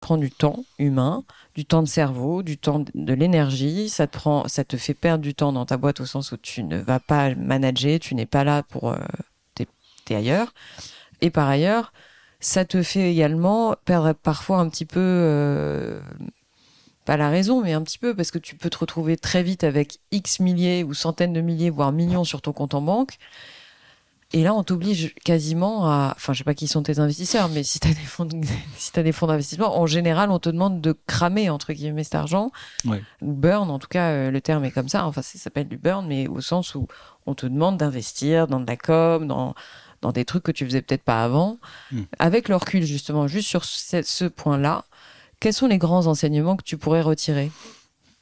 Prend 0.00 0.16
du 0.16 0.30
temps 0.30 0.64
humain, 0.78 1.24
du 1.54 1.64
temps 1.64 1.82
de 1.82 1.88
cerveau, 1.88 2.42
du 2.42 2.56
temps 2.58 2.84
de 2.94 3.12
l'énergie. 3.12 3.88
Ça 3.88 4.06
te 4.06 4.16
prend, 4.16 4.46
ça 4.48 4.64
te 4.64 4.76
fait 4.76 4.94
perdre 4.94 5.22
du 5.22 5.34
temps 5.34 5.52
dans 5.52 5.66
ta 5.66 5.76
boîte 5.76 6.00
au 6.00 6.06
sens 6.06 6.32
où 6.32 6.36
tu 6.36 6.62
ne 6.62 6.78
vas 6.78 7.00
pas 7.00 7.34
manager, 7.34 7.98
tu 7.98 8.14
n'es 8.14 8.26
pas 8.26 8.44
là 8.44 8.62
pour, 8.62 8.90
euh, 8.90 8.98
ailleurs. 10.14 10.54
Et 11.20 11.30
par 11.30 11.48
ailleurs, 11.48 11.92
ça 12.40 12.64
te 12.64 12.82
fait 12.82 13.10
également 13.10 13.74
perdre 13.84 14.12
parfois 14.12 14.58
un 14.58 14.68
petit 14.68 14.84
peu, 14.84 15.00
euh, 15.00 16.00
pas 17.04 17.16
la 17.16 17.28
raison, 17.28 17.62
mais 17.62 17.72
un 17.72 17.82
petit 17.82 17.98
peu 17.98 18.14
parce 18.14 18.30
que 18.30 18.38
tu 18.38 18.56
peux 18.56 18.70
te 18.70 18.78
retrouver 18.78 19.16
très 19.16 19.42
vite 19.42 19.64
avec 19.64 19.98
X 20.12 20.40
milliers 20.40 20.84
ou 20.84 20.94
centaines 20.94 21.32
de 21.32 21.40
milliers, 21.40 21.70
voire 21.70 21.92
millions 21.92 22.24
sur 22.24 22.42
ton 22.42 22.52
compte 22.52 22.74
en 22.74 22.82
banque. 22.82 23.18
Et 24.34 24.42
là, 24.42 24.52
on 24.52 24.62
t'oblige 24.62 25.14
quasiment 25.24 25.86
à, 25.90 26.12
enfin, 26.14 26.34
je 26.34 26.38
sais 26.38 26.44
pas 26.44 26.52
qui 26.52 26.68
sont 26.68 26.82
tes 26.82 26.98
investisseurs, 26.98 27.48
mais 27.48 27.62
si 27.62 27.80
t'as 27.80 27.88
des 27.88 27.94
fonds, 27.94 28.26
de- 28.26 28.36
si 28.76 28.92
t'as 28.92 29.02
des 29.02 29.12
fonds 29.12 29.26
d'investissement, 29.26 29.78
en 29.80 29.86
général, 29.86 30.30
on 30.30 30.38
te 30.38 30.50
demande 30.50 30.82
de 30.82 30.94
cramer 31.06 31.48
entre 31.48 31.72
guillemets 31.72 32.04
cet 32.04 32.14
argent 32.14 32.50
Ouais. 32.84 33.02
ou 33.22 33.32
burn. 33.32 33.70
En 33.70 33.78
tout 33.78 33.88
cas, 33.88 34.10
euh, 34.10 34.30
le 34.30 34.40
terme 34.42 34.64
est 34.66 34.70
comme 34.70 34.88
ça. 34.90 35.06
Enfin, 35.06 35.22
ça 35.22 35.38
s'appelle 35.38 35.66
du 35.68 35.78
burn, 35.78 36.06
mais 36.06 36.28
au 36.28 36.42
sens 36.42 36.74
où 36.74 36.86
on 37.24 37.34
te 37.34 37.46
demande 37.46 37.78
d'investir 37.78 38.48
dans 38.48 38.60
de 38.60 38.66
la 38.66 38.76
com, 38.76 39.26
dans 39.26 39.54
dans 40.00 40.12
des 40.12 40.24
trucs 40.24 40.44
que 40.44 40.52
tu 40.52 40.64
faisais 40.64 40.80
peut-être 40.82 41.02
pas 41.02 41.24
avant. 41.24 41.58
Mm. 41.90 42.02
Avec 42.20 42.48
le 42.48 42.54
recul, 42.54 42.84
justement, 42.84 43.26
juste 43.26 43.48
sur 43.48 43.64
ce, 43.64 44.02
ce 44.02 44.26
point-là, 44.26 44.84
quels 45.40 45.52
sont 45.54 45.66
les 45.66 45.78
grands 45.78 46.06
enseignements 46.06 46.56
que 46.56 46.62
tu 46.62 46.76
pourrais 46.76 47.00
retirer? 47.02 47.50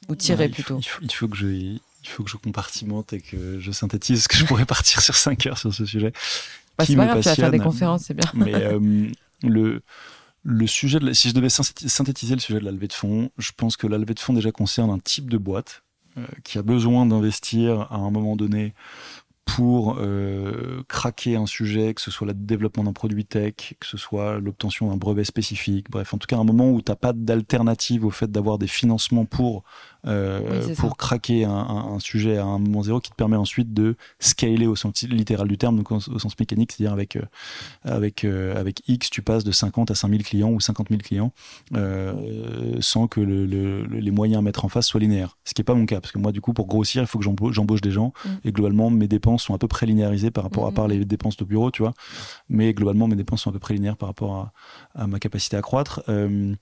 Ou 0.09 0.15
tirer 0.15 0.45
Ouais, 0.45 0.49
il 0.49 0.55
faut- 0.55 0.55
plutôt? 0.63 0.79
Il 0.79 0.83
faut, 0.87 0.99
il 1.03 1.11
faut 1.11 1.27
que 1.27 1.35
je, 1.37 1.77
il 2.07 2.11
faut 2.11 2.23
que 2.23 2.29
je 2.29 2.37
compartimente 2.37 3.13
et 3.13 3.21
que 3.21 3.59
je 3.59 3.71
synthétise, 3.71 4.19
parce 4.19 4.27
que 4.27 4.37
je 4.37 4.45
pourrais 4.45 4.65
partir 4.77 5.01
sur 5.01 5.15
5 5.15 5.45
heures 5.45 5.57
sur 5.57 5.73
ce 5.73 5.85
sujet. 5.85 6.11
Bah, 6.77 6.85
C'est 6.85 6.95
pas 6.95 7.05
grave, 7.05 7.21
tu 7.21 7.29
vas 7.29 7.35
faire 7.35 7.51
des 7.51 7.57
conférences, 7.59 8.03
c'est 8.05 8.13
bien. 8.13 8.29
Mais 8.33 8.53
euh, 8.63 9.09
le, 9.43 9.81
le 10.43 10.67
sujet, 10.67 10.99
de 10.99 11.07
la- 11.07 11.13
si 11.13 11.29
je 11.29 11.33
devais 11.33 11.49
synthéti- 11.49 11.89
synthétiser 11.89 12.35
le 12.35 12.39
sujet 12.41 12.59
de 12.59 12.65
la 12.65 12.71
levée 12.71 12.87
de 12.87 12.93
fonds, 12.93 13.29
je 13.37 13.51
pense 13.55 13.77
que 13.77 13.87
la 13.87 13.97
levée 13.97 14.13
de 14.13 14.19
fonds 14.19 14.33
déjà 14.33 14.51
concerne 14.51 14.89
un 14.89 14.99
type 14.99 15.29
de 15.29 15.37
boîte 15.37 15.83
euh, 16.17 16.25
qui 16.43 16.57
a 16.57 16.61
besoin 16.61 17.05
d'investir 17.05 17.81
à 17.91 17.95
un 17.97 18.11
moment 18.11 18.35
donné 18.35 18.73
pour 19.55 19.95
euh, 19.99 20.83
craquer 20.89 21.37
un 21.37 21.45
sujet, 21.45 21.93
que 21.93 22.01
ce 22.01 22.11
soit 22.11 22.27
le 22.27 22.33
développement 22.33 22.83
d'un 22.83 22.91
produit 22.93 23.25
tech, 23.25 23.53
que 23.79 23.87
ce 23.87 23.97
soit 23.97 24.39
l'obtention 24.39 24.89
d'un 24.89 24.97
brevet 24.97 25.23
spécifique, 25.23 25.89
bref, 25.89 26.13
en 26.13 26.17
tout 26.17 26.27
cas 26.27 26.37
un 26.37 26.43
moment 26.43 26.69
où 26.69 26.81
tu 26.81 26.91
n'as 26.91 26.95
pas 26.97 27.13
d'alternative 27.13 28.05
au 28.05 28.09
fait 28.11 28.29
d'avoir 28.31 28.57
des 28.57 28.67
financements 28.67 29.23
pour, 29.25 29.63
euh, 30.05 30.63
Oui, 30.67 30.75
pour 30.75 30.97
craquer 30.97 31.45
un, 31.45 31.51
un- 31.51 31.93
un 31.95 31.99
sujet 31.99 32.37
à 32.37 32.43
un 32.43 32.59
moment 32.59 32.83
zéro 32.83 32.99
qui 32.99 33.09
te 33.09 33.15
permet 33.15 33.37
ensuite 33.37 33.73
de 33.73 33.95
scaler 34.19 34.67
au 34.67 34.75
sens 34.75 35.01
littéral 35.03 35.47
du 35.47 35.57
terme, 35.57 35.77
donc 35.77 35.91
au, 35.91 35.95
au 35.95 36.19
sens 36.19 36.37
mécanique, 36.39 36.73
c'est-à-dire 36.73 36.93
avec, 36.93 37.15
euh, 37.15 37.21
avec, 37.83 38.25
avec 38.25 38.83
X, 38.89 39.09
tu 39.09 39.21
passes 39.21 39.43
de 39.45 39.51
50 39.53 39.91
à 39.91 39.95
5000 39.95 40.23
clients 40.23 40.51
ou 40.51 40.59
50 40.59 40.89
000 40.89 41.01
clients 41.01 41.31
sans 42.81 43.07
que 43.07 43.21
le- 43.21 43.45
le- 43.45 43.85
le- 43.85 43.99
les 43.99 44.11
moyens 44.11 44.39
à 44.39 44.41
mettre 44.41 44.65
en 44.65 44.69
face 44.69 44.87
soient 44.87 44.99
linéaires. 44.99 45.37
Ce 45.45 45.53
qui 45.53 45.61
n'est 45.61 45.65
pas 45.65 45.73
mon 45.73 45.85
cas, 45.85 45.99
parce 46.01 46.11
que 46.11 46.19
moi, 46.19 46.31
du 46.31 46.41
coup, 46.41 46.53
pour 46.53 46.67
grossir, 46.67 47.01
il 47.01 47.07
faut 47.07 47.17
que 47.19 47.25
j'embauche 47.25 47.81
des 47.81 47.91
gens 47.91 48.13
Mm. 48.25 48.29
et 48.45 48.51
globalement, 48.51 48.89
mes 48.89 49.07
dépenses 49.07 49.36
sont 49.37 49.53
à 49.53 49.57
peu 49.57 49.67
près 49.67 49.85
linéarisées 49.85 50.31
par 50.31 50.43
rapport 50.43 50.65
à 50.65 50.69
Mhm. 50.69 50.73
part 50.75 50.87
les 50.87 51.05
dépenses 51.05 51.37
de 51.37 51.45
bureau, 51.45 51.71
tu 51.71 51.81
vois. 51.81 51.93
Mais 52.49 52.73
globalement, 52.73 53.07
mes 53.07 53.15
dépenses 53.15 53.41
sont 53.43 53.49
à 53.49 53.53
peu 53.53 53.59
près 53.59 53.73
linéaires 53.73 53.97
par 53.97 54.09
rapport 54.09 54.35
à, 54.35 54.53
à 55.03 55.07
ma 55.07 55.19
capacité 55.19 55.57
à 55.57 55.61
croître. 55.61 56.01
Euh, 56.09 56.53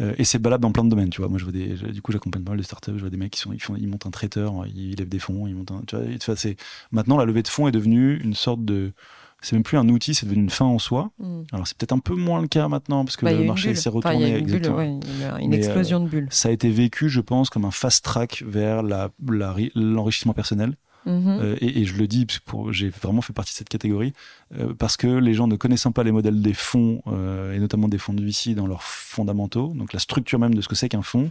euh, 0.00 0.14
et 0.18 0.24
c'est 0.24 0.42
valable 0.42 0.62
dans 0.62 0.72
plein 0.72 0.84
de 0.84 0.90
domaines, 0.90 1.10
tu 1.10 1.20
vois. 1.20 1.28
Moi, 1.28 1.38
je 1.38 1.44
vois 1.44 1.52
des, 1.52 1.74
du 1.92 2.02
coup, 2.02 2.12
j'accompagne 2.12 2.42
pas 2.42 2.50
mal 2.52 2.58
de 2.58 2.64
startups. 2.64 2.92
Je 2.96 3.00
vois 3.00 3.10
des 3.10 3.16
mecs 3.16 3.32
qui 3.32 3.40
sont, 3.40 3.52
ils 3.52 3.62
font, 3.62 3.76
ils 3.76 3.88
montent 3.88 4.06
un 4.06 4.10
traiteur, 4.10 4.52
ils 4.66 4.94
lèvent 4.96 5.08
des 5.08 5.18
fonds, 5.18 5.46
ils 5.46 5.54
montent 5.54 5.72
un, 5.72 5.82
tu 5.86 5.96
vois. 5.96 6.04
et 6.04 6.18
c'est 6.36 6.56
maintenant 6.92 7.16
la 7.16 7.24
levée 7.24 7.42
de 7.42 7.48
fonds 7.48 7.68
est 7.68 7.72
devenue 7.72 8.20
une 8.22 8.34
sorte 8.34 8.64
de, 8.64 8.92
c'est 9.40 9.54
même 9.54 9.62
plus 9.62 9.78
un 9.78 9.88
outil, 9.88 10.14
c'est 10.14 10.26
devenu 10.26 10.42
une 10.42 10.50
fin 10.50 10.64
en 10.64 10.78
soi. 10.78 11.10
Mm. 11.20 11.40
Alors 11.52 11.66
c'est 11.66 11.76
peut-être 11.78 11.92
un 11.92 11.98
peu 12.00 12.14
moins 12.14 12.40
le 12.42 12.48
cas 12.48 12.66
maintenant 12.68 13.04
parce 13.04 13.16
que 13.16 13.24
Bah, 13.24 13.32
le 13.32 13.44
marché 13.44 13.74
s'est 13.74 13.88
Enfin, 13.88 14.12
il 14.12 14.16
retourné. 14.16 14.30
y 14.30 14.34
a 14.34 14.38
une 14.38 14.46
bulle, 14.46 15.48
Mais, 15.48 15.56
explosion 15.56 16.00
de 16.00 16.08
bulles. 16.08 16.26
Ça 16.30 16.48
a 16.48 16.52
été 16.52 16.70
vécu, 16.70 17.08
je 17.08 17.20
pense, 17.20 17.48
comme 17.48 17.64
un 17.64 17.70
fast 17.70 18.04
track 18.04 18.42
vers 18.46 18.82
la- 18.82 19.10
la 19.28 19.52
ri- 19.52 19.70
l'enrichissement 19.74 20.32
personnel. 20.34 20.74
Mhm. 21.06 21.38
Euh, 21.40 21.56
et, 21.60 21.80
et 21.80 21.84
je 21.84 21.96
le 21.96 22.06
dis, 22.06 22.26
j'ai 22.70 22.90
vraiment 22.90 23.22
fait 23.22 23.32
partie 23.32 23.52
de 23.52 23.56
cette 23.56 23.68
catégorie, 23.68 24.12
euh, 24.58 24.74
parce 24.74 24.96
que 24.96 25.06
les 25.06 25.32
gens 25.32 25.46
ne 25.46 25.56
connaissant 25.56 25.92
pas 25.92 26.02
les 26.02 26.12
modèles 26.12 26.42
des 26.42 26.54
fonds, 26.54 27.02
euh, 27.06 27.54
et 27.54 27.58
notamment 27.60 27.88
des 27.88 27.98
fonds 27.98 28.12
de 28.12 28.22
VC 28.22 28.54
dans 28.54 28.66
leurs 28.66 28.82
fondamentaux, 28.82 29.72
donc 29.74 29.92
la 29.92 30.00
structure 30.00 30.38
même 30.38 30.54
de 30.54 30.60
ce 30.60 30.68
que 30.68 30.74
c'est 30.74 30.88
qu'un 30.88 31.02
fonds, 31.02 31.30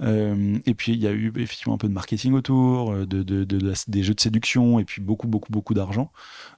euh, 0.00 0.58
et 0.66 0.74
puis 0.74 0.92
il 0.92 0.98
y 1.00 1.06
a 1.06 1.12
eu 1.12 1.32
effectivement 1.36 1.74
un 1.74 1.78
peu 1.78 1.86
de 1.88 1.92
marketing 1.92 2.32
autour, 2.32 2.92
de, 2.94 3.22
de- 3.22 3.44
de 3.44 3.58
la- 3.68 3.74
des 3.86 4.02
jeux 4.02 4.14
de 4.14 4.20
séduction, 4.20 4.80
et 4.80 4.84
puis 4.84 5.00
beaucoup, 5.00 5.28
beaucoup, 5.28 5.52
beaucoup 5.52 5.74
d'argent. 5.74 6.10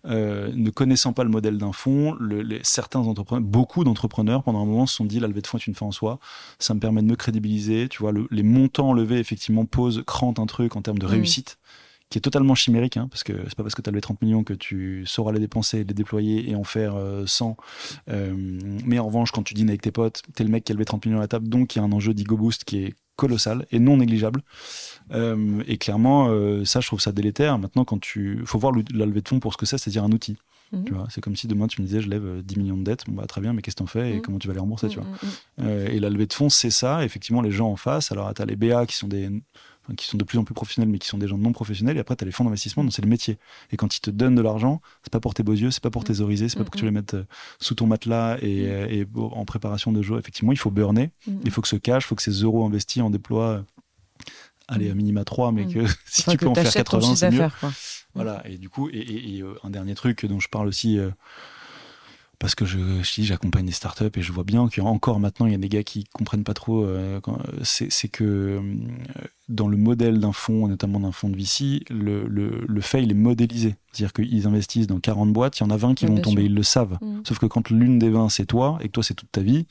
Ne 0.05 0.71
connaissant 0.71 1.13
pas 1.13 1.25
le 1.25 1.31
modèle 1.31 1.59
d'un 1.59 1.73
fonds, 1.73 2.15
le- 2.19 2.43
les, 2.43 2.61
certains 2.63 3.01
entrepreneurs, 3.01 3.45
beaucoup 3.47 3.85
d'entrepreneurs, 3.85 4.43
pendant 4.43 4.63
un 4.63 4.67
moment, 4.67 4.87
se 4.87 4.95
sont 4.97 5.05
dit 5.05 5.21
la 5.21 5.29
levée 5.29 5.43
de 5.43 5.47
fonds 5.47 5.59
est 5.59 5.67
une 5.67 5.75
fin 5.75 5.87
en 5.87 5.93
soi, 5.93 6.19
ça 6.59 6.73
me 6.75 6.81
permet 6.81 7.03
de 7.03 7.07
me 7.09 7.17
crédibiliser, 7.17 7.89
tu 7.89 7.99
vois, 7.99 8.13
le- 8.13 8.29
les 8.31 8.43
montants 8.45 8.93
levés, 8.95 9.19
effectivement, 9.19 9.67
posent, 9.67 10.03
crantent 10.07 10.39
un 10.39 10.47
truc 10.47 10.77
en 10.77 10.83
termes 10.83 10.99
de 10.99 11.07
Mm. 11.07 11.11
réussite 11.11 11.59
qui 12.09 12.19
est 12.19 12.21
totalement 12.21 12.55
chimérique, 12.55 12.97
hein, 12.97 13.09
parce 13.11 13.25
que 13.25 13.33
c'est 13.47 13.55
pas 13.57 13.65
parce 13.65 13.75
que 13.75 13.83
tu 13.83 13.89
as 13.89 13.93
levé 13.93 14.01
30 14.01 14.23
millions 14.23 14.45
que 14.45 14.55
tu 14.55 15.05
sauras 15.07 15.33
les 15.33 15.41
dépenser, 15.41 15.79
les 15.79 15.95
déployer 15.95 16.49
et 16.51 16.55
en 16.55 16.63
faire 16.65 16.95
euh, 16.95 17.25
100. 17.27 17.57
Euh, 18.09 18.33
mais 18.85 18.99
en 19.01 19.07
revanche, 19.07 19.33
quand 19.33 19.43
tu 19.43 19.55
dînes 19.55 19.69
avec 19.69 19.83
tes 19.83 19.91
potes, 19.91 20.23
t'es 20.35 20.45
le 20.45 20.51
mec 20.51 20.63
qui 20.65 20.73
a 20.73 20.75
levé 20.75 20.85
30 20.85 21.05
millions 21.07 21.19
à 21.19 21.23
la 21.23 21.29
table, 21.29 21.49
donc 21.49 21.75
il 21.75 21.81
y 21.81 21.83
a 21.83 21.85
un 21.85 21.91
enjeu 21.93 22.15
d'ego 22.15 22.37
boost 22.37 22.65
qui 22.65 22.79
est 22.85 22.95
colossal 23.17 23.67
et 23.73 23.79
non 23.81 23.97
négligeable. 23.97 24.43
Euh, 25.13 25.63
et 25.67 25.79
clairement, 25.79 26.29
euh, 26.29 26.65
ça, 26.65 26.81
je 26.81 26.87
trouve 26.87 27.01
ça 27.01 27.13
délétère. 27.13 27.59
Maintenant, 27.59 27.85
quand 27.85 27.99
tu, 28.01 28.43
faut 28.45 28.59
voir 28.59 28.73
le- 28.73 28.85
la 28.95 29.07
levée 29.07 29.23
de 29.23 29.29
fonds 29.29 29.41
pour 29.41 29.53
ce 29.53 29.59
que 29.59 29.67
c'est, 29.67 29.79
c'est-à-dire 29.79 30.05
un 30.05 30.13
outil. 30.13 30.37
Mhm. 30.73 30.85
Tu 30.85 30.93
vois, 30.95 31.07
c'est 31.11 31.21
comme 31.21 31.37
si 31.37 31.47
demain 31.47 31.67
tu 31.69 31.81
me 31.81 31.87
disais, 31.87 32.01
je 32.01 32.09
lève 32.11 32.25
euh, 32.27 32.43
10 32.43 32.57
millions 32.59 32.77
de 32.77 32.83
dettes. 32.83 33.05
Bon, 33.07 33.15
bah, 33.15 33.27
très 33.27 33.41
bien, 33.41 33.53
mais 33.53 33.63
qu'est-ce 33.63 33.77
que 33.77 33.81
t'en 33.81 33.87
fais 33.87 34.11
et 34.13 34.15
Mhm. 34.17 34.23
comment 34.23 34.39
tu 34.39 34.49
vas 34.49 34.55
les 34.55 34.61
rembourser, 34.61 34.89
tu 34.89 34.99
vois. 34.99 35.07
Euh, 35.61 35.89
et 35.89 36.01
la 36.01 36.11
levée 36.11 36.27
de 36.27 36.33
fonds, 36.33 36.49
c'est 36.49 36.71
ça. 36.71 37.05
Effectivement, 37.05 37.41
les 37.41 37.53
gens 37.53 37.71
en 37.71 37.77
face. 37.77 38.11
Alors, 38.13 38.33
tu 38.35 38.43
as 38.43 38.45
les 38.47 38.57
BA 38.57 38.85
qui 38.87 38.97
sont 38.97 39.09
des 39.09 39.31
enfin, 39.87 39.95
qui 39.95 40.07
sont 40.07 40.19
de 40.19 40.25
plus 40.25 40.39
en 40.39 40.45
plus 40.45 40.55
professionnels, 40.55 40.89
mais 40.91 40.99
qui 40.99 41.07
sont 41.09 41.17
des 41.19 41.29
gens 41.29 41.39
non 41.39 41.53
professionnels. 41.53 41.97
Et 41.97 42.01
après, 42.01 42.17
tu 42.17 42.25
as 42.25 42.27
les 42.27 42.33
fonds 42.33 42.45
d'investissement, 42.45 42.83
donc 42.85 42.93
c'est 42.93 43.03
le 43.03 43.09
métier. 43.09 43.39
Et 43.71 43.77
quand 43.77 43.97
ils 43.97 44.01
te 44.01 44.11
donnent 44.11 44.35
de 44.35 44.43
l'argent, 44.43 44.81
c'est 45.03 45.13
pas 45.13 45.21
pour 45.21 45.33
tes 45.35 45.43
beaux 45.43 45.53
yeux, 45.55 45.71
c'est 45.71 45.83
pas 45.83 45.91
pour 45.91 46.05
thésauriser, 46.05 46.49
c'est 46.49 46.59
pas 46.59 46.65
pour 46.65 46.73
que 46.73 46.79
tu 46.79 46.85
les 46.85 46.91
mettes 46.91 47.15
euh, 47.15 47.25
sous 47.61 47.75
ton 47.75 47.87
matelas 47.87 48.37
et, 48.43 48.67
euh, 48.69 48.87
et 48.91 49.05
pour- 49.07 49.37
en 49.39 49.45
préparation 49.45 49.93
de 49.93 50.03
jeu. 50.03 50.19
Effectivement, 50.19 50.53
il 50.53 50.59
faut 50.59 50.71
burner, 50.71 51.11
Mm. 51.27 51.39
il 51.45 51.51
faut 51.51 51.63
que 51.63 51.69
ce 51.69 51.77
cash, 51.77 52.05
il 52.05 52.07
faut 52.09 52.15
que 52.17 52.23
ces 52.23 52.33
euros 52.43 52.65
investis 52.67 53.03
en 53.03 53.11
déploient. 53.11 53.51
euh, 53.51 53.63
Allez, 54.69 54.91
à 54.91 54.95
minima 54.95 55.25
3, 55.25 55.53
mais 55.53 55.65
Mm. 55.65 55.73
que 55.75 55.87
si 56.07 56.23
Enfin, 56.23 56.33
tu 56.33 56.39
que 56.39 56.45
peux 56.45 56.51
en 56.51 56.55
faire 56.55 56.65
t'achètes 56.65 56.87
ton 56.89 56.99
80, 56.99 57.15
chiffre 57.15 57.19
c'est 57.19 57.31
mieux. 57.31 57.49
quoi. 57.61 57.73
Voilà, 58.15 58.43
et 58.49 58.59
du 58.59 58.69
coup, 58.69 58.89
et, 58.89 58.95
et- 58.99 59.37
et, 59.37 59.43
euh, 59.43 59.55
un 59.63 59.71
dernier 59.71 59.95
truc 59.95 60.27
dont 60.27 60.41
je 60.41 60.49
parle 60.49 60.67
aussi, 60.67 60.99
euh, 60.99 61.11
parce 62.39 62.55
que 62.55 62.65
je, 62.65 62.79
je 63.03 63.15
dis, 63.15 63.25
j'accompagne 63.25 63.67
des 63.67 63.73
startups 63.73 64.11
et 64.15 64.23
je 64.23 64.33
vois 64.33 64.45
bien 64.45 64.69
qu'il 64.69 64.83
y 64.83 64.87
a 64.87 64.89
encore 64.89 65.21
maintenant, 65.21 65.47
il 65.47 65.53
y 65.53 65.55
a 65.55 65.59
des 65.59 65.69
gars 65.69 65.83
qui 65.83 66.05
comprennent 66.13 66.45
pas 66.45 66.55
trop, 66.55 66.85
euh, 66.85 67.21
c'est 67.63 67.91
c'est 67.91 68.09
que 68.09 68.25
euh, 68.25 68.61
dans 69.49 69.69
le 69.69 69.77
modèle 69.77 70.21
d'un 70.21 70.33
fonds, 70.33 70.69
notamment 70.69 71.01
d'un 71.01 71.13
fonds 71.13 71.29
de 71.29 71.37
VC, 71.37 71.85
le, 71.91 72.27
le, 72.27 72.65
le 72.67 72.81
fail 72.81 73.11
est 73.11 73.15
modélisé. 73.15 73.77
C'est-à-dire 73.93 74.13
qu'ils 74.13 74.47
investissent 74.47 74.87
dans 74.87 75.01
40 75.01 75.33
boîtes, 75.33 75.59
il 75.59 75.63
y 75.63 75.67
en 75.67 75.71
a 75.71 75.77
20 75.77 75.95
qui 75.95 76.07
vont 76.07 76.17
tomber, 76.17 76.43
sûr. 76.43 76.51
ils 76.51 76.55
le 76.55 76.63
savent. 76.63 76.99
Mm. 77.01 77.21
Sauf 77.25 77.39
que 77.39 77.47
quand 77.47 77.71
l'une 77.71 77.99
des 77.99 78.11
20 78.11 78.29
c'est 78.29 78.47
toi, 78.47 78.79
et 78.83 78.89
que 78.89 78.93
toi 78.93 79.03
c'est 79.03 79.15
toute 79.15 79.33
ta 79.33 79.41
vie, 79.41 79.67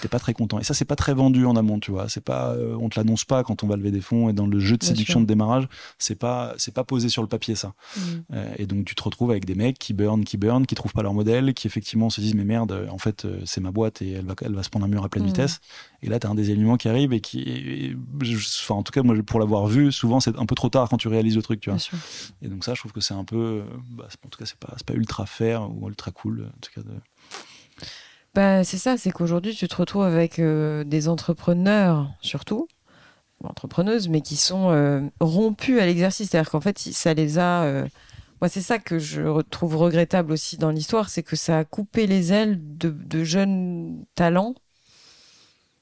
t'es 0.00 0.06
pas 0.08 0.20
très 0.20 0.32
content. 0.32 0.60
Et 0.60 0.62
ça, 0.62 0.74
c'est 0.74 0.84
pas 0.84 0.94
très 0.94 1.12
vendu 1.12 1.44
en 1.44 1.56
amont, 1.56 1.80
tu 1.80 1.90
vois. 1.90 2.08
C'est 2.08 2.20
pas, 2.22 2.52
euh, 2.52 2.76
on 2.80 2.88
te 2.88 3.00
l'annonce 3.00 3.24
pas 3.24 3.42
quand 3.42 3.64
on 3.64 3.66
va 3.66 3.74
lever 3.76 3.90
des 3.90 4.00
fonds 4.00 4.28
et 4.28 4.32
dans 4.32 4.46
le 4.46 4.60
jeu 4.60 4.76
de 4.76 4.80
Bien 4.80 4.90
séduction 4.90 5.14
sûr. 5.14 5.20
de 5.22 5.26
démarrage, 5.26 5.66
c'est 5.98 6.14
pas, 6.14 6.54
c'est 6.56 6.72
pas 6.72 6.84
posé 6.84 7.08
sur 7.08 7.20
le 7.20 7.26
papier, 7.26 7.56
ça. 7.56 7.74
Mm. 7.96 8.00
Euh, 8.34 8.54
et 8.58 8.66
donc 8.66 8.84
tu 8.84 8.94
te 8.94 9.02
retrouves 9.02 9.32
avec 9.32 9.44
des 9.44 9.56
mecs 9.56 9.76
qui 9.76 9.94
burn, 9.94 10.22
qui 10.24 10.36
burn, 10.36 10.66
qui 10.66 10.76
trouvent 10.76 10.92
pas 10.92 11.02
leur 11.02 11.14
modèle, 11.14 11.52
qui 11.52 11.66
effectivement 11.66 12.10
se 12.10 12.20
disent 12.20 12.34
mais 12.36 12.44
merde, 12.44 12.70
euh, 12.70 12.88
en 12.90 12.98
fait 12.98 13.26
c'est 13.44 13.60
ma 13.60 13.72
boîte 13.72 14.00
et 14.00 14.12
elle 14.12 14.26
va, 14.26 14.34
elle 14.42 14.54
va 14.54 14.62
se 14.62 14.70
prendre 14.70 14.86
un 14.86 14.88
mur 14.88 15.02
à 15.04 15.08
pleine 15.08 15.24
Mhm. 15.24 15.30
vitesse. 15.30 15.58
Et 16.02 16.08
là 16.08 16.20
tu 16.20 16.28
as 16.28 16.30
un 16.30 16.36
désalignement 16.36 16.76
qui 16.76 16.88
arrive 16.88 17.12
et 17.12 17.20
qui, 17.20 17.40
et 17.40 17.96
enfin 18.62 18.76
en 18.76 18.84
tout 18.84 18.92
cas 18.92 19.02
moi 19.02 19.16
pour 19.26 19.40
l'avoir 19.40 19.66
vu, 19.66 19.90
souvent 19.90 20.20
c'est 20.20 20.38
un 20.38 20.46
peu 20.46 20.54
trop 20.54 20.68
tard 20.68 20.88
quand 20.88 20.96
tu 20.96 21.08
réalises 21.08 21.34
le 21.34 21.42
truc, 21.42 21.58
tu 21.60 21.70
vois. 21.70 21.78
Et 22.40 22.46
donc 22.46 22.62
ça 22.64 22.74
je 22.74 22.78
trouve 22.80 22.92
que 22.92 23.00
c'est 23.00 23.14
un 23.14 23.24
peu, 23.24 23.64
bah, 23.90 24.06
en 24.24 24.28
tout 24.28 24.38
cas 24.38 24.46
c'est 24.46 24.58
pas, 24.58 24.74
c'est 24.76 24.86
pas 24.86 24.94
ultra 24.94 25.26
fair 25.26 25.68
ou 25.68 25.88
ultra 25.88 26.12
cool 26.12 26.48
en 26.56 26.60
tout 26.60 26.70
cas. 26.72 26.82
De... 26.82 26.92
Bah, 28.38 28.62
c'est 28.62 28.78
ça, 28.78 28.96
c'est 28.96 29.10
qu'aujourd'hui, 29.10 29.52
tu 29.52 29.66
te 29.66 29.74
retrouves 29.74 30.04
avec 30.04 30.38
euh, 30.38 30.84
des 30.84 31.08
entrepreneurs, 31.08 32.08
surtout, 32.20 32.68
ou 33.40 33.48
entrepreneuses, 33.48 34.08
mais 34.08 34.20
qui 34.20 34.36
sont 34.36 34.70
euh, 34.70 35.00
rompus 35.18 35.80
à 35.80 35.86
l'exercice. 35.86 36.30
C'est-à-dire 36.30 36.48
qu'en 36.48 36.60
fait, 36.60 36.78
ça 36.78 37.14
les 37.14 37.40
a 37.40 37.64
euh, 37.64 37.84
moi, 38.40 38.48
c'est 38.48 38.60
ça 38.60 38.78
que 38.78 39.00
je 39.00 39.42
trouve 39.50 39.74
regrettable 39.74 40.30
aussi 40.30 40.56
dans 40.56 40.70
l'histoire, 40.70 41.08
c'est 41.08 41.24
que 41.24 41.34
ça 41.34 41.58
a 41.58 41.64
coupé 41.64 42.06
les 42.06 42.32
ailes 42.32 42.60
de, 42.60 43.24
jeunes 43.24 44.04
talents 44.14 44.54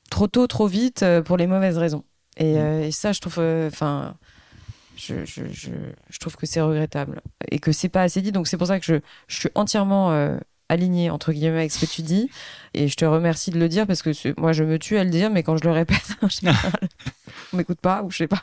trop 0.09 0.27
tôt, 0.27 0.47
trop 0.47 0.67
vite, 0.67 1.03
euh, 1.03 1.21
pour 1.21 1.37
les 1.37 1.47
mauvaises 1.47 1.77
raisons. 1.77 2.05
Et, 2.39 2.55
mm. 2.55 2.57
euh, 2.57 2.91
ça, 2.91 3.13
je 3.13 3.21
trouve, 3.21 3.39
enfin, 3.67 4.17
je, 4.97 5.27
je, 5.27 5.43
je, 5.53 6.19
trouve 6.19 6.37
que 6.37 6.47
c'est 6.47 6.63
regrettable 6.63 7.21
et 7.51 7.59
que 7.59 7.71
c'est 7.71 7.91
pas 7.91 8.01
assez 8.01 8.23
dit. 8.23 8.33
Donc 8.33 8.49
c'est 8.49 8.57
pour 8.57 8.69
ça 8.69 8.81
que 8.81 8.87
je 8.87 9.01
suis 9.29 9.51
entièrement 9.55 10.39
aligné 10.69 11.11
entre 11.11 11.33
guillemets 11.33 11.59
avec 11.59 11.73
ce 11.73 11.85
que 11.85 11.91
tu 11.91 12.03
dis. 12.03 12.31
Et 12.75 12.89
je 12.89 12.97
te 12.97 13.05
remercie 13.05 13.51
de 13.51 13.59
le 13.59 13.69
dire 13.69 13.87
parce 13.87 14.03
que 14.03 14.11
moi 14.41 14.53
je 14.53 14.65
me 14.65 14.79
tue 14.79 14.99
à 14.99 15.05
le 15.05 15.11
dire 15.11 15.31
mais 15.31 15.43
quand 15.43 15.57
je 15.57 15.65
le 15.65 15.73
répète 15.73 16.17
on 17.53 17.57
m'écoute 17.57 17.81
pas 17.81 18.03
ou 18.03 18.11
je 18.11 18.19
sais 18.19 18.27
pas. 18.27 18.43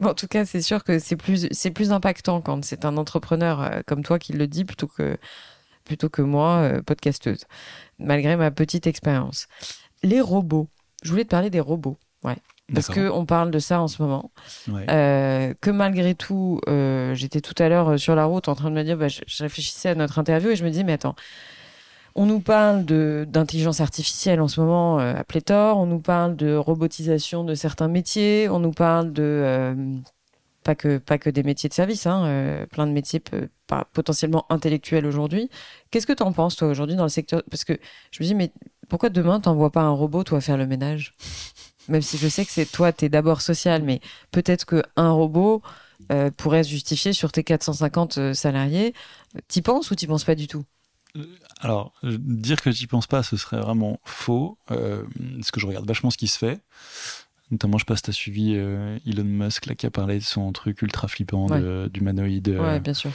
Mais 0.00 0.08
en 0.08 0.14
tout 0.14 0.26
cas 0.26 0.44
c'est 0.44 0.62
sûr 0.62 0.84
que 0.84 0.98
c'est 0.98 1.16
plus 1.16 1.48
c'est 1.50 1.70
plus 1.70 1.92
impactant 1.92 2.40
quand 2.40 2.64
c'est 2.64 2.84
un 2.84 2.96
entrepreneur 2.96 3.60
euh, 3.60 3.80
comme 3.86 4.02
toi 4.02 4.18
qui 4.18 4.32
le 4.32 4.46
dit 4.46 4.64
plutôt 4.64 4.86
que 4.86 5.16
plutôt 5.84 6.08
que 6.08 6.22
moi 6.22 6.58
euh, 6.58 6.82
podcasteuse 6.82 7.44
malgré 7.98 8.36
ma 8.36 8.50
petite 8.50 8.86
expérience. 8.86 9.46
Les 10.02 10.20
robots. 10.20 10.68
Je 11.02 11.10
voulais 11.10 11.24
te 11.24 11.30
parler 11.30 11.50
des 11.50 11.60
robots. 11.60 11.98
Ouais 12.22 12.36
parce 12.74 12.88
que 12.88 13.10
on 13.10 13.24
parle 13.24 13.50
de 13.50 13.58
ça 13.58 13.80
en 13.80 13.88
ce 13.88 14.02
moment. 14.02 14.30
Euh, 14.68 15.54
que 15.60 15.70
malgré 15.70 16.14
tout, 16.14 16.60
euh, 16.68 17.14
j'étais 17.14 17.40
tout 17.40 17.60
à 17.62 17.68
l'heure 17.68 17.90
euh, 17.90 17.96
sur 17.96 18.14
la 18.14 18.24
route 18.24 18.48
en 18.48 18.54
train 18.54 18.70
de 18.70 18.74
me 18.74 18.82
dire, 18.82 18.96
bah, 18.96 19.08
je, 19.08 19.20
réfléchissais 19.42 19.90
à 19.90 19.94
notre 19.94 20.18
interview 20.18 20.50
et 20.50 20.56
je 20.56 20.64
me 20.64 20.70
dis, 20.70 20.84
mais 20.84 20.92
attends, 20.92 21.14
on 22.14 22.26
nous 22.26 22.40
parle 22.40 22.84
d'intelligence 22.84 23.80
artificielle 23.80 24.40
en 24.40 24.48
ce 24.48 24.60
moment 24.60 24.98
à 24.98 25.22
pléthore, 25.22 25.78
on 25.78 25.86
nous 25.86 26.00
parle 26.00 26.36
de 26.36 26.54
robotisation 26.56 27.44
de 27.44 27.54
certains 27.54 27.88
métiers, 27.88 28.48
on 28.48 28.58
nous 28.58 28.72
parle 28.72 29.12
de 29.12 30.02
pas 30.64 30.74
que 30.74 30.98
pas 30.98 31.18
que 31.18 31.30
des 31.30 31.44
métiers 31.44 31.68
de 31.68 31.74
service, 31.74 32.06
hein, 32.06 32.66
plein 32.72 32.88
de 32.88 32.92
métiers 32.92 33.22
potentiellement 33.92 34.44
intellectuels 34.50 35.06
aujourd'hui. 35.06 35.50
Qu'est-ce 35.92 36.06
que 36.06 36.12
tu 36.12 36.24
en 36.24 36.32
penses 36.32 36.56
toi 36.56 36.66
aujourd'hui 36.66 36.96
dans 36.96 37.04
le 37.04 37.10
secteur? 37.10 37.44
Parce 37.48 37.64
que 37.64 37.78
je 38.10 38.22
me 38.22 38.26
dis, 38.26 38.34
mais 38.34 38.52
pourquoi 38.88 39.08
demain 39.08 39.40
t'envoies 39.40 39.70
pas 39.70 39.82
un 39.82 39.90
robot 39.90 40.24
toi 40.24 40.40
faire 40.40 40.56
le 40.56 40.66
ménage? 40.66 41.14
Même 41.88 42.02
si 42.02 42.18
je 42.18 42.28
sais 42.28 42.44
que 42.44 42.52
c'est 42.52 42.70
toi, 42.70 42.92
tu 42.92 43.06
es 43.06 43.08
d'abord 43.08 43.40
social, 43.40 43.82
mais 43.82 44.00
peut-être 44.30 44.64
qu'un 44.66 45.10
robot 45.10 45.62
euh, 46.10 46.30
pourrait 46.36 46.64
se 46.64 46.70
justifier 46.70 47.12
sur 47.12 47.30
tes 47.30 47.44
450 47.44 48.18
euh, 48.18 48.34
salariés. 48.34 48.94
T'y 49.48 49.62
penses 49.62 49.90
ou 49.90 49.94
t'y 49.94 50.06
penses 50.06 50.24
pas 50.24 50.34
du 50.34 50.48
tout? 50.48 50.64
Euh, 51.16 51.24
alors, 51.60 51.92
dire 52.02 52.60
que 52.60 52.70
j'y 52.70 52.86
pense 52.86 53.06
pas, 53.06 53.22
ce 53.22 53.36
serait 53.36 53.60
vraiment 53.60 54.00
faux, 54.04 54.58
parce 54.66 55.50
que 55.52 55.60
je 55.60 55.66
regarde 55.66 55.86
vachement 55.86 56.10
ce 56.10 56.16
qui 56.16 56.28
se 56.28 56.38
fait. 56.38 56.60
Notamment, 57.50 57.78
je 57.78 57.84
passe, 57.84 58.02
tu 58.02 58.10
as 58.10 58.12
suivi 58.12 58.54
Elon 58.54 59.24
Musk 59.24 59.66
là, 59.66 59.74
qui 59.74 59.84
a 59.84 59.90
parlé 59.90 60.18
de 60.18 60.24
son 60.24 60.52
truc 60.52 60.82
ultra 60.82 61.08
flippant 61.08 61.46
d'humanoïde. 61.88 62.48
Ouais, 62.48 62.80
bien 62.80 62.94
sûr. 62.94 63.10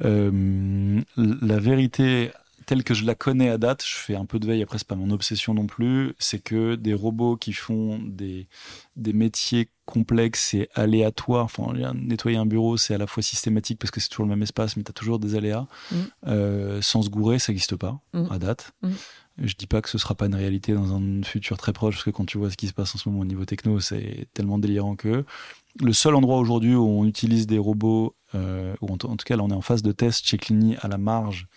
la 0.00 1.58
vérité 1.58 2.32
telle 2.66 2.84
que 2.84 2.94
je 2.94 3.04
la 3.04 3.14
connais 3.14 3.48
à 3.48 3.58
date, 3.58 3.84
je 3.86 3.94
fais 3.94 4.16
un 4.16 4.26
peu 4.26 4.38
de 4.38 4.46
veille, 4.46 4.62
après 4.62 4.78
c'est 4.78 4.86
pas 4.86 4.96
mon 4.96 5.10
obsession 5.10 5.54
non 5.54 5.66
plus, 5.66 6.14
c'est 6.18 6.40
que 6.40 6.74
des 6.74 6.94
robots 6.94 7.36
qui 7.36 7.52
font 7.52 7.98
des, 7.98 8.48
des 8.96 9.12
métiers 9.12 9.70
complexes 9.84 10.52
et 10.54 10.68
aléatoires, 10.74 11.44
enfin 11.44 11.72
nettoyer 11.94 12.36
un 12.36 12.46
bureau 12.46 12.76
c'est 12.76 12.94
à 12.94 12.98
la 12.98 13.06
fois 13.06 13.22
systématique 13.22 13.78
parce 13.78 13.92
que 13.92 14.00
c'est 14.00 14.08
toujours 14.08 14.26
le 14.26 14.30
même 14.30 14.42
espace 14.42 14.76
mais 14.76 14.82
tu 14.82 14.90
as 14.90 14.92
toujours 14.92 15.20
des 15.20 15.36
aléas, 15.36 15.66
mm. 15.92 15.96
euh, 16.26 16.82
sans 16.82 17.02
se 17.02 17.08
gourer 17.08 17.38
ça 17.38 17.52
n'existe 17.52 17.76
pas 17.76 18.00
mm. 18.12 18.26
à 18.30 18.38
date. 18.38 18.72
Mm. 18.82 18.90
Je 19.38 19.54
dis 19.54 19.66
pas 19.66 19.82
que 19.82 19.90
ce 19.90 19.98
sera 19.98 20.14
pas 20.14 20.26
une 20.26 20.34
réalité 20.34 20.72
dans 20.72 20.94
un 20.96 21.22
futur 21.22 21.58
très 21.58 21.72
proche 21.72 21.96
parce 21.96 22.04
que 22.04 22.10
quand 22.10 22.24
tu 22.24 22.38
vois 22.38 22.50
ce 22.50 22.56
qui 22.56 22.68
se 22.68 22.72
passe 22.72 22.94
en 22.94 22.98
ce 22.98 23.08
moment 23.08 23.20
au 23.20 23.26
niveau 23.26 23.44
techno 23.44 23.78
c'est 23.80 24.28
tellement 24.34 24.58
délirant 24.58 24.96
que 24.96 25.24
le 25.80 25.92
seul 25.92 26.14
endroit 26.14 26.38
aujourd'hui 26.38 26.74
où 26.74 26.84
on 26.84 27.04
utilise 27.04 27.46
des 27.46 27.58
robots, 27.58 28.16
euh, 28.34 28.74
ou 28.80 28.92
en, 28.92 28.96
tout 28.96 29.16
cas 29.24 29.36
là 29.36 29.42
on 29.42 29.50
est 29.50 29.54
en 29.54 29.60
phase 29.60 29.82
de 29.82 29.92
test 29.92 30.26
chez 30.26 30.38
Clini 30.38 30.76
à 30.80 30.88
la 30.88 30.98
marge, 30.98 31.48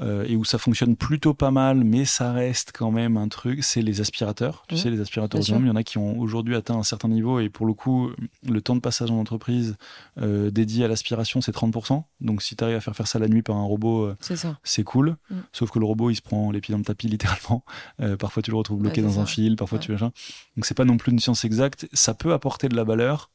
euh, 0.00 0.24
et 0.26 0.36
où 0.36 0.44
ça 0.44 0.58
fonctionne 0.58 0.96
plutôt 0.96 1.34
pas 1.34 1.50
mal, 1.50 1.84
mais 1.84 2.04
ça 2.04 2.32
reste 2.32 2.72
quand 2.72 2.90
même 2.90 3.16
un 3.16 3.28
truc, 3.28 3.62
c'est 3.62 3.82
les 3.82 4.00
aspirateurs. 4.00 4.64
Tu 4.68 4.76
sais, 4.76 4.90
les 4.90 5.00
aspirateurs 5.00 5.40
autonomes, 5.40 5.64
il 5.64 5.68
y 5.68 5.70
en 5.70 5.76
a 5.76 5.82
qui 5.82 5.98
ont 5.98 6.18
aujourd'hui 6.18 6.56
atteint 6.56 6.76
un 6.76 6.82
certain 6.82 7.08
niveau, 7.08 7.38
et 7.40 7.50
pour 7.50 7.66
le 7.66 7.74
coup, 7.74 8.10
le 8.48 8.60
temps 8.62 8.74
de 8.74 8.80
passage 8.80 9.10
en 9.10 9.18
entreprise 9.18 9.76
euh, 10.18 10.50
dédié 10.50 10.84
à 10.84 10.88
l'aspiration, 10.88 11.40
c'est 11.40 11.54
30%. 11.54 12.02
Donc 12.20 12.42
si 12.42 12.56
tu 12.56 12.64
arrives 12.64 12.76
à 12.76 12.80
faire 12.80 12.96
faire 12.96 13.06
ça 13.06 13.18
la 13.18 13.28
nuit 13.28 13.42
par 13.42 13.56
un 13.56 13.64
robot, 13.64 14.04
euh, 14.04 14.16
c'est 14.64 14.84
cool. 14.84 15.16
Mm. 15.28 15.36
Sauf 15.52 15.70
que 15.70 15.78
le 15.78 15.84
robot, 15.84 16.10
il 16.10 16.16
se 16.16 16.22
prend 16.22 16.50
les 16.50 16.60
pieds 16.60 16.72
dans 16.72 16.78
le 16.78 16.84
tapis 16.84 17.08
littéralement. 17.20 17.64
parfois, 18.18 18.42
tu 18.42 18.50
le 18.50 18.56
retrouves 18.56 18.78
bloqué 18.78 19.02
dans 19.02 19.20
un 19.20 19.26
fil, 19.26 19.56
parfois 19.56 19.78
tu 19.78 19.92
machin. 19.92 20.12
Donc 20.56 20.64
c'est 20.64 20.74
pas 20.74 20.84
non 20.84 20.96
plus 20.96 21.12
une 21.12 21.18
science 21.18 21.44
exacte. 21.44 21.88
Ça 21.92 22.14
peut 22.14 22.32
apporter 22.32 22.68
de 22.68 22.76
la 22.76 22.84
valeur 22.84 23.30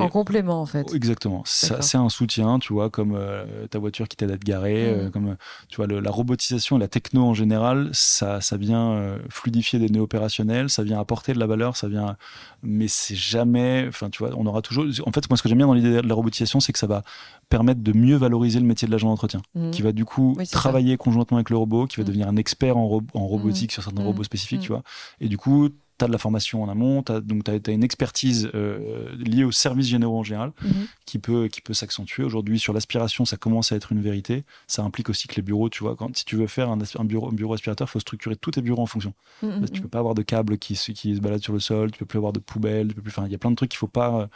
en 0.00 0.08
complément, 0.08 0.60
en 0.60 0.66
fait. 0.66 0.92
Exactement. 0.94 1.42
C'est 1.46 1.96
un 1.96 2.08
soutien, 2.08 2.58
tu 2.58 2.72
vois, 2.72 2.90
comme 2.90 3.14
euh, 3.14 3.66
ta 3.68 3.78
voiture 3.78 4.08
qui 4.08 4.16
t'aide 4.16 4.30
à 4.30 4.38
te 4.38 4.44
garer, 4.44 4.90
mm. 4.90 4.98
euh, 4.98 5.10
comme 5.10 5.36
tu 5.68 5.76
vois, 5.76 5.86
la 5.86 6.10
robotisation 6.10 6.76
et 6.76 6.80
la 6.80 6.88
techno 6.88 7.24
en 7.24 7.34
général, 7.34 7.90
ça, 7.92 8.40
ça 8.40 8.56
vient 8.56 8.92
euh, 8.92 9.18
fluidifier 9.28 9.78
des 9.78 9.88
nœuds 9.88 10.00
opérationnels, 10.00 10.70
ça 10.70 10.82
vient 10.82 10.98
apporter 10.98 11.32
de 11.32 11.38
la 11.38 11.46
valeur, 11.46 11.76
ça 11.76 11.88
vient. 11.88 12.16
Mais 12.62 12.88
c'est 12.88 13.14
jamais. 13.14 13.84
Enfin, 13.88 14.10
tu 14.10 14.18
vois, 14.18 14.34
on 14.36 14.46
aura 14.46 14.62
toujours. 14.62 14.86
En 15.06 15.12
fait, 15.12 15.28
moi, 15.28 15.36
ce 15.36 15.42
que 15.42 15.48
j'aime 15.48 15.58
bien 15.58 15.66
dans 15.66 15.74
l'idée 15.74 16.00
de 16.02 16.08
la 16.08 16.14
robotisation, 16.14 16.60
c'est 16.60 16.72
que 16.72 16.78
ça 16.78 16.86
va 16.86 17.02
permettre 17.48 17.82
de 17.82 17.92
mieux 17.92 18.16
valoriser 18.16 18.58
le 18.58 18.66
métier 18.66 18.86
de 18.86 18.92
l'agent 18.92 19.08
d'entretien, 19.08 19.42
mm. 19.54 19.70
qui 19.70 19.82
va 19.82 19.92
du 19.92 20.04
coup 20.04 20.36
travailler 20.50 20.96
conjointement 20.96 21.36
avec 21.36 21.50
le 21.50 21.56
robot, 21.56 21.86
qui 21.86 21.96
va 21.96 22.02
mm. 22.02 22.06
devenir 22.06 22.28
un 22.28 22.36
expert 22.36 22.76
en, 22.76 23.00
en 23.12 23.26
robotique 23.26 23.72
sur 23.72 23.82
certains 23.82 24.02
robots 24.02 24.24
spécifiques, 24.24 24.60
tu 24.60 24.68
vois. 24.68 24.82
Et 25.20 25.28
du 25.28 25.36
coup, 25.36 25.68
tu 25.98 26.04
as 26.04 26.08
de 26.08 26.12
la 26.12 26.18
formation 26.18 26.62
en 26.62 26.68
amont, 26.68 27.04
donc 27.22 27.44
tu 27.44 27.50
as, 27.50 27.72
une 27.72 27.84
expertise 27.84 28.50
euh, 28.54 29.14
liée 29.16 29.44
aux 29.44 29.52
services 29.52 29.88
généraux 29.88 30.18
en 30.18 30.22
général 30.24 30.52
mhm. 30.62 30.86
qui 31.06 31.18
peut, 31.18 31.48
qui 31.48 31.60
peut 31.60 31.74
s'accentuer. 31.74 32.24
Aujourd'hui, 32.24 32.58
sur 32.58 32.72
l'aspiration, 32.72 33.24
ça 33.24 33.36
commence 33.36 33.72
à 33.72 33.76
être 33.76 33.92
une 33.92 34.00
vérité. 34.00 34.44
Ça 34.66 34.82
implique 34.82 35.08
aussi 35.08 35.28
que 35.28 35.36
les 35.36 35.42
bureaux, 35.42 35.68
tu 35.68 35.84
vois, 35.84 35.96
quand, 35.96 36.16
si 36.16 36.24
tu 36.24 36.36
veux 36.36 36.46
faire 36.46 36.70
un, 36.70 36.78
un 36.98 37.04
bureau, 37.04 37.28
un 37.28 37.32
bureau 37.32 37.54
aspirateur, 37.54 37.88
il 37.88 37.90
faut 37.90 38.00
structurer 38.00 38.36
tous 38.36 38.52
tes 38.52 38.62
bureaux 38.62 38.82
en 38.82 38.86
fonction. 38.86 39.14
Mhm, 39.42 39.50
Parce 39.60 39.70
que 39.70 39.76
tu 39.76 39.80
mhm. 39.80 39.82
peux 39.82 39.90
pas 39.90 39.98
avoir 40.00 40.14
de 40.14 40.22
câbles 40.22 40.58
qui, 40.58 40.74
qui 40.74 41.14
se 41.14 41.20
baladent 41.20 41.42
sur 41.42 41.52
le 41.52 41.60
sol, 41.60 41.92
tu 41.92 41.98
peux 41.98 42.06
plus 42.06 42.18
avoir 42.18 42.32
de 42.32 42.40
poubelles, 42.40 42.88
tu 42.88 42.94
peux 42.94 43.02
plus. 43.02 43.10
Enfin, 43.10 43.26
il 43.26 43.32
y 43.32 43.34
a 43.34 43.38
plein 43.38 43.50
de 43.50 43.56
trucs 43.56 43.70
qu'il 43.70 43.78
faut 43.78 43.86
pas. 43.86 44.28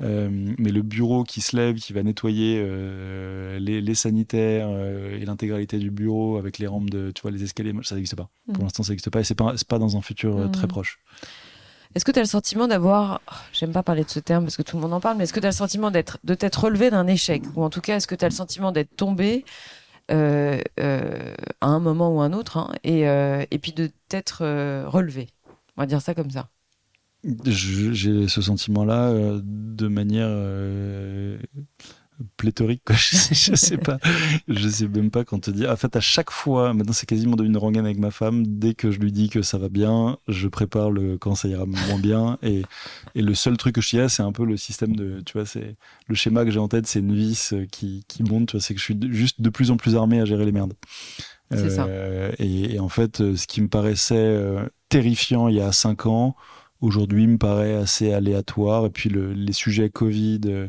Euh, 0.00 0.28
mais 0.58 0.70
le 0.70 0.82
bureau 0.82 1.24
qui 1.24 1.40
se 1.40 1.56
lève, 1.56 1.76
qui 1.76 1.92
va 1.92 2.02
nettoyer 2.02 2.60
euh, 2.62 3.58
les, 3.58 3.80
les, 3.80 3.94
sanitaires 3.94 4.68
et 4.68 5.24
l'intégralité 5.24 5.78
du 5.78 5.90
bureau 5.90 6.36
avec 6.36 6.58
les 6.58 6.66
rampes 6.66 6.90
de, 6.90 7.10
tu 7.10 7.22
vois, 7.22 7.30
les 7.30 7.42
escaliers, 7.42 7.72
ça 7.82 7.94
n'existe 7.94 8.16
pas. 8.16 8.28
Pour 8.52 8.62
l'instant, 8.64 8.82
ça 8.82 8.92
n'existe 8.92 9.10
pas 9.10 9.20
et 9.20 9.24
c'est 9.24 9.34
pas, 9.34 9.54
pas 9.68 9.78
dans 9.78 9.96
un 9.96 10.02
futur 10.02 10.50
très 10.50 10.66
proche. 10.66 10.83
Est-ce 11.94 12.04
que 12.04 12.10
tu 12.10 12.18
as 12.18 12.22
le 12.22 12.28
sentiment 12.28 12.66
d'avoir, 12.66 13.20
oh, 13.30 13.34
j'aime 13.52 13.72
pas 13.72 13.84
parler 13.84 14.04
de 14.04 14.10
ce 14.10 14.18
terme 14.18 14.44
parce 14.44 14.56
que 14.56 14.62
tout 14.62 14.76
le 14.76 14.82
monde 14.82 14.92
en 14.92 15.00
parle, 15.00 15.16
mais 15.16 15.24
est-ce 15.24 15.32
que 15.32 15.40
tu 15.40 15.46
as 15.46 15.50
le 15.50 15.54
sentiment 15.54 15.90
d'être, 15.90 16.18
de 16.24 16.34
t'être 16.34 16.64
relevé 16.64 16.90
d'un 16.90 17.06
échec? 17.06 17.42
Ou 17.54 17.62
en 17.62 17.70
tout 17.70 17.80
cas, 17.80 17.96
est-ce 17.96 18.08
que 18.08 18.16
tu 18.16 18.24
as 18.24 18.28
le 18.28 18.34
sentiment 18.34 18.72
d'être 18.72 18.96
tombé 18.96 19.44
euh, 20.10 20.60
euh, 20.80 21.34
à 21.60 21.68
un 21.68 21.78
moment 21.78 22.14
ou 22.14 22.20
un 22.20 22.32
autre 22.32 22.56
hein, 22.56 22.72
et, 22.82 23.08
euh, 23.08 23.44
et, 23.50 23.58
puis 23.58 23.72
de 23.72 23.90
t'être 24.08 24.44
relevé? 24.86 25.28
On 25.76 25.82
va 25.82 25.86
dire 25.86 26.02
ça 26.02 26.14
comme 26.14 26.30
ça. 26.30 26.48
J'ai 27.46 28.28
ce 28.28 28.42
sentiment-là 28.42 29.40
de 29.42 29.88
manière 29.88 30.28
pléthorique 32.36 32.82
quoi. 32.84 32.96
Je, 32.98 33.54
sais 33.54 33.76
pas. 33.76 33.98
Je 34.48 34.68
sais 34.68 34.88
même 34.88 35.10
pas 35.10 35.24
quand 35.24 35.40
te 35.40 35.50
dire. 35.50 35.70
En 35.70 35.76
fait 35.76 35.94
à 35.96 36.00
chaque 36.00 36.30
fois 36.30 36.72
maintenant 36.74 36.92
c'est 36.92 37.06
quasiment 37.06 37.36
devenu 37.36 37.50
une 37.50 37.58
rengaine 37.58 37.84
avec 37.84 37.98
ma 37.98 38.10
femme. 38.10 38.46
Dès 38.46 38.74
que 38.74 38.90
je 38.90 38.98
lui 38.98 39.12
dis 39.12 39.28
que 39.28 39.42
ça 39.42 39.58
va 39.58 39.68
bien 39.68 40.18
je 40.28 40.48
prépare 40.48 40.90
le 40.90 41.18
quand 41.18 41.34
ça 41.34 41.48
ira 41.48 41.66
moins 41.66 41.98
bien. 41.98 42.38
Et, 42.42 42.62
et 43.14 43.22
le 43.22 43.34
seul 43.34 43.56
truc 43.56 43.76
que 43.76 43.80
je 43.80 43.96
dis 43.96 44.08
c'est 44.08 44.22
un 44.22 44.32
peu 44.32 44.44
le 44.44 44.56
système 44.56 44.94
de 44.96 45.20
tu 45.24 45.34
vois 45.34 45.46
c'est 45.46 45.76
le 46.08 46.14
schéma 46.14 46.44
que 46.44 46.50
j'ai 46.50 46.60
en 46.60 46.68
tête 46.68 46.86
c'est 46.86 47.00
une 47.00 47.14
vis 47.14 47.54
qui, 47.70 48.04
qui 48.08 48.22
monte 48.22 48.48
tu 48.48 48.56
vois 48.56 48.60
c'est 48.60 48.74
que 48.74 48.80
je 48.80 48.84
suis 48.84 48.98
juste 49.10 49.40
de 49.40 49.50
plus 49.50 49.70
en 49.70 49.76
plus 49.76 49.96
armé 49.96 50.20
à 50.20 50.24
gérer 50.24 50.44
les 50.44 50.52
merdes. 50.52 50.74
C'est 51.50 51.70
ça. 51.70 51.84
Euh, 51.84 52.32
et, 52.38 52.80
en 52.80 52.88
fait 52.88 53.18
ce 53.36 53.46
qui 53.46 53.60
me 53.60 53.68
paraissait 53.68 54.14
euh, 54.16 54.64
terrifiant 54.88 55.48
il 55.48 55.56
y 55.56 55.60
a 55.60 55.70
cinq 55.72 56.06
ans 56.06 56.34
aujourd'hui 56.84 57.26
me 57.26 57.38
paraît 57.38 57.74
assez 57.74 58.12
aléatoire. 58.12 58.86
Et 58.86 58.90
puis 58.90 59.08
le, 59.08 59.32
les 59.32 59.52
sujets 59.52 59.90
Covid 59.90 60.40
euh, 60.46 60.50
euh, 60.50 60.68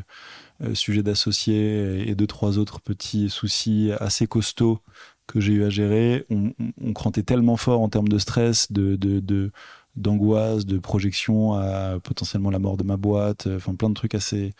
sujet 0.74 1.02
d'associés 1.02 2.08
et 2.08 2.14
deux, 2.14 2.26
trois 2.26 2.58
autres 2.58 2.80
petits 2.80 3.28
soucis 3.30 3.90
assez 4.00 4.26
costauds 4.26 4.80
que 5.26 5.40
j'ai 5.40 5.52
eu 5.52 5.64
à 5.64 5.70
gérer, 5.70 6.24
on, 6.30 6.52
on, 6.80 6.92
crantait 6.92 7.22
tellement 7.22 7.56
fort 7.56 7.80
en 7.80 7.88
termes 7.88 8.08
de 8.08 8.18
stress, 8.18 8.70
de, 8.70 8.96
de, 8.96 9.50
d'angoisse, 9.96 10.66
de 10.66 10.78
projection 10.78 11.54
à 11.54 11.98
potentiellement 12.02 12.50
la 12.50 12.58
mort 12.58 12.76
de 12.76 12.84
ma 12.84 12.96
boîte, 12.96 13.46
euh, 13.46 13.56
enfin 13.56 13.74
plein 13.74 13.88
de 13.88 13.94
trucs 13.94 14.14
assez, 14.14 14.54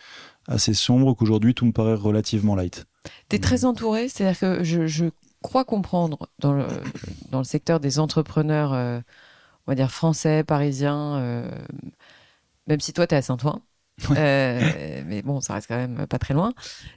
assez 0.47 0.73
sombres 0.73 1.13
qu'aujourd'hui 1.13 1.53
tout 1.53 1.65
me 1.65 1.71
paraît 1.71 1.93
relativement 1.93 2.55
light. 2.55 2.85
Tu 3.29 3.37
es 3.37 3.39
très 3.39 3.65
entouré, 3.65 4.09
c'est-à-dire 4.09 4.39
que 4.39 4.63
je, 4.63 4.87
je, 4.87 5.05
crois 5.41 5.63
comprendre 5.63 6.27
dans 6.39 6.51
le, 6.51 6.65
dans 7.31 7.37
le 7.37 7.43
secteur 7.45 7.79
des 7.79 7.99
entrepreneurs, 7.99 8.73
euh, 8.73 8.99
on 9.65 9.71
va 9.71 9.75
dire 9.75 9.91
français, 9.91 10.43
parisiens, 10.43 11.45
même 12.67 12.79
si 12.79 12.91
toi 12.91 13.05
tu 13.05 13.13
es 13.13 13.17
à 13.17 13.21
Saint-Ouen, 13.21 13.61
euh, 14.11 15.01
mais 15.07 15.21
bon, 15.21 15.41
ça 15.41 15.55
reste 15.55 15.67
quand 15.67 15.77
même 15.77 16.05
pas 16.07 16.19
très 16.19 16.33
loin. 16.33 16.53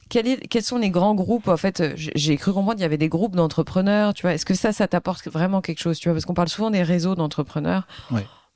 quels 0.09 0.63
sont 0.63 0.79
les 0.79 0.91
grands 0.91 1.15
groupes 1.15 1.49
En 1.49 1.57
fait, 1.57 1.83
j'ai 1.97 2.37
cru 2.37 2.53
comprendre 2.53 2.75
qu'il 2.75 2.83
y 2.83 2.87
avait 2.87 2.99
des 2.99 3.09
groupes 3.09 3.37
d'entrepreneurs. 3.37 4.15
Tu 4.15 4.23
vois, 4.23 4.35
est-ce 4.35 4.45
que 4.47 4.55
ça, 4.55 4.73
ça 4.73 4.87
t'apporte 4.89 5.27
vraiment 5.29 5.61
quelque 5.61 5.81
chose 5.81 5.99
Tu 5.99 6.09
vois, 6.09 6.15
parce 6.15 6.25
qu'on 6.25 6.35
parle 6.35 6.49
souvent 6.49 6.71
des 6.71 6.83
réseaux 6.83 7.15
d'entrepreneurs. 7.15 7.87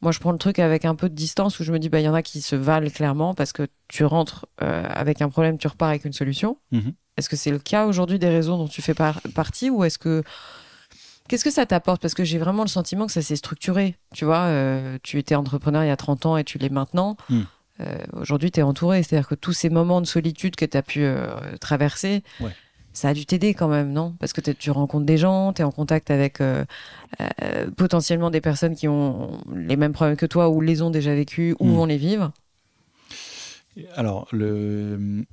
Moi, 0.02 0.12
je 0.12 0.18
prends 0.18 0.33
le 0.33 0.38
truc 0.38 0.59
avec 0.59 0.85
un 0.85 0.94
peu 0.94 1.09
de 1.09 1.14
distance 1.14 1.59
où 1.61 1.64
je 1.64 1.72
me 1.72 1.78
dis, 1.78 1.88
bah, 1.88 1.98
il 2.00 2.04
y 2.04 2.09
en 2.09 2.14
a 2.14 2.20
qui 2.22 2.42
se 2.42 2.57
valent 2.57 2.90
clairement 2.90 3.33
parce 3.33 3.52
que 3.54 3.66
tu 3.88 4.04
rentres 4.04 4.44
euh, 4.61 4.85
avec 4.90 5.22
un 5.22 5.30
problème, 5.30 5.57
tu 5.57 5.66
repars 5.66 5.88
avec 5.88 6.04
une 6.04 6.12
solution. 6.12 6.59
Mhm. 6.72 6.92
Est-ce 7.16 7.28
que 7.30 7.37
c'est 7.37 7.50
le 7.52 7.59
cas 7.59 7.87
aujourd'hui 7.87 8.18
des 8.18 8.28
réseaux 8.28 8.57
dont 8.59 8.68
tu 8.68 8.83
fais 8.83 8.92
par- 8.92 9.20
partie 9.35 9.71
ou 9.71 9.83
est-ce 9.85 9.98
que. 9.98 10.23
Qu'est-ce 11.27 11.44
que 11.44 11.50
ça 11.50 11.64
t'apporte? 11.64 12.02
Parce 12.02 12.12
que 12.12 12.23
j'ai 12.23 12.37
vraiment 12.37 12.64
le 12.64 12.69
sentiment 12.69 13.06
que 13.06 13.12
ça 13.12 13.23
s'est 13.23 13.37
structuré. 13.37 13.96
Tu 14.12 14.27
vois, 14.27 14.40
euh, 14.40 14.98
tu 15.02 15.19
étais 15.19 15.35
entrepreneur 15.37 15.83
il 15.83 15.87
y 15.87 15.90
a 15.90 15.96
30 15.96 16.27
ans 16.27 16.37
et 16.37 16.44
tu 16.44 16.58
l'es 16.58 16.69
maintenant. 16.69 17.16
Mm. 17.31 17.42
Euh, 17.81 17.98
aujourd'hui, 18.12 18.50
tu 18.50 18.60
es 18.60 18.62
entouré. 18.62 19.02
C'est-à-dire 19.02 19.29
que 19.29 19.35
tous 19.35 19.52
ces 19.52 19.68
moments 19.70 20.00
de 20.00 20.06
solitude 20.06 20.54
que 20.56 20.64
tu 20.64 20.77
as 20.77 20.83
pu 20.83 21.00
euh, 21.02 21.27
traverser, 21.60 22.22
Ouais. 22.40 22.52
ça 22.92 23.08
a 23.08 23.14
dû 23.14 23.27
t'aider 23.27 23.52
quand 23.54 23.68
même, 23.68 23.92
non? 23.92 24.14
Parce 24.20 24.33
que 24.33 24.40
tu 24.52 24.70
rencontres 24.70 25.06
des 25.06 25.18
gens, 25.18 25.52
tu 25.52 25.62
es 25.62 25.64
en 25.64 25.72
contact 25.72 26.10
avec 26.10 26.40
euh, 26.40 26.64
potentiellement 27.77 28.31
des 28.31 28.40
personnes 28.40 28.77
qui 28.77 28.87
ont 28.88 29.40
les 29.54 29.77
mêmes 29.77 29.92
problèmes 29.92 30.16
que 30.16 30.27
toi 30.27 30.48
ou 30.50 30.60
les 30.60 30.83
ont 30.83 30.90
déjà 30.90 31.14
vécus 31.14 31.54
ou 31.58 31.66
Mm. 31.66 31.72
vont 31.75 31.87
les 31.87 31.96
vivre. 31.98 32.33
Alors, 33.96 34.29
le, 34.31 35.25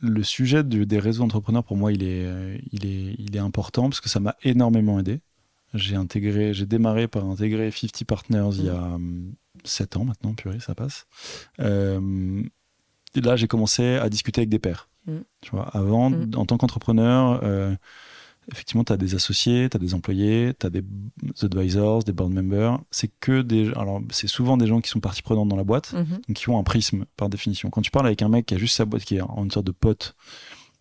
le 0.00 0.22
sujet 0.22 0.62
des 0.62 0.98
réseaux 1.00 1.24
entrepreneurs, 1.24 1.64
pour 1.64 1.76
moi, 1.76 1.92
il 1.92 2.04
est, 2.04 2.24
il, 2.72 2.86
est, 2.86 3.16
il 3.18 3.34
est 3.34 3.40
important 3.40 3.88
parce 3.88 4.00
que 4.00 4.08
ça 4.08 4.20
m'a 4.20 4.36
énormément 4.44 5.00
aidé. 5.00 5.20
J'ai 5.74 5.96
intégré, 5.96 6.52
j'ai 6.54 6.66
démarré 6.66 7.08
par 7.08 7.24
intégrer 7.26 7.70
50 7.70 8.04
Partners 8.04 8.50
il 8.58 8.64
y 8.66 8.68
a 8.68 8.96
7 9.64 9.96
ans 9.96 10.04
maintenant, 10.04 10.34
purée, 10.34 10.60
ça 10.60 10.74
passe. 10.74 11.06
Euh, 11.60 12.42
et 13.14 13.20
là, 13.20 13.36
j'ai 13.36 13.48
commencé 13.48 13.96
à 13.96 14.08
discuter 14.08 14.40
avec 14.40 14.48
des 14.48 14.58
pairs. 14.58 14.88
Mm. 15.06 15.16
Tu 15.40 15.50
vois, 15.50 15.68
avant, 15.68 16.10
Mm. 16.10 16.30
en 16.36 16.46
tant 16.46 16.56
qu'entrepreneur, 16.58 17.40
euh, 17.42 17.74
effectivement, 18.52 18.84
tu 18.84 18.92
as 18.92 18.96
des 18.96 19.14
associés, 19.14 19.68
tu 19.70 19.76
as 19.76 19.80
des 19.80 19.94
employés, 19.94 20.52
tu 20.58 20.66
as 20.66 20.70
des 20.70 20.84
advisors, 21.42 22.02
des 22.04 22.12
board 22.12 22.32
members. 22.32 22.80
C'est 22.90 23.10
que 23.20 23.42
des. 23.42 23.68
Alors, 23.76 24.00
c'est 24.10 24.26
souvent 24.28 24.56
des 24.56 24.66
gens 24.66 24.80
qui 24.80 24.90
sont 24.90 25.00
partie 25.00 25.22
prenante 25.22 25.48
dans 25.48 25.56
la 25.56 25.64
boîte 25.64 25.92
Mhm. 25.92 26.20
donc 26.28 26.36
qui 26.36 26.48
ont 26.48 26.58
un 26.58 26.62
prisme 26.64 27.04
par 27.16 27.28
définition. 27.28 27.70
Quand 27.70 27.82
tu 27.82 27.90
parles 27.90 28.06
avec 28.06 28.22
un 28.22 28.28
mec 28.28 28.46
qui 28.46 28.54
a 28.54 28.58
juste 28.58 28.76
sa 28.76 28.84
boîte, 28.84 29.04
qui 29.04 29.16
est 29.16 29.20
en 29.20 29.44
une 29.44 29.50
sorte 29.50 29.66
de 29.66 29.72
pote, 29.72 30.14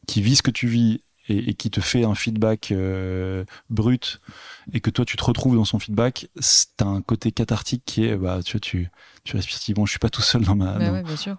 qui 0.08 0.22
vit 0.22 0.36
ce 0.36 0.42
que 0.42 0.52
tu 0.52 0.68
vis 0.68 1.02
et, 1.30 1.50
et 1.50 1.54
qui 1.54 1.70
te 1.72 1.80
fait 1.82 2.04
un 2.04 2.16
feedback 2.16 2.72
euh, 2.72 3.46
brut, 3.70 4.20
et 4.74 4.80
que 4.82 4.90
toi 4.90 5.06
tu 5.06 5.16
te 5.18 5.24
retrouves 5.24 5.56
dans 5.56 5.66
son 5.66 5.80
feedback, 5.80 6.28
c'est- 6.40 6.68
t'as 6.78 6.86
un 6.86 7.02
côté 7.02 7.32
cathartique 7.32 7.84
qui 7.86 8.06
est, 8.06 8.16
bah, 8.18 8.40
tu 8.44 8.54
vois, 8.54 8.60
tu, 8.60 8.90
tu 9.24 9.36
respires, 9.36 9.60
tu 9.60 9.66
dis, 9.66 9.74
bon, 9.74 9.86
je 9.86 9.92
suis 9.92 10.00
pas 10.00 10.10
tout 10.10 10.22
seul 10.22 10.42
dans 10.44 10.56
ma, 10.56 10.74
Bah 10.74 10.86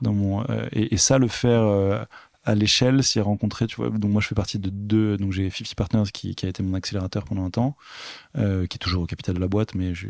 dans, 0.01 0.11
ouais, 0.13 0.17
mon, 0.17 0.43
euh, 0.51 0.69
et, 0.73 0.95
et 0.95 0.97
ça, 0.97 1.19
le 1.19 1.29
faire 1.29 1.61
euh, 1.63 2.03
à 2.45 2.55
l'échelle, 2.55 3.05
s'y 3.05 3.21
rencontrer, 3.21 3.67
tu 3.67 3.77
vois. 3.77 3.91
Donc 3.91 4.11
moi, 4.11 4.21
je 4.23 4.27
fais 4.29 4.35
partie 4.35 4.59
de 4.59 4.71
deux, 4.71 5.17
donc 5.19 5.33
j'ai 5.33 5.51
50 5.51 5.75
Partners 5.75 6.11
qui, 6.13 6.35
qui 6.35 6.47
a 6.47 6.49
été 6.49 6.63
mon 6.63 6.75
accélérateur 6.75 7.25
pendant 7.25 7.45
un 7.45 7.51
temps, 7.51 7.77
qui 8.35 8.41
est 8.43 8.79
toujours 8.81 9.03
au 9.03 9.07
capital 9.07 9.35
de 9.35 9.41
la 9.41 9.49
boîte, 9.49 9.75
mais 9.75 9.95
je, 9.95 10.07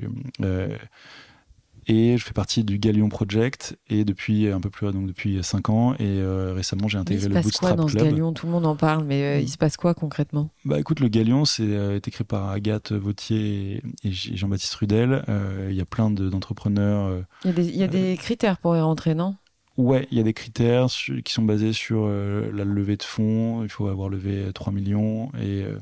et 1.90 2.16
je 2.16 2.24
fais 2.24 2.32
partie 2.32 2.62
du 2.64 2.78
Galion 2.78 3.08
Project 3.08 3.76
et 3.88 4.04
depuis 4.04 4.48
un 4.48 4.60
peu 4.60 4.70
plus 4.70 4.90
donc 4.92 5.06
depuis 5.06 5.42
5 5.42 5.68
ans 5.70 5.94
et 5.94 5.96
euh, 6.00 6.52
récemment 6.54 6.86
j'ai 6.88 6.98
intégré 6.98 7.20
il 7.20 7.24
se 7.24 7.28
le 7.28 7.34
passe 7.34 7.42
quoi 7.42 7.70
Bootstrap 7.70 7.76
dans 7.76 7.88
ce 7.88 7.92
Club. 7.96 8.04
galion? 8.04 8.32
Tout 8.32 8.46
le 8.46 8.52
monde 8.52 8.66
en 8.66 8.76
parle, 8.76 9.04
mais 9.04 9.22
euh, 9.22 9.40
il 9.40 9.48
se 9.48 9.58
passe 9.58 9.76
quoi 9.76 9.94
concrètement? 9.94 10.50
Bah 10.64 10.78
écoute, 10.78 11.00
le 11.00 11.08
Galion 11.08 11.44
c'est 11.44 11.62
euh, 11.64 11.96
été 11.96 12.10
créé 12.10 12.24
par 12.24 12.48
Agathe 12.50 12.92
Vautier 12.92 13.82
et, 14.04 14.12
Jean-Baptiste 14.12 14.74
Rudel. 14.74 15.24
Euh, 15.28 15.68
Il 15.70 15.76
y 15.76 15.80
a 15.80 15.84
plein 15.84 16.10
de- 16.10 16.28
d'entrepreneurs. 16.28 17.24
Il 17.44 17.48
y 17.48 17.50
a 17.50 17.54
des, 17.54 17.68
il 17.68 17.76
y 17.76 17.82
a 17.82 17.88
des 17.88 18.16
critères 18.16 18.58
pour 18.58 18.76
y 18.76 18.80
rentrer, 18.80 19.14
non? 19.14 19.34
Ouais, 19.80 20.06
il 20.10 20.18
y 20.18 20.20
a 20.20 20.24
des 20.24 20.34
critères 20.34 20.88
qui 21.24 21.32
sont 21.32 21.42
basés 21.42 21.72
sur 21.72 22.02
euh, 22.04 22.50
la 22.52 22.64
levée 22.64 22.98
de 22.98 23.02
fonds. 23.02 23.62
Il 23.62 23.70
faut 23.70 23.86
avoir 23.86 24.10
levé 24.10 24.52
3 24.52 24.74
millions 24.74 25.30
et, 25.36 25.62
euh, 25.62 25.78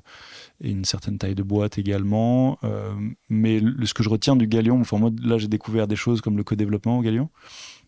et 0.60 0.70
une 0.70 0.84
certaine 0.84 1.18
taille 1.18 1.34
de 1.34 1.42
boîte 1.42 1.78
également. 1.78 2.58
Euh, 2.62 2.92
mais 3.28 3.60
ce 3.84 3.94
que 3.94 4.04
je 4.04 4.08
retiens 4.08 4.36
du 4.36 4.46
Galion, 4.46 4.80
enfin 4.80 4.98
moi 4.98 5.10
là 5.20 5.36
j'ai 5.36 5.48
découvert 5.48 5.88
des 5.88 5.96
choses 5.96 6.20
comme 6.20 6.36
le 6.36 6.44
co-développement 6.44 6.98
au 6.98 7.02
Galion. 7.02 7.28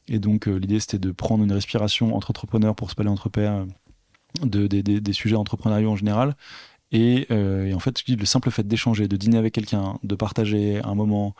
Et 0.08 0.18
donc 0.18 0.48
euh, 0.48 0.56
l'idée 0.56 0.80
c'était 0.80 0.98
de 0.98 1.12
prendre 1.12 1.44
une 1.44 1.52
respiration 1.52 2.16
entre 2.16 2.30
entrepreneurs 2.30 2.74
pour 2.74 2.90
se 2.90 2.96
parler 2.96 3.10
entre 3.10 3.28
pairs 3.28 3.64
euh, 4.42 4.46
de, 4.46 4.66
des- 4.66 5.12
sujets 5.12 5.36
entrepreneuriaux 5.36 5.90
en 5.92 5.96
général. 5.96 6.34
Euh, 6.92 7.66
et 7.66 7.72
en 7.74 7.78
fait, 7.78 8.02
le 8.08 8.24
simple 8.24 8.50
fait 8.50 8.66
d'échanger, 8.66 9.06
de 9.06 9.16
dîner 9.16 9.36
avec 9.38 9.54
quelqu'un, 9.54 10.00
de 10.02 10.14
partager 10.16 10.80
un 10.82 10.96
moment 10.96 11.36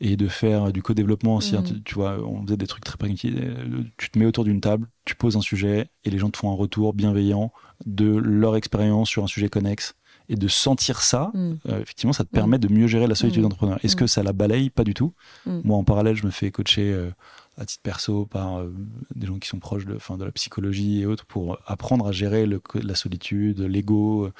et 0.00 0.16
de 0.16 0.26
faire 0.28 0.72
du 0.72 0.82
co-développement 0.82 1.36
aussi. 1.36 1.54
Mhm. 1.54 1.62
tu, 1.64 1.82
tu 1.82 1.94
vois, 1.94 2.18
on 2.20 2.42
faisait 2.44 2.56
des 2.56 2.66
trucs 2.66 2.84
très 2.84 2.96
pragmatiques. 2.96 3.34
Euh, 3.38 3.82
Tu 3.96 4.10
te 4.10 4.18
mets 4.18 4.26
autour 4.26 4.44
d'une 4.44 4.60
table, 4.60 4.88
tu 5.04 5.14
poses 5.14 5.36
un 5.36 5.40
sujet 5.40 5.88
et 6.04 6.10
les 6.10 6.18
gens 6.18 6.30
te 6.30 6.36
font 6.36 6.50
un 6.50 6.56
retour 6.56 6.94
bienveillant 6.94 7.52
de 7.86 8.06
leur 8.16 8.56
expérience 8.56 9.08
sur 9.08 9.22
un 9.24 9.28
sujet 9.28 9.48
connexe. 9.48 9.94
Et 10.30 10.36
de 10.36 10.48
sentir 10.48 11.02
ça, 11.02 11.30
Mm. 11.34 11.52
euh, 11.68 11.80
effectivement, 11.82 12.14
ça 12.14 12.24
te 12.24 12.30
permet 12.30 12.58
de 12.58 12.68
mieux 12.72 12.86
gérer 12.86 13.06
la 13.06 13.14
solitude 13.14 13.42
d'entrepreneur. 13.42 13.78
Est-ce 13.84 13.94
que 13.94 14.06
ça 14.06 14.22
la 14.22 14.32
balaye? 14.32 14.70
Pas 14.70 14.82
du 14.84 14.94
tout. 14.94 15.12
Moi, 15.44 15.76
en 15.76 15.84
parallèle, 15.84 16.16
je 16.16 16.24
me 16.24 16.30
fais 16.30 16.50
coacher 16.50 16.92
euh, 16.94 17.10
à 17.58 17.66
titre 17.66 17.82
perso 17.82 18.24
par 18.24 18.56
euh, 18.60 18.72
des 19.14 19.26
gens 19.26 19.38
qui 19.38 19.48
sont 19.48 19.58
proches 19.58 19.84
de, 19.84 19.94
enfin, 19.94 20.16
de 20.16 20.24
la 20.24 20.32
psychologie 20.32 21.02
et 21.02 21.06
autres 21.06 21.26
pour 21.26 21.58
apprendre 21.66 22.06
à 22.06 22.12
gérer 22.12 22.46
le, 22.46 22.60
la 22.82 22.94
solitude, 22.94 23.60
l'ego, 23.60 24.30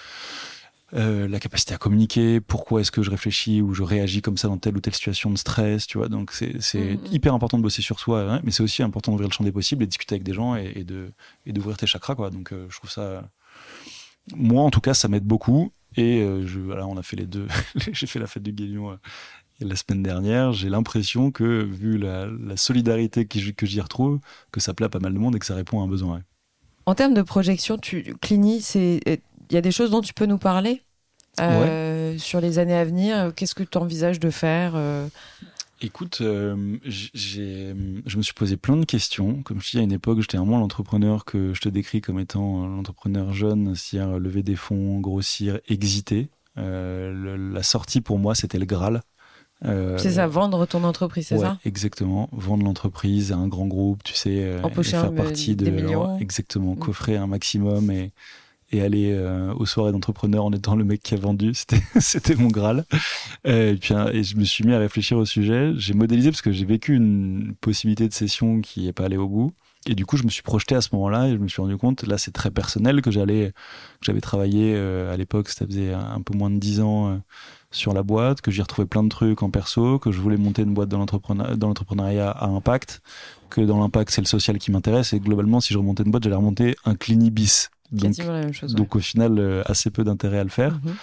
euh, 0.95 1.27
la 1.29 1.41
capacité 1.41 1.75
à 1.75 1.79
communiquer, 1.79 2.41
pourquoi 2.41 2.81
est-ce 2.81 2.93
que 2.93 3.03
je 3.03 3.11
réfléchis 3.11 3.61
ou 3.63 3.75
je 3.75 3.83
réagis 3.83 4.23
comme 4.23 4.37
ça 4.37 4.49
dans 4.49 4.59
telle 4.59 4.77
ou 4.77 4.81
telle 4.81 4.95
situation 4.95 5.31
de 5.31 5.37
stress, 5.39 5.87
tu 5.87 5.99
vois. 5.99 6.09
Donc 6.09 6.31
c'est 6.33 6.55
Mhm. 6.75 6.99
hyper 7.11 7.35
important 7.35 7.59
de 7.59 7.63
bosser 7.63 7.83
sur 7.83 7.99
soi, 7.99 8.21
hein, 8.31 8.41
mais 8.45 8.51
c'est 8.53 8.63
aussi 8.63 8.83
important 8.83 9.11
d'ouvrir 9.13 9.29
le 9.29 9.33
champ 9.35 9.45
des 9.45 9.53
possibles 9.53 9.83
et 9.83 9.87
de 9.87 9.91
discuter 9.91 10.15
avec 10.15 10.23
des 10.23 10.35
gens 10.35 10.55
et, 10.57 10.73
et 10.77 10.85
de 10.85 11.11
et 11.47 11.53
d'ouvrir 11.53 11.77
tes 11.77 11.87
chakras, 11.87 12.15
quoi. 12.15 12.31
Donc 12.31 12.53
euh, 12.53 12.67
je 12.71 12.77
trouve 12.77 12.91
ça, 12.91 13.29
moi 14.37 14.63
en 14.63 14.71
tout 14.71 14.81
cas, 14.81 14.95
ça 14.95 15.09
m'aide 15.09 15.25
beaucoup. 15.25 15.73
Et 15.97 16.23
euh, 16.23 16.45
je, 16.47 16.59
voilà, 16.59 16.87
on 16.89 16.97
a 16.97 17.03
fait 17.03 17.17
les 17.17 17.27
deux. 17.27 17.47
J'ai 17.93 18.07
fait 18.07 18.19
la 18.19 18.27
fête 18.27 18.43
du 18.43 18.53
Guélion 18.53 18.99
la 19.61 19.77
semaine 19.77 20.03
dernière. 20.03 20.53
J'ai 20.53 20.69
l'impression 20.69 21.31
que 21.31 21.63
vu 21.63 21.99
la, 21.99 22.27
la 22.27 22.57
solidarité 22.57 23.27
que 23.27 23.39
j'y- 23.39 23.55
que 23.55 23.67
j'y 23.67 23.81
retrouve, 23.81 24.19
que 24.51 24.59
ça 24.61 24.75
plaît 24.75 24.87
à 24.87 24.89
pas 24.89 24.99
mal 24.99 25.15
de 25.15 25.19
monde 25.19 25.37
et 25.37 25.39
que 25.39 25.47
ça 25.47 25.55
répond 25.55 25.81
à 25.81 25.85
un 25.85 25.89
besoin. 25.89 26.23
En 26.87 26.95
termes 26.97 27.15
de 27.15 27.23
projection, 27.23 27.79
tu, 27.79 28.15
Clini, 28.21 28.61
c'est, 28.61 29.01
y 29.55 29.59
a 29.59 29.63
des 29.63 29.73
choses 29.73 29.91
dont 29.91 30.01
tu 30.03 30.15
peux 30.15 30.27
nous 30.27 30.39
parler 30.39 30.83
Euh, 31.41 32.17
sur 32.19 32.41
les 32.41 32.59
années 32.61 32.77
à 32.77 32.85
venir. 32.85 33.33
Qu'est-ce 33.35 33.55
que 33.57 33.65
tu 33.65 33.77
envisages 33.79 34.21
de 34.21 34.31
faire 34.31 34.75
euh, 34.77 35.09
Écoute, 35.81 36.19
euh, 36.21 36.79
je 36.87 38.17
me 38.17 38.23
suis 38.23 38.33
posé 38.35 38.57
plein 38.57 38.77
de 38.77 38.85
questions. 38.85 39.43
Comme 39.43 39.61
je 39.61 39.73
dis, 39.73 39.79
à 39.79 39.83
une 39.83 39.93
époque, 39.93 40.21
j'étais 40.21 40.37
vraiment 40.39 40.59
l'entrepreneur 40.61 41.25
que 41.25 41.53
je 41.53 41.61
te 41.61 41.69
décris 41.69 42.01
comme 42.01 42.19
étant 42.21 42.67
l'entrepreneur 42.67 43.33
jeune, 43.33 43.75
c'est-à-dire 43.75 44.19
lever 44.19 44.43
des 44.43 44.57
fonds, 44.57 45.01
grossir, 45.01 45.59
exiter. 45.69 46.29
Euh, 46.57 47.13
le- 47.13 47.53
la 47.53 47.63
sortie 47.65 48.01
pour 48.01 48.19
moi, 48.21 48.35
c'était 48.37 48.59
le 48.61 48.67
Graal. 48.67 49.03
Euh, 49.65 49.99
C'est 49.99 50.13
ça, 50.13 50.27
vendre 50.27 50.67
ton 50.67 50.85
entreprise, 50.85 51.29
c'est 51.29 51.35
ouais, 51.37 51.41
ça 51.41 51.59
exactement. 51.65 52.29
Vendre 52.33 52.65
l'entreprise 52.65 53.33
à 53.33 53.37
un 53.37 53.49
grand 53.49 53.67
groupe, 53.67 54.03
tu 54.05 54.15
sais, 54.15 54.43
euh, 54.45 54.63
Empocher 54.63 54.97
et 54.97 55.01
faire 55.01 55.15
partie 55.15 55.57
de 55.57 55.65
des 55.65 55.71
millions. 55.71 56.19
exactement, 56.19 56.75
Mm. 56.75 56.79
coffrer 56.79 57.17
un 57.17 57.27
maximum 57.27 57.91
et 57.91 58.13
et 58.75 58.83
aller 58.83 59.13
euh, 59.13 59.55
aux 59.55 59.67
soirées 59.67 59.93
d'entrepreneurs 59.93 60.45
en 60.45 60.53
étant 60.53 60.75
le 60.75 60.85
mec 60.85 61.03
qui 61.03 61.15
a 61.15 61.17
vendu, 61.17 61.53
c'était 62.01 62.35
mon 62.35 62.49
graal. 62.49 62.85
Euh, 63.47 63.73
et 63.73 63.77
puis 63.77 63.95
hein, 63.95 64.09
et 64.13 64.23
je 64.25 64.37
me 64.37 64.45
suis 64.45 64.65
mis 64.65 64.73
à 64.73 64.79
réfléchir 64.79 65.17
au 65.17 65.25
sujet. 65.25 65.73
J'ai 65.77 65.95
modélisé 65.95 66.31
parce 66.31 66.43
que 66.43 66.53
j'ai 66.53 66.65
vécu 66.65 66.95
une 66.95 67.55
possibilité 67.61 68.09
de 68.09 68.13
session 68.13 68.61
qui 68.61 68.89
est 68.89 68.93
pas 68.93 69.05
allée 69.05 69.17
au 69.17 69.29
bout. 69.29 69.53
Et 69.87 69.95
du 69.95 70.07
coup, 70.07 70.17
je 70.17 70.25
me 70.25 70.31
suis 70.31 70.43
projeté 70.43 70.75
à 70.75 70.81
ce 70.81 70.89
moment-là 70.93 71.29
et 71.29 71.33
je 71.33 71.37
me 71.37 71.47
suis 71.47 71.61
rendu 71.61 71.77
compte, 71.77 72.05
là, 72.05 72.17
c'est 72.17 72.31
très 72.31 72.51
personnel 72.51 73.03
que 73.03 73.11
j'allais, 73.11 73.53
que 74.01 74.07
j'avais 74.07 74.23
travaillé 74.23 74.73
euh, 74.75 75.13
à 75.13 75.17
l'époque, 75.19 75.51
ça 75.51 75.67
faisait 75.67 75.93
un 75.93 76.23
peu 76.23 76.37
moins 76.37 76.49
de 76.49 76.57
dix 76.59 76.81
ans 76.81 77.11
euh, 77.11 77.17
sur 77.71 77.93
la 77.93 78.03
boîte, 78.03 78.41
que 78.41 78.51
j'y 78.51 78.63
retrouvais 78.63 78.87
plein 78.87 79.03
de 79.03 79.11
trucs 79.11 79.43
en 79.43 79.51
perso, 79.51 79.99
que 79.99 80.11
je 80.11 80.21
voulais 80.21 80.39
monter 80.39 80.63
une 80.63 80.73
boîte 80.73 80.89
dans 80.89 80.99
l'entrepreneuriat 80.99 82.31
à 82.31 82.47
impact, 82.47 83.03
que 83.51 83.61
dans 83.61 83.79
l'impact, 83.79 84.11
c'est 84.11 84.23
le 84.23 84.27
social 84.27 84.59
qui 84.59 84.71
m'intéresse 84.71 85.13
et 85.13 85.21
globalement, 85.21 85.61
si 85.61 85.75
je 85.75 85.79
remontais 85.79 86.03
une 86.03 86.11
boîte, 86.11 86.25
j'allais 86.25 86.37
remonter 86.37 86.77
un 86.87 86.95
clini 86.95 87.31
bis. 87.31 87.71
Donc, 87.93 88.17
la 88.17 88.41
même 88.41 88.53
chose. 88.53 88.73
ouais. 88.73 88.79
donc 88.79 88.97
au 88.97 89.01
final, 89.01 89.39
euh, 89.39 89.63
assez 89.67 89.91
peu 89.91 90.05
d'intérêt 90.05 90.39
à 90.39 90.45
le 90.45 90.51
faire. 90.51 90.81
Mhm. 90.83 90.95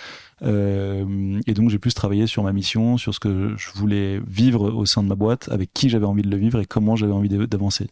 Euh, 0.44 1.40
et 1.46 1.54
donc 1.54 1.70
j'ai 1.70 1.78
plus 1.78 1.94
travaillé 1.94 2.26
sur 2.26 2.42
ma 2.44 2.52
mission, 2.52 2.98
sur 2.98 3.14
ce 3.14 3.20
que 3.20 3.54
je 3.58 3.70
voulais 3.76 4.20
vivre 4.28 4.72
au 4.72 4.86
sein 4.86 5.04
de 5.04 5.08
ma 5.08 5.16
boîte, 5.16 5.50
avec 5.52 5.72
qui 5.74 5.88
j'avais 5.90 6.06
envie 6.06 6.24
de 6.24 6.30
le 6.30 6.38
vivre 6.38 6.60
et 6.60 6.66
comment 6.66 6.96
j'avais 6.96 7.14
envie 7.14 7.30
d'avancer. 7.30 7.88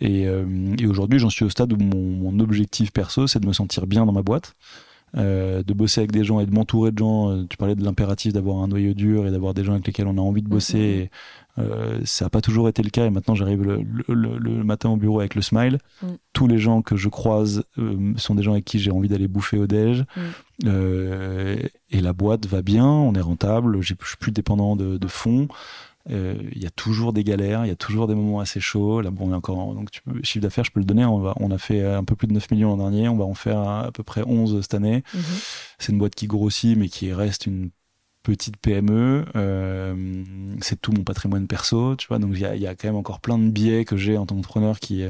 Et, 0.00 0.28
euh, 0.28 0.74
et 0.78 0.86
aujourd'hui, 0.86 1.18
j'en 1.18 1.30
suis 1.30 1.44
au 1.44 1.50
stade 1.50 1.72
où 1.72 1.76
mon, 1.76 2.30
mon 2.30 2.38
objectif 2.40 2.92
perso, 2.92 3.26
c'est 3.26 3.40
de 3.40 3.46
me 3.46 3.52
sentir 3.52 3.86
bien 3.86 4.06
dans 4.06 4.12
ma 4.12 4.22
boîte, 4.22 4.54
euh, 5.16 5.62
de 5.62 5.72
bosser 5.74 6.00
avec 6.00 6.12
des 6.12 6.24
gens 6.24 6.40
et 6.40 6.46
de 6.46 6.52
m'entourer 6.52 6.92
de 6.92 6.98
gens. 6.98 7.30
Euh, 7.30 7.44
Tu 7.48 7.56
parlais 7.56 7.74
de 7.74 7.84
l'impératif 7.84 8.32
d'avoir 8.32 8.58
un 8.62 8.68
noyau 8.68 8.94
dur 8.94 9.26
et 9.26 9.30
d'avoir 9.30 9.54
des 9.54 9.64
gens 9.64 9.72
avec 9.72 9.86
lesquels 9.86 10.06
on 10.06 10.16
a 10.18 10.20
envie 10.20 10.42
de 10.42 10.48
bosser. 10.48 10.78
Mhm. 10.78 10.82
Et, 10.84 11.10
euh, 11.58 11.98
ça 12.04 12.24
n'a 12.26 12.30
pas 12.30 12.40
toujours 12.40 12.68
été 12.68 12.80
le 12.82 12.90
cas 12.90 13.04
et 13.06 13.10
maintenant 13.10 13.34
j'arrive 13.34 13.62
le, 13.64 13.78
le- 13.82 14.14
le- 14.14 14.38
le 14.38 14.64
matin 14.64 14.88
au 14.88 14.96
bureau 14.96 15.18
avec 15.18 15.34
le 15.34 15.42
smile. 15.42 15.78
Mm. 16.02 16.06
Tous 16.32 16.46
les 16.46 16.58
gens 16.58 16.80
que 16.80 16.96
je 16.96 17.08
croise 17.08 17.64
euh, 17.76 18.12
sont 18.16 18.34
des 18.36 18.42
gens 18.44 18.52
avec 18.52 18.64
qui 18.64 18.78
j'ai 18.78 18.92
envie 18.92 19.08
d'aller 19.08 19.26
bouffer 19.28 19.58
au 19.58 19.66
déj. 19.66 20.04
Mm. 20.16 20.70
Et 21.90 22.00
la 22.00 22.12
boîte 22.12 22.46
va 22.46 22.62
bien, 22.62 22.86
on 22.86 23.14
est 23.14 23.20
rentable, 23.20 23.80
je 23.80 23.86
suis 24.04 24.16
plus 24.18 24.32
dépendant 24.32 24.76
de, 24.76 24.96
de 24.96 25.06
fonds. 25.08 25.48
Euh, 26.08 26.36
Il 26.52 26.62
y 26.62 26.66
a 26.66 26.70
toujours 26.70 27.12
des 27.12 27.24
galères, 27.24 27.64
il 27.66 27.68
y 27.68 27.72
a 27.72 27.76
toujours 27.76 28.06
des 28.06 28.14
moments 28.14 28.40
assez 28.40 28.60
chauds. 28.60 29.00
Là, 29.00 29.10
bon, 29.10 29.28
on 29.28 29.32
est 29.32 29.36
encore 29.36 29.58
en- 29.58 29.74
donc 29.74 29.90
tu 29.90 30.00
peux, 30.02 30.20
chiffre 30.22 30.42
d'affaires, 30.42 30.64
je 30.64 30.70
peux 30.70 30.80
le 30.80 30.86
donner. 30.86 31.04
On, 31.04 31.18
va, 31.18 31.34
on 31.40 31.50
a 31.50 31.58
fait 31.58 31.84
un 31.84 32.04
peu 32.04 32.16
plus 32.16 32.26
de 32.26 32.32
9 32.32 32.50
millions 32.50 32.70
l'an 32.70 32.78
dernier, 32.78 33.08
on 33.08 33.16
va 33.16 33.24
en 33.24 33.34
faire 33.34 33.58
à, 33.58 33.86
à 33.86 33.92
peu 33.92 34.02
près 34.02 34.22
11 34.26 34.60
cette 34.62 34.74
année. 34.74 35.02
Mhm. 35.14 35.22
C'est 35.78 35.92
une 35.92 35.98
boîte 35.98 36.14
qui 36.14 36.26
grossit, 36.26 36.76
mais 36.78 36.88
qui 36.88 37.12
reste 37.12 37.46
une 37.46 37.70
petite 38.22 38.58
PME, 38.58 39.24
euh, 39.34 40.24
c'est 40.60 40.80
tout 40.80 40.92
mon 40.92 41.04
patrimoine 41.04 41.46
perso, 41.46 41.96
tu 41.96 42.06
vois. 42.08 42.18
Donc 42.18 42.32
il 42.34 42.40
y 42.40 42.44
a, 42.44 42.54
y 42.54 42.66
a, 42.66 42.74
quand 42.74 42.88
même 42.88 42.96
encore 42.96 43.20
plein 43.20 43.38
de 43.38 43.48
biais 43.48 43.84
que 43.84 43.96
j'ai 43.96 44.18
en 44.18 44.26
tant 44.26 44.34
qu'entrepreneur 44.36 44.78
qui, 44.78 45.04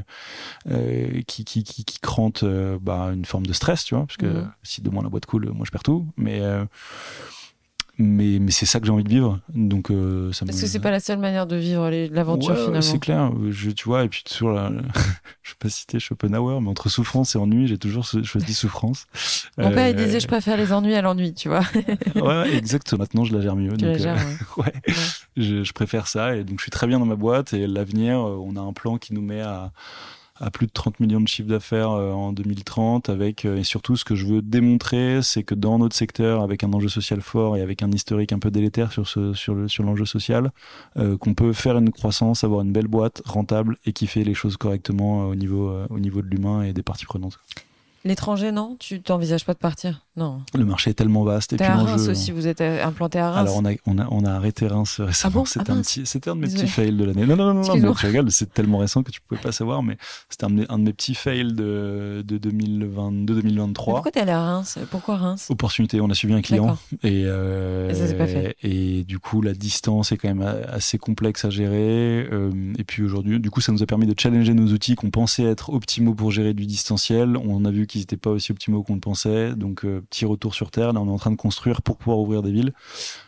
euh, 0.71 1.23
qui, 1.27 1.45
qui, 1.45 1.65
qui, 1.65 1.85
qui 1.85 1.99
crantent 1.99 2.45
euh, 2.45 2.79
bah, 2.81 3.11
une 3.13 3.25
forme 3.25 3.47
de 3.47 3.53
stress, 3.53 3.85
tu 3.85 3.95
vois, 3.95 4.07
parce 4.07 4.17
que 4.17 4.27
mmh. 4.27 4.53
si 4.63 4.83
demain 4.83 5.03
la 5.03 5.09
boîte 5.09 5.27
coule, 5.27 5.51
moi 5.51 5.65
je 5.67 5.71
perds 5.71 5.83
tout. 5.83 6.07
Mais 6.17 6.41
mais, 8.01 8.39
mais 8.41 8.51
c'est 8.51 8.65
ça 8.65 8.81
que 8.81 8.87
j'ai 8.87 8.93
envie 8.93 9.05
de 9.05 9.11
vivre. 9.11 9.41
Donc, 9.55 9.91
euh, 9.91 10.33
ça 10.33 10.47
Parce 10.47 10.59
que 10.59 10.67
c'est 10.67 10.81
pas 10.81 10.91
la 10.91 11.01
seule 11.01 11.19
manière 11.19 11.47
de 11.47 11.57
vivre 11.57 11.91
l'aventure 11.91 12.55
ouais, 12.55 12.57
finalement. 12.57 12.81
c'est 12.81 12.99
clair. 12.99 13.31
Je, 13.51 13.71
tu 13.71 13.85
vois, 13.85 14.05
et 14.05 14.09
puis 14.09 14.23
toujours, 14.25 14.53
la, 14.53 14.71
je 15.43 15.51
vais 15.51 15.57
pas 15.59 15.69
citer 15.69 16.01
Schopenhauer, 16.01 16.63
mais 16.63 16.69
entre 16.69 16.89
souffrance 16.89 17.35
et 17.35 17.39
ennui, 17.39 17.67
j'ai 17.67 17.77
toujours 17.77 18.07
choisi 18.25 18.55
souffrance. 18.55 19.07
Mon 19.59 19.71
euh, 19.71 19.75
père, 19.75 19.89
il 19.89 19.97
disait, 19.97 20.19
je 20.19 20.27
préfère 20.27 20.57
les 20.57 20.73
ennuis 20.73 20.95
à 20.95 21.03
l'ennui, 21.03 21.35
tu 21.35 21.49
vois. 21.49 21.63
ouais, 22.17 22.55
exact. 22.57 22.95
Maintenant, 22.95 23.25
je 23.25 23.37
la 23.37 23.43
gère 23.43 23.55
mieux. 23.55 23.77
Tu 23.77 23.85
donc, 23.85 23.93
la 23.93 23.99
gères, 23.99 24.17
euh, 24.17 24.45
ouais. 24.63 24.73
ouais. 24.89 24.95
Je, 25.37 25.63
je, 25.63 25.73
préfère 25.75 26.07
ça. 26.07 26.37
Et 26.37 26.45
donc, 26.45 26.59
je 26.59 26.63
suis 26.63 26.71
très 26.71 26.87
bien 26.87 26.99
dans 26.99 27.07
ma 27.07 27.17
boîte. 27.17 27.53
Et 27.53 27.67
l'avenir, 27.67 28.19
on 28.19 28.57
a 28.57 28.61
un 28.61 28.73
plan 28.73 28.97
qui 28.97 29.13
nous 29.13 29.23
met 29.23 29.43
à 29.43 29.73
à 30.41 30.51
plus 30.51 30.67
de 30.67 30.73
30 30.73 31.01
millions 31.01 31.21
de 31.21 31.29
chiffres 31.29 31.49
d'affaires 31.49 31.91
euh, 31.91 32.13
en 32.13 32.33
2030 32.33 33.09
avec 33.09 33.45
euh, 33.45 33.59
et 33.59 33.65
surtout 33.65 33.97
ce 33.97 34.05
que 34.05 34.15
je 34.15 34.27
veux 34.27 34.43
démontrer 34.43 35.21
c'est 35.23 35.43
que 35.43 35.55
dans 35.55 35.79
notre 35.79 35.95
secteur 35.95 36.43
avec 36.43 36.65
un 36.65 36.73
enjeu 36.73 36.89
social 36.89 37.21
fort 37.21 37.57
et 37.57 37.61
avec 37.61 37.83
un 37.83 37.91
historique 37.93 38.33
un 38.33 38.39
peu 38.39 38.51
délétère 38.51 38.93
sur 38.93 39.07
ce 39.07 39.35
sur 39.35 39.55
le 39.55 39.69
sur 39.69 39.85
l'enjeu 39.85 40.07
social 40.07 40.51
euh, 40.97 41.17
qu'on 41.17 41.35
peut 41.35 41.53
faire 41.53 41.77
une 41.77 41.91
croissance 41.91 42.43
avoir 42.43 42.63
une 42.63 42.73
belle 42.73 42.89
boîte 42.89 43.23
rentable 43.27 43.77
et 43.85 43.93
qui 43.93 44.07
fait 44.07 44.25
les 44.25 44.35
choses 44.35 44.57
correctement 44.57 45.29
au 45.29 45.35
niveau 45.35 45.73
au 45.91 45.99
niveau 45.99 46.23
de 46.23 46.27
l'humain 46.27 46.63
et 46.63 46.73
des 46.73 46.83
parties 46.83 47.07
prenantes. 47.07 47.39
L'étranger, 48.05 48.51
non? 48.51 48.77
Tu 48.79 49.03
t'envisages 49.03 49.45
pas 49.45 49.53
de 49.53 49.59
partir? 49.59 50.07
Non. 50.17 50.43
Le 50.55 50.65
marché 50.65 50.91
est 50.91 50.95
tellement 50.95 51.23
vaste. 51.23 51.53
Et 51.53 51.57
puis 51.57 51.67
à 51.67 51.77
Reims 51.77 52.09
aussi, 52.09 52.31
vous 52.33 52.47
êtes 52.47 52.61
implanté 52.61 53.19
à 53.19 53.31
Reims 53.31 53.49
Alors, 53.49 53.57
on 53.57 53.65
a, 53.65 53.73
on 53.87 53.99
a, 53.99 54.07
on 54.11 54.25
a 54.25 54.33
arrêté 54.33 54.67
Reims 54.67 55.01
récemment. 55.01 55.33
Ah 55.33 55.39
bon? 55.41 55.45
C'était, 55.45 55.71
ah 55.71 55.75
un, 55.75 55.83
petit, 55.83 56.07
c'était 56.07 56.31
un 56.31 56.37
de 56.37 56.41
mes 56.41 56.49
petits 56.49 56.67
fails 56.67 56.97
de 56.97 57.05
l'année. 57.05 57.27
Non, 57.27 57.37
non, 57.37 57.55
non, 57.55 57.63
non 57.63 57.75
mais 57.75 57.95
tu 57.95 58.31
c'est 58.31 58.53
tellement 58.53 58.79
récent 58.79 59.03
que 59.03 59.11
tu 59.11 59.21
pouvais 59.21 59.41
pas 59.41 59.53
savoir, 59.53 59.83
mais 59.83 59.97
c'était 60.29 60.45
un, 60.45 60.59
un 60.69 60.79
de 60.79 60.85
mes 60.85 60.93
petits 60.93 61.15
fails 61.15 61.53
de, 61.53 62.25
de 62.27 62.39
2022-2023. 62.39 63.75
Pourquoi 63.75 64.11
t'es 64.11 64.21
allé 64.21 64.33
à 64.33 64.43
Reims? 64.43 64.79
Pourquoi 64.91 65.17
Reims? 65.17 65.47
Opportunité, 65.51 66.01
on 66.01 66.11
a 66.11 66.15
suivi 66.15 66.35
un 66.35 66.43
client. 66.43 66.79
Et, 67.03 67.25
euh, 67.27 67.91
et 67.91 67.95
ça 67.95 68.15
pas 68.15 68.27
fait. 68.27 68.57
Et 68.63 69.05
du 69.05 69.19
coup, 69.19 69.43
la 69.43 69.53
distance 69.53 70.13
est 70.13 70.17
quand 70.17 70.29
même 70.29 70.47
assez 70.69 70.99
complexe 70.99 71.45
à 71.45 71.51
gérer. 71.51 72.29
Euh, 72.33 72.51
et 72.79 72.85
puis 72.85 73.03
aujourd'hui, 73.03 73.41
du 73.41 73.51
coup, 73.51 73.61
ça 73.61 73.73
nous 73.73 73.83
a 73.83 73.87
permis 73.87 74.07
de 74.07 74.15
challenger 74.19 74.55
nos 74.55 74.73
outils 74.73 74.95
qu'on 74.95 75.11
pensait 75.11 75.45
être 75.45 75.71
optimaux 75.71 76.15
pour 76.15 76.31
gérer 76.31 76.55
du 76.55 76.67
distanciel. 76.67 77.37
On 77.37 77.65
a 77.65 77.71
vu 77.71 77.87
qu'ils 77.91 78.03
n'étaient 78.03 78.17
pas 78.17 78.31
aussi 78.31 78.53
optimaux 78.53 78.83
qu'on 78.83 78.95
le 78.95 79.01
pensait. 79.01 79.55
Donc, 79.57 79.85
euh, 79.85 80.01
petit 80.09 80.25
retour 80.25 80.55
sur 80.55 80.71
Terre. 80.71 80.93
Là, 80.93 81.01
on 81.01 81.09
est 81.09 81.11
en 81.11 81.19
train 81.19 81.33
de 81.33 81.37
construire 81.37 81.83
pour 81.83 81.97
pouvoir 81.97 82.19
ouvrir 82.21 82.43
des 82.43 82.53
villes. 82.53 82.73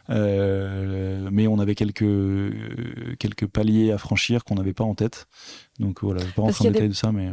Euh, 0.08 1.28
mais 1.32 1.48
on 1.48 1.58
avait 1.58 1.74
quelques, 1.74 2.04
quelques 3.18 3.46
paliers 3.46 3.90
à 3.90 3.98
franchir 3.98 4.44
qu'on 4.44 4.54
n'avait 4.54 4.72
pas 4.72 4.84
en 4.84 4.94
tête. 4.94 5.26
Donc, 5.80 6.02
voilà, 6.02 6.20
je 6.20 6.26
ne 6.26 6.28
vais 6.28 6.34
pas 6.34 6.42
rentrer 6.42 6.68
en 6.68 6.70
détail 6.70 6.88
des... 6.88 6.88
de 6.90 6.94
ça. 6.94 7.10
Mais 7.10 7.32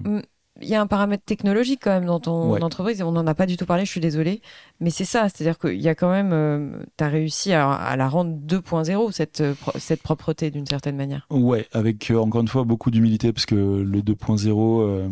il 0.62 0.68
y 0.68 0.76
a 0.76 0.82
un 0.82 0.88
paramètre 0.88 1.24
technologique 1.24 1.82
quand 1.84 1.91
même 1.91 2.05
dans 2.05 2.20
ton 2.20 2.51
ouais. 2.51 2.64
entreprise. 2.64 3.01
On 3.01 3.12
n'en 3.12 3.28
a 3.28 3.34
pas 3.34 3.45
du 3.45 3.57
tout 3.57 3.66
parlé, 3.66 3.86
je 3.86 3.91
suis 3.91 4.01
désolée. 4.01 4.41
Mais 4.80 4.89
c'est 4.89 5.05
ça, 5.05 5.28
c'est-à-dire 5.30 5.57
qu'il 5.57 5.80
y 5.80 5.88
a 5.88 5.95
quand 5.95 6.12
même. 6.12 6.32
Euh, 6.34 6.84
tu 6.97 7.03
as 7.03 7.07
réussi 7.07 7.53
à, 7.53 7.72
à, 7.72 7.95
la 7.95 8.07
rendre 8.07 8.38
2.0, 8.45 9.12
cette, 9.12 9.43
cette 9.78 10.01
propreté 10.01 10.51
d'une 10.51 10.66
certaine 10.66 10.95
manière. 10.95 11.28
Ouais, 11.30 11.68
avec 11.72 12.12
euh, 12.12 12.18
encore 12.18 12.41
une 12.41 12.47
fois 12.47 12.64
beaucoup 12.64 12.91
d'humilité, 12.91 13.34
parce 13.34 13.45
que 13.45 13.55
le 13.55 14.01
2.0, 14.01 14.82
euh, 14.82 15.10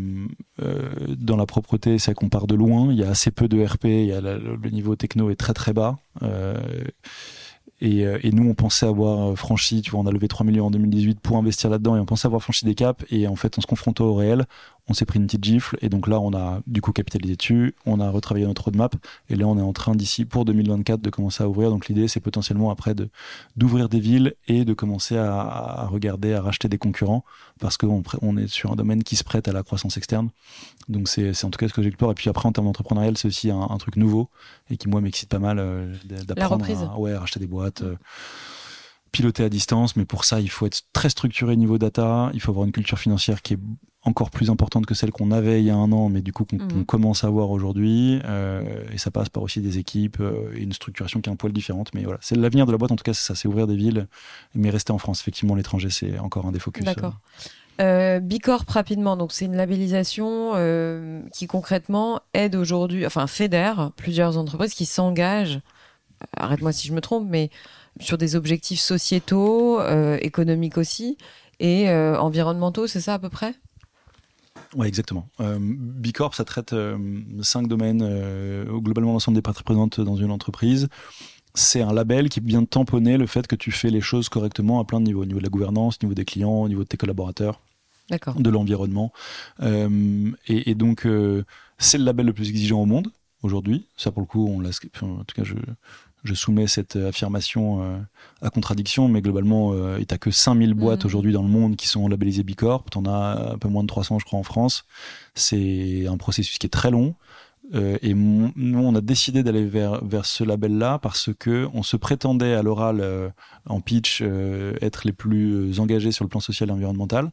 euh, 0.62 0.90
dans 1.18 1.38
la 1.38 1.46
propreté, 1.46 2.00
c'est 2.00 2.14
qu'on 2.14 2.30
part 2.30 2.48
de 2.48 2.56
loin. 2.56 2.92
Il 2.92 2.98
y 2.98 3.04
a 3.04 3.10
assez 3.10 3.32
peu 3.32 3.48
de 3.48 3.64
RP, 3.64 3.86
il 3.86 4.06
y 4.06 4.14
a 4.14 4.22
la, 4.22 4.38
le 4.38 4.70
niveau 4.70 4.96
techno 4.96 5.30
est 5.30 5.36
très 5.36 5.54
très 5.54 5.74
bas. 5.74 5.98
Et, 7.80 8.00
et, 8.00 8.32
nous, 8.32 8.50
on 8.50 8.56
pensait 8.56 8.88
avoir 8.88 9.38
franchi, 9.38 9.84
tu 9.84 9.92
vois, 9.92 10.00
on 10.00 10.08
a 10.08 10.12
levé 10.12 10.28
3 10.28 10.44
millions 10.48 10.66
en 10.66 10.72
2018 10.72 11.20
pour 11.20 11.38
investir 11.38 11.70
là-dedans 11.70 11.96
et 11.96 12.00
on 12.00 12.06
pensait 12.06 12.26
avoir 12.26 12.42
franchi 12.42 12.66
des 12.66 12.74
caps. 12.74 13.06
Et 13.12 13.28
en 13.28 13.36
fait, 13.36 13.56
en 13.60 13.62
se 13.62 13.68
confrontant 13.68 14.06
au 14.06 14.16
réel, 14.16 14.48
on 14.90 14.94
s'est 14.94 15.06
pris 15.06 15.20
une 15.20 15.26
petite 15.26 15.44
gifle. 15.44 15.78
Et 15.82 15.90
donc 15.90 16.08
là, 16.08 16.20
on 16.20 16.34
a 16.34 16.62
du 16.68 16.82
coup 16.82 16.92
capitalisé 16.92 17.36
dessus, 17.36 17.76
on 17.86 18.00
a 18.00 18.10
retravaillé 18.10 18.46
notre 18.46 18.66
roadmap. 18.66 18.96
Et 19.30 19.36
là, 19.36 19.48
on 19.48 19.58
est 19.58 19.62
en 19.62 19.74
train 19.74 19.96
d'ici, 19.96 20.26
pour 20.26 20.46
2024, 20.46 21.02
de 21.02 21.10
commencer 21.10 21.44
à 21.44 21.50
ouvrir. 21.50 21.70
Donc 21.70 21.88
l'idée, 21.88 22.08
c'est 22.08 22.20
potentiellement 22.20 22.72
après 22.72 22.96
de, 22.96 23.10
d'ouvrir 23.56 23.90
des 23.90 24.00
villes 24.00 24.36
et 24.48 24.66
de 24.66 24.74
commencer 24.74 25.18
à, 25.18 25.40
à, 25.40 25.88
regarder, 25.88 26.34
à 26.34 26.42
racheter 26.42 26.70
des 26.70 26.78
concurrents 26.78 27.24
parce 27.60 27.78
qu'on 27.78 28.04
on 28.22 28.38
est 28.38 28.48
sur 28.48 28.72
un 28.72 28.76
domaine 28.76 29.04
qui 29.04 29.16
se 29.16 29.24
prête 29.24 29.48
à 29.48 29.52
la 29.52 29.64
croissance 29.64 29.98
externe. 29.98 30.30
Donc 30.88 31.10
c'est, 31.10 31.44
en 31.44 31.50
tout 31.50 31.58
cas 31.58 31.68
ce 31.68 31.74
que 31.74 31.82
j'explore. 31.82 32.12
Et 32.12 32.16
puis 32.16 32.30
après, 32.30 32.48
en 32.48 32.52
termes 32.52 32.68
d'entrepreneurial, 32.68 33.18
c'est 33.18 33.28
aussi 33.28 33.52
un, 33.52 33.62
un, 33.62 33.78
truc 33.78 33.98
nouveau 33.98 34.30
et 34.70 34.78
qui, 34.78 34.88
moi, 34.88 35.02
m'excite 35.02 35.30
pas 35.30 35.40
mal 35.40 35.60
euh, 35.60 35.94
d'apprendre 36.26 36.66
à, 36.66 37.00
ouais, 37.00 37.14
à 37.14 37.20
racheter 37.20 37.40
des 37.40 37.48
boîtes. 37.48 37.82
Euh, 37.82 37.96
piloter 39.12 39.44
à 39.44 39.50
distance, 39.50 39.96
mais 39.96 40.06
pour 40.06 40.26
ça, 40.26 40.40
il 40.42 40.50
faut 40.50 40.66
être 40.66 40.82
très 40.94 41.10
structuré 41.10 41.56
niveau 41.56 41.78
data, 41.78 42.30
il 42.34 42.42
faut 42.42 42.52
avoir 42.52 42.66
une 42.66 42.72
culture 42.72 43.00
financière 43.00 43.42
qui 43.42 43.54
est 43.54 43.60
encore 44.08 44.32
plus 44.32 44.50
importante 44.50 44.86
que 44.86 44.94
celle 44.94 45.12
qu'on 45.12 45.32
avait 45.32 45.62
il 45.62 45.66
y 45.66 45.70
a 45.70 45.76
un 45.76 45.92
an, 45.92 46.10
mais 46.10 46.22
du 46.22 46.32
coup 46.32 46.46
qu'on 46.46 46.58
mmh. 46.58 46.86
commence 46.86 47.24
à 47.24 47.30
voir 47.30 47.52
aujourd'hui. 47.52 48.20
Euh, 48.26 48.62
et 48.94 48.98
ça 48.98 49.12
passe 49.12 49.30
par 49.30 49.44
aussi 49.44 49.62
des 49.62 49.78
équipes 49.78 50.20
euh, 50.20 50.54
et 50.56 50.62
une 50.62 50.74
structuration 50.74 51.22
qui 51.22 51.30
est 51.30 51.34
un 51.34 51.36
poil 51.36 51.54
différente. 51.54 51.92
Mais 51.94 52.04
voilà, 52.04 52.20
c'est 52.22 52.36
l'avenir 52.36 52.66
de 52.66 52.72
la 52.72 52.78
boîte, 52.78 52.92
en 52.92 52.96
tout 52.96 53.04
cas, 53.04 53.14
c'est 53.14 53.26
ça, 53.26 53.36
c'est 53.36 53.48
ouvrir 53.48 53.68
des 53.68 53.76
villes, 53.76 54.08
mais 54.56 54.70
rester 54.70 54.92
en 54.92 54.98
France. 54.98 55.22
Effectivement, 55.22 55.56
l'étranger, 55.56 55.90
c'est 55.90 56.18
encore 56.20 56.46
un 56.46 56.52
des 56.52 56.60
focus. 56.60 56.86
D'accord. 56.86 57.16
Euh, 57.80 58.20
Bicorp 58.20 58.66
rapidement, 58.70 59.18
donc 59.18 59.32
c'est 59.32 59.46
une 59.46 59.56
labellisation 59.56 60.54
euh, 60.56 61.22
qui 61.32 61.46
concrètement 61.46 62.22
aide 62.34 62.56
aujourd'hui, 62.56 63.06
enfin 63.06 63.28
fédère 63.28 63.92
plusieurs 63.96 64.38
entreprises 64.38 64.74
qui 64.74 64.86
s'engagent. 64.86 65.60
Arrête-moi 66.36 66.72
si 66.72 66.88
je 66.88 66.94
me 66.94 67.02
trompe, 67.02 67.28
mais 67.30 67.52
sur 68.00 68.18
des 68.18 68.36
objectifs 68.36 68.80
sociétaux, 68.80 69.80
euh, 69.80 70.18
économiques 70.22 70.78
aussi, 70.80 71.18
et 71.60 71.90
euh, 71.90 72.20
environnementaux, 72.20 72.88
c'est 72.88 73.02
ça 73.02 73.16
à 73.16 73.20
peu 73.20 73.30
près? 73.30 73.54
Oui, 74.76 74.88
exactement. 74.88 75.30
Euh, 75.40 75.58
Bicorp, 75.60 76.36
ça 76.36 76.44
traite 76.44 76.74
euh, 76.74 76.98
cinq 77.42 77.68
domaines, 77.68 78.02
euh, 78.04 78.66
globalement 78.80 79.14
l'ensemble 79.14 79.36
des 79.36 79.42
parties 79.42 79.64
présentes 79.64 80.00
dans 80.00 80.16
une 80.16 80.32
entreprise. 80.32 80.88
C'est 81.54 81.82
un 81.82 81.94
label 81.94 82.30
qui 82.30 82.40
vient 82.40 82.66
tamponner 82.66 83.18
le 83.18 83.26
fait 83.26 83.48
que 83.48 83.56
tu 83.56 83.72
fais 83.72 83.90
les 83.90 84.02
choses 84.02 84.30
correctement 84.30 84.80
à 84.80 84.86
plein 84.86 85.00
de 85.00 85.06
niveaux, 85.06 85.24
au 85.24 85.26
niveau 85.26 85.40
de 85.40 85.44
la 85.44 85.50
gouvernance, 85.50 85.98
au 86.02 86.06
niveau 86.06 86.14
des 86.14 86.26
clients, 86.26 86.62
au 86.62 86.68
niveau 86.68 86.84
de 86.84 86.88
tes 86.88 86.98
collaborateurs, 86.98 87.60
de 88.10 88.50
l'environnement. 88.50 89.12
Euh, 89.62 90.32
et, 90.48 90.70
et, 90.70 90.76
donc, 90.76 91.08
c'est 91.80 91.98
le 91.98 92.04
label 92.04 92.28
le 92.28 92.34
plus 92.34 92.50
exigeant 92.50 92.82
au 92.82 92.86
monde 92.86 93.12
aujourd'hui. 93.42 93.88
Ça, 93.98 94.12
pour 94.12 94.22
le 94.22 94.28
coup, 94.28 94.48
on 94.48 94.60
l'a. 94.60 94.70
En 95.02 95.24
tout 95.24 95.36
cas, 95.36 95.44
je, 95.44 95.56
je 96.24 96.34
soumets 96.34 96.68
cette 96.68 96.96
affirmation 96.96 97.82
euh, 97.82 97.98
à 98.42 98.50
contradiction, 98.50 99.08
mais 99.08 99.22
globalement, 99.22 99.72
euh, 99.74 99.98
il 99.98 100.06
n'y 100.10 100.14
a 100.14 100.18
que 100.18 100.32
5000 100.32 100.74
boîtes 100.74 101.04
mmh. 101.04 101.08
aujourd'hui 101.08 101.34
dans 101.34 101.44
le 101.44 101.50
monde 101.50 101.76
qui 101.76 101.88
sont 101.88 102.08
labellisées 102.08 102.44
Bicorp. 102.44 102.86
Tu 102.92 102.98
en 102.98 103.06
as 103.06 103.54
un 103.54 103.58
peu 103.58 103.68
moins 103.68 103.84
de 103.84 103.88
300, 103.88 104.20
je 104.20 104.26
crois, 104.26 104.40
en 104.40 104.44
France. 104.44 104.86
C'est 105.36 106.08
un 106.08 106.18
processus 106.18 106.58
qui 106.58 106.68
est 106.68 106.72
très 106.72 106.92
long. 106.92 107.16
Euh, 107.76 107.98
et 108.02 108.14
nous, 108.14 108.80
on 108.80 108.96
a 108.96 109.02
décidé 109.02 109.44
d'aller 109.44 109.66
vers, 109.66 110.04
vers 110.04 110.26
ce 110.26 110.44
label-là 110.44 111.00
parce 111.00 111.30
que 111.38 111.68
on 111.74 111.84
se 111.84 111.98
prétendait 111.98 112.54
à 112.54 112.62
l'oral, 112.62 113.00
euh, 113.02 113.30
en 113.68 113.82
pitch, 113.82 114.20
euh, 114.22 114.74
être 114.82 115.06
les 115.06 115.12
plus 115.12 115.80
engagés 115.80 116.12
sur 116.12 116.24
le 116.24 116.30
plan 116.30 116.40
social 116.40 116.70
et 116.70 116.72
environnemental. 116.72 117.32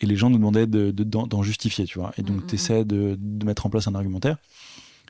Et 0.00 0.06
les 0.06 0.16
gens 0.16 0.28
nous 0.28 0.38
demandaient 0.38 0.66
d'en 0.66 1.26
de, 1.26 1.36
de, 1.36 1.42
justifier, 1.42 1.84
tu 1.84 1.98
vois. 1.98 2.12
Et 2.18 2.22
donc, 2.22 2.44
mmh. 2.44 2.46
tu 2.48 2.54
essaies 2.56 2.84
de, 2.84 3.16
de 3.18 3.46
mettre 3.46 3.66
en 3.66 3.70
place 3.70 3.88
un 3.88 3.94
argumentaire. 3.94 4.36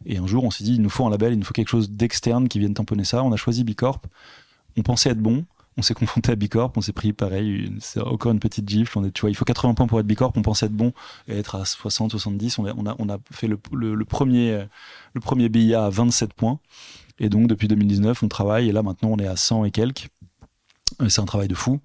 Et 0.04 0.18
un 0.18 0.26
jour, 0.26 0.44
on 0.44 0.50
s'est 0.50 0.64
dit, 0.64 0.74
il 0.74 0.82
nous 0.82 0.90
faut 0.90 1.06
un 1.06 1.10
label, 1.10 1.32
il 1.32 1.38
nous 1.38 1.44
faut 1.44 1.54
quelque 1.54 1.68
chose 1.68 1.90
d'externe 1.90 2.48
qui 2.48 2.58
vienne 2.58 2.74
tamponner 2.74 3.04
ça. 3.04 3.22
On 3.22 3.32
a 3.32 3.36
choisi 3.36 3.64
Bicorp. 3.64 4.02
On 4.76 4.82
pensait 4.82 5.10
être 5.10 5.20
bon. 5.20 5.44
On 5.78 5.82
s'est 5.82 5.94
confronté 5.94 6.32
à 6.32 6.36
Bicorp. 6.36 6.72
On 6.76 6.80
s'est 6.80 6.92
pris, 6.92 7.12
pareil, 7.12 7.72
c'est 7.80 8.00
encore 8.00 8.32
une 8.32 8.40
petite 8.40 8.68
gifle. 8.68 8.98
On 8.98 9.04
est, 9.04 9.10
tu 9.10 9.22
vois, 9.22 9.30
il 9.30 9.34
faut 9.34 9.44
80 9.44 9.74
points 9.74 9.86
pour 9.86 10.00
être 10.00 10.06
Bicorp. 10.06 10.32
On 10.36 10.42
pensait 10.42 10.66
être 10.66 10.72
bon 10.72 10.92
et 11.28 11.38
être 11.38 11.54
à 11.54 11.64
60, 11.64 12.10
70. 12.10 12.58
On 12.58 12.66
a, 12.66 13.18
fait 13.30 13.48
le, 13.48 13.58
le 13.72 14.04
premier, 14.04 14.66
le 15.12 15.20
premier 15.20 15.48
BIA 15.48 15.84
à 15.84 15.90
27 15.90 16.34
points. 16.34 16.58
Et 17.18 17.28
donc, 17.28 17.46
depuis 17.46 17.68
2019, 17.68 18.22
on 18.22 18.28
travaille. 18.28 18.68
Et 18.68 18.72
là, 18.72 18.82
maintenant, 18.82 19.10
on 19.12 19.18
est 19.18 19.26
à 19.26 19.36
100 19.36 19.64
et 19.64 19.70
quelques. 19.70 20.08
C'est 21.08 21.20
un 21.20 21.24
travail 21.24 21.48
de 21.48 21.54
fou. 21.54 21.80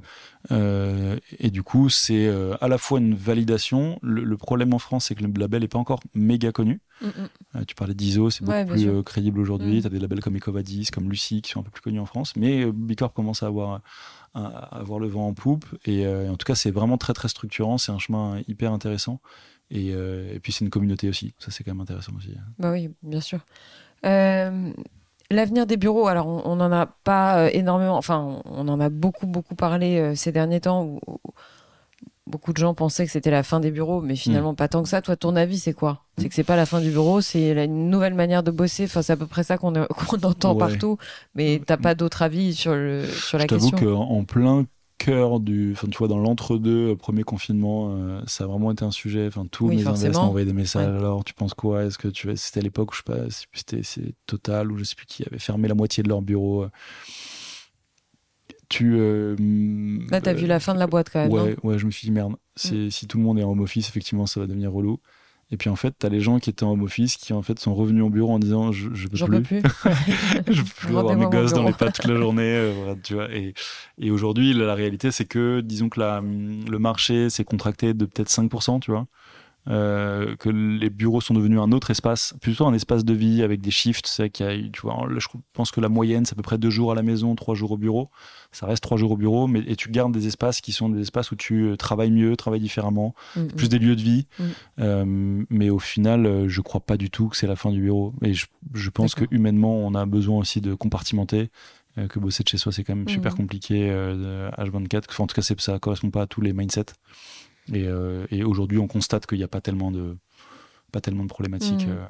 Euh, 0.51 1.17
et 1.39 1.49
du 1.49 1.63
coup, 1.63 1.89
c'est 1.89 2.27
euh, 2.27 2.55
à 2.61 2.67
la 2.67 2.77
fois 2.77 2.99
une 2.99 3.15
validation. 3.15 3.97
Le, 4.01 4.23
le 4.23 4.37
problème 4.37 4.73
en 4.73 4.79
France, 4.79 5.05
c'est 5.05 5.15
que 5.15 5.23
le 5.23 5.31
label 5.39 5.61
n'est 5.61 5.67
pas 5.67 5.79
encore 5.79 5.99
méga 6.13 6.51
connu. 6.51 6.81
Mm 7.01 7.07
euh, 7.55 7.63
tu 7.65 7.73
parlais 7.75 7.95
d'ISO, 7.95 8.29
c'est 8.29 8.45
beaucoup 8.45 8.55
Ouais, 8.55 8.65
plus 8.65 8.87
euh, 8.87 9.01
crédible 9.03 9.39
aujourd'hui. 9.39 9.79
Mm. 9.79 9.81
Tu 9.81 9.87
as 9.87 9.89
des 9.89 9.99
labels 9.99 10.21
comme 10.21 10.37
Ecovadis, 10.37 10.85
comme 10.93 11.09
Lucie, 11.09 11.41
qui 11.41 11.51
sont 11.51 11.59
un 11.59 11.63
peu 11.63 11.71
plus 11.71 11.81
connus 11.81 11.99
en 11.99 12.05
France. 12.05 12.33
Mais 12.35 12.63
euh, 12.63 12.71
Bicorp 12.71 13.13
commence 13.13 13.41
à 13.43 13.47
avoir, 13.47 13.81
à, 14.35 14.45
à 14.45 14.79
avoir 14.79 14.99
le 14.99 15.07
vent 15.07 15.27
en 15.27 15.33
poupe. 15.33 15.65
Et, 15.85 16.05
euh, 16.05 16.29
en 16.31 16.37
tout 16.37 16.45
cas, 16.45 16.55
c'est 16.55 16.71
vraiment 16.71 16.97
très, 16.97 17.13
très 17.13 17.27
structurant. 17.27 17.77
C'est 17.77 17.91
un 17.91 17.99
chemin 17.99 18.41
hyper 18.47 18.71
intéressant. 18.71 19.19
Et, 19.71 19.93
euh, 19.93 20.33
et 20.33 20.39
puis, 20.39 20.51
c'est 20.53 20.63
une 20.63 20.69
communauté 20.71 21.09
aussi. 21.09 21.33
Ça, 21.39 21.49
c'est 21.49 21.63
quand 21.63 21.71
même 21.71 21.81
intéressant 21.81 22.13
aussi. 22.17 22.35
Bah 22.59 22.71
oui, 22.71 22.89
bien 23.01 23.21
sûr. 23.21 23.39
Euh, 25.31 25.35
L'avenir 25.35 25.65
des 25.65 25.77
bureaux, 25.77 26.07
alors 26.07 26.27
on 26.27 26.55
n'en 26.55 26.71
a 26.71 26.85
pas 26.85 27.45
euh, 27.45 27.49
énormément, 27.53 27.97
enfin 27.97 28.41
on 28.45 28.67
en 28.67 28.79
a 28.79 28.89
beaucoup 28.89 29.27
beaucoup 29.27 29.55
parlé 29.55 29.97
euh, 29.99 30.15
ces 30.15 30.31
derniers 30.31 30.59
temps 30.61 30.83
où, 30.83 30.99
beaucoup 32.27 32.53
de 32.53 32.57
gens 32.57 32.73
pensaient 32.73 33.05
que 33.05 33.11
c'était 33.11 33.31
la 33.31 33.43
fin 33.43 33.59
des 33.59 33.71
bureaux, 33.71 33.99
mais 33.99 34.15
finalement 34.15 34.55
pas 34.55 34.67
tant 34.69 34.83
que 34.83 34.89
ça. 34.89 35.01
Toi, 35.01 35.17
ton 35.17 35.35
avis, 35.35 35.59
c'est 35.59 35.73
quoi? 35.73 36.05
C'est 36.17 36.29
que 36.29 36.35
c'est 36.35 36.43
pas 36.45 36.55
la 36.55 36.65
fin 36.65 36.79
du 36.79 36.89
bureau, 36.89 37.19
c'est 37.19 37.51
une 37.65 37.89
nouvelle 37.89 38.13
manière 38.13 38.41
de 38.43 38.51
bosser. 38.51 38.85
Enfin, 38.85 39.01
c'est 39.01 39.13
à 39.13 39.17
peu 39.17 39.27
près 39.27 39.43
ça 39.43 39.57
qu'on 39.57 39.73
entend 40.23 40.53
Ouais. 40.53 40.59
partout. 40.59 40.97
Mais 41.35 41.61
t'as 41.65 41.77
pas 41.77 41.93
d'autre 41.95 42.21
avis 42.21 42.53
sur 42.53 42.73
le 42.73 43.05
sur 43.05 43.37
la 43.37 43.43
Je 43.45 43.47
t'avoue 43.49 43.71
question? 43.71 43.93
qu'en 43.95 44.01
en 44.03 44.23
plein 44.23 44.65
cœur 45.05 45.39
du, 45.39 45.71
enfin 45.73 45.87
tu 45.89 45.97
vois, 45.97 46.07
dans 46.07 46.19
l'entre-deux, 46.19 46.91
euh, 46.91 46.95
premier 46.95 47.23
confinement, 47.23 47.95
euh, 47.95 48.21
ça 48.27 48.43
a 48.43 48.47
vraiment 48.47 48.71
été 48.71 48.83
un 48.85 48.91
sujet. 48.91 49.27
Enfin, 49.27 49.45
tous 49.49 49.67
Oui, 49.67 49.77
mes 49.77 49.87
investisseurs 49.87 50.21
m'ont 50.23 50.29
envoyé 50.29 50.45
des 50.45 50.53
messages. 50.53 50.87
Ouais. 50.87 50.97
Alors, 50.97 51.23
tu 51.23 51.33
penses 51.33 51.53
quoi? 51.53 51.83
Est-ce 51.85 51.97
que 51.97 52.07
tu 52.07 52.27
vas 52.27 52.35
C'était 52.35 52.59
à 52.59 52.63
l'époque 52.63 52.91
où 52.91 52.93
je 52.93 52.99
sais 52.99 53.03
pas, 53.03 53.29
c'était 53.53 53.83
c'est 53.83 54.13
Total 54.25 54.71
ou 54.71 54.77
je 54.77 54.83
sais 54.83 54.95
plus 54.95 55.05
qui 55.05 55.23
avait 55.25 55.39
fermé 55.39 55.67
la 55.67 55.75
moitié 55.75 56.03
de 56.03 56.09
leur 56.09 56.21
bureau. 56.21 56.67
Tu. 58.69 58.95
euh, 58.95 59.35
Là, 60.09 60.21
t'as 60.21 60.31
euh, 60.31 60.33
vu 60.33 60.47
la 60.47 60.59
fin 60.59 60.73
de 60.73 60.79
la 60.79 60.87
boîte 60.87 61.09
quand 61.11 61.19
même. 61.19 61.31
Ouais, 61.31 61.55
ouais, 61.63 61.77
je 61.77 61.85
me 61.85 61.91
suis 61.91 62.05
dit 62.05 62.11
merde. 62.11 62.35
C'est 62.55 62.89
si 62.89 63.07
tout 63.07 63.17
le 63.17 63.23
monde 63.23 63.39
est 63.39 63.43
en 63.43 63.51
home 63.51 63.61
office, 63.61 63.89
effectivement, 63.89 64.25
ça 64.25 64.39
va 64.39 64.47
devenir 64.47 64.71
relou. 64.71 64.99
Et 65.51 65.57
puis 65.57 65.69
en 65.69 65.75
fait, 65.75 65.93
t'as 65.99 66.09
les 66.09 66.21
gens 66.21 66.39
qui 66.39 66.49
étaient 66.49 66.63
en 66.63 66.71
home 66.71 66.83
office 66.83 67.17
qui 67.17 67.33
en 67.33 67.41
fait 67.41 67.59
sont 67.59 67.75
revenus 67.75 68.03
au 68.03 68.09
bureau 68.09 68.31
en 68.33 68.39
disant 68.39 68.71
je, 68.71 68.89
je 68.93 69.07
peux 69.09 69.17
J'en 69.17 69.27
plus. 69.27 69.41
peux 69.41 69.41
plus. 69.41 69.61
je 70.47 70.61
peux 70.61 70.69
plus 70.87 70.97
avoir 70.97 71.15
mes 71.17 71.27
gosses 71.27 71.53
dans 71.53 71.63
les 71.63 71.73
bureau. 71.73 71.73
pattes 71.73 71.95
toute 71.95 72.05
la 72.07 72.15
journée. 72.17 72.43
euh, 72.43 72.73
voilà, 72.75 72.95
tu 72.95 73.15
vois. 73.15 73.29
Et, 73.33 73.53
et 73.97 74.11
aujourd'hui, 74.11 74.53
la, 74.53 74.65
la 74.65 74.75
réalité, 74.75 75.11
c'est 75.11 75.25
que, 75.25 75.61
disons 75.61 75.89
que 75.89 75.99
la, 75.99 76.21
le 76.21 76.79
marché 76.79 77.29
s'est 77.29 77.43
contracté 77.43 77.93
de 77.93 78.05
peut-être 78.05 78.29
5%, 78.29 78.79
tu 78.79 78.91
vois. 78.91 79.07
Euh, 79.69 80.35
que 80.37 80.49
les 80.49 80.89
bureaux 80.89 81.21
sont 81.21 81.35
devenus 81.35 81.59
un 81.59 81.71
autre 81.71 81.91
espace, 81.91 82.33
plutôt 82.41 82.65
un 82.65 82.73
espace 82.73 83.05
de 83.05 83.13
vie 83.13 83.43
avec 83.43 83.61
des 83.61 83.69
shifts. 83.69 84.07
C'est 84.07 84.29
qu'il 84.29 84.45
y 84.45 84.49
a, 84.49 84.69
tu 84.69 84.81
vois, 84.81 85.07
je 85.17 85.27
pense 85.53 85.71
que 85.71 85.79
la 85.79 85.89
moyenne, 85.89 86.25
c'est 86.25 86.33
à 86.33 86.35
peu 86.35 86.41
près 86.41 86.57
deux 86.57 86.71
jours 86.71 86.91
à 86.91 86.95
la 86.95 87.03
maison, 87.03 87.35
trois 87.35 87.53
jours 87.53 87.71
au 87.71 87.77
bureau. 87.77 88.09
Ça 88.51 88.65
reste 88.65 88.81
trois 88.81 88.97
jours 88.97 89.11
au 89.11 89.17
bureau, 89.17 89.47
mais 89.47 89.59
et 89.67 89.75
tu 89.75 89.91
gardes 89.91 90.11
des 90.11 90.27
espaces 90.27 90.61
qui 90.61 90.71
sont 90.71 90.89
des 90.89 91.01
espaces 91.01 91.31
où 91.31 91.35
tu 91.35 91.63
euh, 91.63 91.75
travailles 91.75 92.11
mieux, 92.11 92.35
travailles 92.35 92.59
différemment, 92.59 93.13
Mm, 93.35 93.47
plus 93.47 93.69
des 93.69 93.79
lieux 93.79 93.95
de 93.95 94.01
vie. 94.01 94.27
Mm. 94.39 94.43
Euh, 94.79 95.43
mais 95.49 95.69
au 95.69 95.79
final, 95.79 96.47
je 96.47 96.61
crois 96.61 96.81
pas 96.81 96.97
du 96.97 97.09
tout 97.09 97.29
que 97.29 97.37
c'est 97.37 97.47
la 97.47 97.55
fin 97.55 97.71
du 97.71 97.81
bureau. 97.81 98.13
Et 98.23 98.33
je, 98.33 98.47
je 98.73 98.89
pense 98.89 99.15
que 99.15 99.25
humainement, 99.31 99.75
on 99.75 99.93
a 99.93 100.05
besoin 100.05 100.39
aussi 100.39 100.61
de 100.61 100.73
compartimenter. 100.73 101.49
que 102.09 102.19
bosser 102.19 102.43
de 102.43 102.49
chez 102.49 102.57
soi, 102.57 102.71
c'est 102.71 102.83
quand 102.83 102.95
même 102.95 103.09
super 103.09 103.35
compliqué 103.35 103.89
euh, 103.89 104.49
de 104.49 104.63
H24. 104.63 105.03
Enfin, 105.09 105.23
en 105.25 105.27
tout 105.27 105.35
cas, 105.35 105.41
ça 105.41 105.79
correspond 105.79 106.09
pas 106.09 106.23
à 106.23 106.27
tous 106.27 106.41
les 106.41 106.53
mindsets. 106.53 106.93
Et, 107.73 107.85
euh, 107.87 108.25
et 108.31 108.43
aujourd'hui, 108.43 108.77
on 108.79 108.87
constate 108.87 109.25
qu'il 109.27 109.37
n'y 109.37 109.43
a 109.43 109.47
pas 109.47 109.61
tellement 109.61 109.91
de, 109.91 110.17
pas 110.91 111.01
tellement 111.01 111.23
de 111.23 111.29
problématiques. 111.29 111.87
Mhm. 111.87 112.07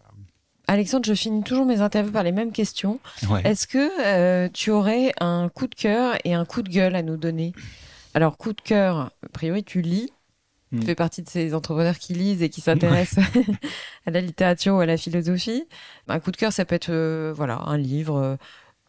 Alexandre, 0.68 1.06
je 1.06 1.14
finis 1.14 1.44
toujours 1.44 1.66
mes 1.66 1.82
interviews 1.82 2.12
par 2.14 2.24
les 2.24 2.32
mêmes 2.32 2.52
questions. 2.52 3.00
euh. 3.24 3.28
Ouais. 3.28 3.42
Est-ce 3.46 3.68
que 3.68 3.90
euh, 4.06 4.48
tu 4.54 4.72
aurais 4.72 5.12
un 5.20 5.50
coup 5.50 5.68
de 5.68 5.76
cœur 5.76 6.16
et 6.24 6.34
un 6.34 6.46
coup 6.46 6.62
de 6.62 6.70
gueule 6.70 6.96
à 6.96 7.02
nous 7.02 7.18
donner? 7.18 7.54
Alors, 8.14 8.38
coup 8.38 8.54
de 8.54 8.62
cœur, 8.62 8.98
a 9.26 9.30
priori, 9.34 9.64
tu 9.64 9.82
lis. 9.82 10.10
Tu 10.72 10.78
Mm. 10.78 10.82
fais 10.84 10.96
partie 10.96 11.22
de 11.22 11.28
ces 11.28 11.54
entrepreneurs 11.54 11.98
qui 11.98 12.14
lisent 12.14 12.42
et 12.42 12.50
qui 12.50 12.62
s'intéressent 13.06 13.26
à 14.06 14.12
la 14.12 14.22
littérature 14.22 14.76
ou 14.76 14.80
à 14.80 14.86
la 14.86 14.96
philosophie. 14.96 15.66
Un 16.08 16.22
coup 16.22 16.32
de 16.32 16.38
cœur, 16.38 16.54
ça 16.54 16.64
peut 16.64 16.76
être 16.76 16.92
euh, 16.94 17.34
voilà, 17.36 17.60
un 17.66 17.78
livre, 17.78 18.16
euh, 18.16 18.36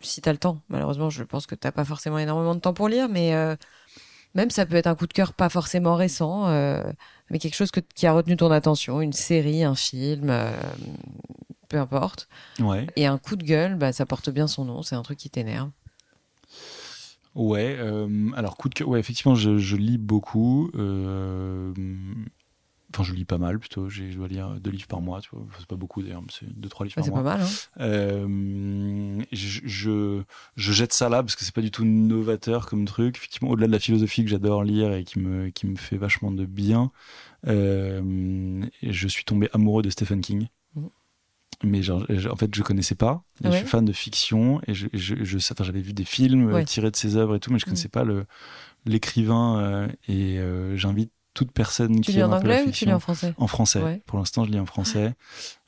si 0.00 0.20
tu 0.20 0.28
as 0.28 0.32
le 0.32 0.38
temps. 0.38 0.60
Malheureusement, 0.68 1.10
je 1.10 1.24
pense 1.24 1.46
que 1.48 1.56
tu 1.56 1.66
n'as 1.66 1.72
pas 1.72 1.84
forcément 1.84 2.18
énormément 2.18 2.54
de 2.54 2.60
temps 2.60 2.72
pour 2.72 2.88
lire, 2.88 3.08
mais 3.08 3.34
euh, 3.34 3.56
même 4.34 4.50
ça 4.50 4.66
peut 4.66 4.76
être 4.76 4.86
un 4.86 4.94
coup 4.94 5.06
de 5.06 5.12
cœur 5.12 5.32
pas 5.32 5.48
forcément 5.48 5.94
récent, 5.94 6.48
euh, 6.48 6.82
mais 7.30 7.38
quelque 7.38 7.54
chose 7.54 7.70
que, 7.70 7.80
qui 7.80 8.06
a 8.06 8.12
retenu 8.12 8.36
ton 8.36 8.50
attention, 8.50 9.00
une 9.00 9.12
série, 9.12 9.64
un 9.64 9.74
film, 9.74 10.30
euh, 10.30 10.52
peu 11.68 11.78
importe. 11.78 12.28
Ouais. 12.60 12.86
Et 12.96 13.06
un 13.06 13.18
coup 13.18 13.36
de 13.36 13.44
gueule, 13.44 13.76
bah, 13.76 13.92
ça 13.92 14.06
porte 14.06 14.30
bien 14.30 14.46
son 14.46 14.64
nom, 14.64 14.82
c'est 14.82 14.94
un 14.94 15.02
truc 15.02 15.18
qui 15.18 15.30
t'énerve. 15.30 15.70
Ouais, 17.34 17.76
euh, 17.78 18.30
alors 18.36 18.56
coup 18.56 18.68
de 18.68 18.74
cœur, 18.74 18.88
ouais, 18.88 19.00
effectivement, 19.00 19.34
je, 19.34 19.58
je 19.58 19.76
lis 19.76 19.98
beaucoup. 19.98 20.70
Enfin, 22.94 23.02
je 23.04 23.14
lis 23.14 23.24
pas 23.24 23.38
mal 23.38 23.58
plutôt. 23.58 23.88
Je 23.88 24.04
dois 24.14 24.28
lire 24.28 24.50
deux 24.60 24.70
livres 24.70 24.86
par 24.86 25.00
mois, 25.00 25.20
tu 25.20 25.30
vois. 25.32 25.46
C'est 25.58 25.66
pas 25.66 25.76
beaucoup 25.76 26.02
d'ailleurs, 26.02 26.22
mais 26.22 26.28
c'est 26.30 26.46
deux, 26.46 26.68
trois 26.68 26.84
livres 26.86 26.96
Ouais, 26.96 27.02
par 27.02 27.04
c'est 27.04 27.10
mois. 27.10 27.22
pas 27.22 27.38
mal, 27.38 27.40
hein 27.40 27.58
Euh, 27.80 29.22
je, 29.32 29.60
je, 29.64 30.22
je 30.56 30.72
jette 30.72 30.92
ça 30.92 31.08
là 31.08 31.22
parce 31.22 31.36
que 31.36 31.44
c'est 31.44 31.54
pas 31.54 31.62
du 31.62 31.70
tout 31.70 31.84
novateur 31.84 32.66
comme 32.66 32.84
truc. 32.84 33.16
Effectivement, 33.16 33.50
au-delà 33.50 33.66
de 33.66 33.72
la 33.72 33.78
philosophie 33.78 34.24
que 34.24 34.30
j'adore 34.30 34.62
lire 34.64 34.92
et 34.92 35.04
qui 35.04 35.18
me, 35.20 35.48
qui 35.50 35.66
me 35.66 35.76
fait 35.76 35.96
vachement 35.96 36.30
de 36.30 36.44
bien, 36.44 36.90
euh, 37.46 38.64
je 38.82 39.08
suis 39.08 39.24
tombé 39.24 39.48
amoureux 39.52 39.82
de 39.82 39.90
Stephen 39.90 40.20
King. 40.20 40.48
Mhm. 40.74 40.90
Mais 41.64 41.82
genre, 41.82 42.04
en 42.30 42.36
fait, 42.36 42.52
je 42.54 42.62
connaissais 42.62 42.96
pas. 42.96 43.24
Et 43.44 43.44
Ah 43.44 43.50
ouais 43.50 43.52
Je 43.54 43.58
suis 43.58 43.66
fan 43.68 43.84
de 43.84 43.92
fiction 43.92 44.60
et 44.66 44.74
je, 44.74 44.88
je, 44.92 45.14
je- 45.22 45.38
enfin, 45.38 45.62
j'avais 45.64 45.80
vu 45.80 45.92
des 45.92 46.04
films 46.04 46.48
euh, 46.48 46.54
Ouais. 46.56 46.64
tirés 46.64 46.90
de 46.90 46.96
ses 46.96 47.16
œuvres 47.16 47.36
et 47.36 47.40
tout, 47.40 47.52
mais 47.52 47.58
je 47.60 47.64
connaissais 47.64 47.88
pas 47.88 48.04
le 48.04 48.26
l'écrivain. 48.86 49.60
euh, 49.60 49.88
et 50.08 50.38
euh, 50.40 50.76
j'invite 50.76 51.12
toute 51.34 51.52
personne 51.52 51.96
Tu 51.96 52.10
qui 52.10 52.12
lis 52.12 52.22
en 52.22 52.32
anglais 52.32 52.64
ou 52.66 52.70
tu 52.70 52.84
lis 52.84 52.92
en 52.92 53.00
français 53.00 53.34
en 53.36 53.46
français. 53.46 53.82
Ouais. 53.82 54.02
Pour 54.06 54.18
l'instant, 54.18 54.44
je 54.44 54.50
lis 54.50 54.60
en 54.60 54.66
français. 54.66 55.14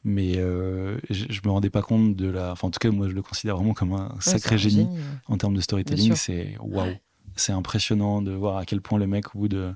Mais 0.04 0.36
euh, 0.36 0.98
je, 1.08 1.24
je 1.30 1.40
me 1.44 1.50
rendais 1.50 1.70
pas 1.70 1.80
compte 1.80 2.14
de 2.14 2.28
la. 2.28 2.52
Enfin, 2.52 2.68
en 2.68 2.70
tout 2.70 2.78
cas, 2.78 2.90
moi, 2.90 3.08
je 3.08 3.14
le 3.14 3.22
considère 3.22 3.56
vraiment 3.56 3.72
comme 3.72 3.92
un 3.94 4.08
Ouais, 4.08 4.20
sacré 4.20 4.56
un 4.56 4.58
génie 4.58 4.84
ouais. 4.84 5.00
en 5.26 5.38
termes 5.38 5.54
de 5.54 5.60
storytelling. 5.60 6.14
C'est 6.14 6.56
waouh. 6.60 6.94
C'est 7.36 7.52
impressionnant 7.52 8.22
de 8.22 8.30
voir 8.30 8.58
à 8.58 8.64
quel 8.64 8.80
point 8.80 8.98
le 8.98 9.08
mec, 9.08 9.34
au 9.34 9.40
bout 9.40 9.48
de, 9.48 9.74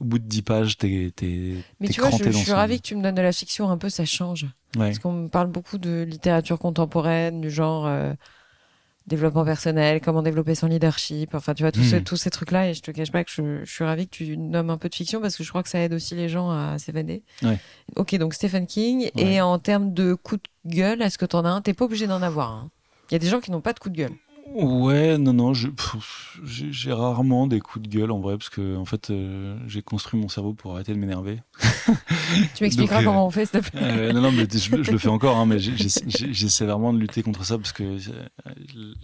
au 0.00 0.04
bout 0.04 0.18
de 0.18 0.24
10 0.24 0.42
pages, 0.42 0.78
t'es, 0.78 1.12
Mais 1.80 1.88
tu 1.88 2.00
vois, 2.00 2.10
je, 2.10 2.30
suis 2.30 2.52
ravie 2.52 2.80
que 2.80 2.86
tu 2.86 2.96
me 2.96 3.02
donnes 3.02 3.14
de 3.14 3.22
la 3.22 3.32
fiction 3.32 3.68
un 3.68 3.76
peu, 3.76 3.88
ça 3.88 4.04
change. 4.04 4.46
Parce 4.72 4.98
qu'on 4.98 5.12
me 5.12 5.28
parle 5.28 5.48
beaucoup 5.48 5.78
de 5.78 6.02
littérature 6.08 6.58
contemporaine, 6.58 7.40
du 7.40 7.50
genre 7.50 7.86
euh, 7.86 8.12
développement 9.06 9.44
personnel, 9.44 10.00
comment 10.00 10.22
développer 10.22 10.54
son 10.54 10.66
leadership, 10.66 11.34
enfin 11.34 11.52
tu 11.54 11.62
vois, 11.62 11.72
tous 11.72 11.82
ce- 11.84 11.96
tous 11.96 12.16
ces 12.16 12.30
trucs-là. 12.30 12.70
Et 12.70 12.74
je 12.74 12.80
te 12.82 12.90
cache 12.90 13.12
pas 13.12 13.22
que 13.24 13.30
je, 13.30 13.64
je 13.64 13.70
suis 13.70 13.84
ravie 13.84 14.08
que 14.08 14.14
tu 14.16 14.36
nommes 14.36 14.70
un 14.70 14.78
peu 14.78 14.88
de 14.88 14.94
fiction 14.94 15.20
parce 15.20 15.36
que 15.36 15.44
je 15.44 15.48
crois 15.50 15.62
que 15.62 15.68
ça 15.68 15.78
aide 15.80 15.92
aussi 15.92 16.14
les 16.14 16.28
gens 16.28 16.50
à 16.50 16.78
s'évader. 16.78 17.22
Ouais. 17.42 17.58
Ok, 17.96 18.14
donc 18.16 18.32
Stephen 18.34 18.66
King. 18.66 19.10
Ouais. 19.14 19.22
Et 19.34 19.40
en 19.40 19.58
termes 19.58 19.92
de 19.92 20.14
coup 20.14 20.36
de 20.36 20.42
gueule, 20.66 21.02
est-ce 21.02 21.18
que 21.18 21.26
t'en 21.26 21.44
as 21.44 21.50
un? 21.50 21.60
T'es 21.60 21.74
pas 21.74 21.84
obligé 21.84 22.06
d'en 22.06 22.22
avoir 22.22 22.50
un. 22.50 22.70
Il 23.10 23.12
y 23.12 23.16
a 23.16 23.18
des 23.18 23.28
gens 23.28 23.40
qui 23.40 23.50
n'ont 23.50 23.60
pas 23.60 23.74
de 23.74 23.78
coup 23.78 23.90
de 23.90 23.96
gueule. 23.96 24.12
Ouais, 24.54 25.18
non, 25.18 25.32
non, 25.32 25.52
j'ai 25.52 26.92
rarement 26.92 27.48
des 27.48 27.58
coups 27.58 27.88
de 27.88 27.92
gueule 27.92 28.12
en 28.12 28.20
vrai, 28.20 28.38
parce 28.38 28.50
que 28.50 28.76
en 28.76 28.84
fait, 28.84 29.10
euh, 29.10 29.58
j'ai 29.66 29.82
construit 29.82 30.18
mon 30.20 30.28
cerveau 30.28 30.52
pour 30.52 30.74
arrêter 30.74 30.92
de 30.94 30.98
m'énerver. 30.98 31.40
Tu 32.54 32.62
m'expliqueras 32.62 33.00
euh, 33.00 33.04
comment 33.04 33.26
on 33.26 33.30
fait, 33.30 33.46
s'il 33.46 33.60
te 33.60 33.70
plaît. 33.70 33.80
Euh, 33.82 34.12
non, 34.12 34.20
non, 34.20 34.30
mais 34.30 34.46
je, 34.48 34.76
le- 34.76 34.82
je 34.84 34.92
le 34.92 34.98
fais 34.98 35.08
encore, 35.08 35.38
hein, 35.38 35.46
mais 35.46 35.58
j'essaie 35.58 36.64
vraiment 36.66 36.92
de 36.92 36.98
lutter 36.98 37.22
contre 37.24 37.44
ça 37.44 37.58
parce 37.58 37.72
que 37.72 37.82
euh, 37.82 37.96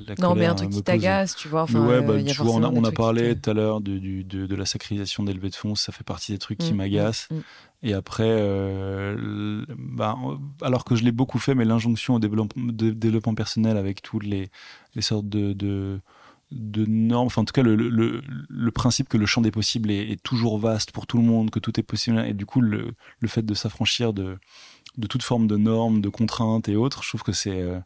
la 0.06 0.14
Non, 0.18 0.36
mais 0.36 0.46
un 0.46 0.54
truc 0.54 0.70
qui 0.70 0.82
t'agace, 0.82 1.34
tu 1.34 1.48
vois. 1.48 1.62
Enfin, 1.62 1.84
ouais, 1.84 2.00
bah, 2.00 2.16
y 2.18 2.30
a 2.30 2.32
tu 2.32 2.42
vois, 2.42 2.52
on 2.54 2.62
a, 2.62 2.68
on 2.68 2.84
a 2.84 2.92
parlé 2.92 3.34
tout 3.34 3.50
à 3.50 3.54
l'heure 3.54 3.80
de, 3.80 3.98
de, 3.98 4.46
de 4.46 4.54
la 4.54 4.66
sacralisation 4.66 5.24
des 5.24 5.32
levées 5.32 5.50
de 5.50 5.56
fonds, 5.56 5.74
ça 5.74 5.90
fait 5.92 6.04
partie 6.04 6.30
des 6.32 6.38
trucs 6.38 6.58
qui 6.58 6.72
Mm, 6.72 6.76
m'agacent. 6.76 7.26
mm, 7.30 7.36
mm. 7.38 7.42
Et 7.82 7.94
après, 7.94 8.28
euh, 8.28 9.64
bah, 9.78 10.16
alors 10.60 10.84
que 10.84 10.96
je 10.96 11.02
l'ai 11.02 11.12
beaucoup 11.12 11.38
fait, 11.38 11.54
mais 11.54 11.64
l'injonction 11.64 12.16
au 12.16 12.18
développement, 12.18 13.34
personnel 13.34 13.78
avec 13.78 14.02
toutes 14.02 14.24
les, 14.24 14.50
sortes 15.00 15.28
de, 15.28 16.00
normes, 16.50 17.26
enfin 17.26 17.42
en 17.42 17.44
tout 17.46 17.52
cas 17.52 17.62
le, 17.62 18.70
principe 18.70 19.08
que 19.08 19.16
le 19.16 19.24
champ 19.24 19.40
des 19.40 19.50
possibles 19.50 19.90
est, 19.90 20.22
toujours 20.22 20.58
vaste 20.58 20.92
pour 20.92 21.06
tout 21.06 21.16
le 21.16 21.24
monde, 21.24 21.50
que 21.50 21.58
tout 21.58 21.80
est 21.80 21.82
possible, 21.82 22.18
et 22.18 22.34
du 22.34 22.44
coup 22.44 22.60
le, 22.60 22.94
fait 23.26 23.42
de 23.42 23.54
s'affranchir 23.54 24.12
de, 24.12 24.36
de 24.98 25.06
toute 25.06 25.22
forme 25.22 25.46
de 25.46 25.56
normes, 25.56 26.02
de 26.02 26.10
contraintes 26.10 26.68
et 26.68 26.76
autres, 26.76 27.02
je 27.02 27.08
trouve 27.08 27.22
que 27.22 27.32
c'est 27.32 27.62
euh, 27.62 27.78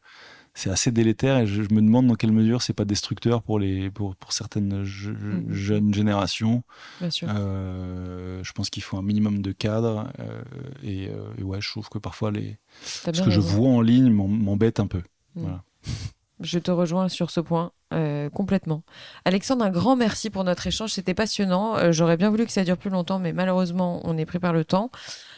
c'est 0.54 0.70
assez 0.70 0.92
délétère 0.92 1.38
et 1.38 1.46
je, 1.46 1.62
je 1.62 1.74
me 1.74 1.80
demande 1.82 2.06
dans 2.06 2.14
quelle 2.14 2.30
mesure 2.32 2.62
c'est 2.62 2.72
pas 2.72 2.84
destructeur 2.84 3.42
pour 3.42 3.58
les 3.58 3.90
pour, 3.90 4.14
pour 4.16 4.32
certaines 4.32 4.84
je- 4.84 5.10
Mhm. 5.10 5.52
jeunes 5.52 5.92
générations. 5.94 6.62
Bien 7.00 7.10
sûr. 7.10 7.28
Euh, 7.30 8.40
je 8.42 8.52
pense 8.52 8.70
qu'il 8.70 8.82
faut 8.82 8.96
un 8.96 9.02
minimum 9.02 9.42
de 9.42 9.52
cadre 9.52 10.08
euh, 10.20 10.42
et, 10.82 11.08
euh, 11.08 11.26
et 11.38 11.42
ouais, 11.42 11.60
je 11.60 11.68
trouve 11.70 11.88
que 11.88 11.98
parfois 11.98 12.30
les 12.30 12.58
ce 12.84 13.10
que 13.22 13.30
je 13.30 13.40
vois 13.40 13.68
en 13.68 13.80
ligne 13.80 14.10
m'em- 14.10 14.28
m'embête 14.42 14.80
un 14.80 14.86
peu. 14.86 15.02
Mm. 15.34 15.40
Voilà. 15.42 15.62
Je 16.40 16.58
te 16.58 16.72
rejoins 16.72 17.08
sur 17.08 17.30
ce 17.30 17.38
point 17.38 17.70
euh, 17.92 18.28
complètement. 18.28 18.82
Alexandre, 19.24 19.64
un 19.64 19.70
grand 19.70 19.94
merci 19.94 20.30
pour 20.30 20.42
notre 20.42 20.66
échange. 20.66 20.90
C'était 20.90 21.14
passionnant. 21.14 21.76
Euh, 21.76 21.92
J'aurais 21.92 22.16
bien 22.16 22.28
voulu 22.28 22.44
que 22.44 22.50
ça 22.50 22.64
dure 22.64 22.76
plus 22.76 22.90
longtemps, 22.90 23.20
mais 23.20 23.32
malheureusement, 23.32 24.00
on 24.02 24.18
est 24.18 24.26
pris 24.26 24.40
par 24.40 24.52
le 24.52 24.64
temps. 24.64 24.90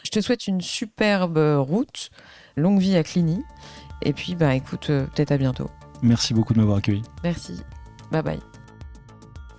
Je 0.03 0.09
te 0.09 0.19
souhaite 0.21 0.47
une 0.47 0.59
superbe 0.59 1.37
route. 1.59 2.09
Longue 2.55 2.79
vie 2.79 2.95
à 2.97 3.03
Cluny. 3.03 3.43
Et 4.01 4.13
puis, 4.13 4.35
bah, 4.35 4.55
écoute, 4.55 4.89
euh, 4.89 5.05
peut-être 5.07 5.31
à 5.31 5.37
bientôt. 5.37 5.69
Merci 6.01 6.33
beaucoup 6.33 6.53
de 6.53 6.59
m'avoir 6.59 6.77
accueilli. 6.77 7.03
Merci. 7.23 7.61
Bye 8.11 8.23
bye. 8.23 8.39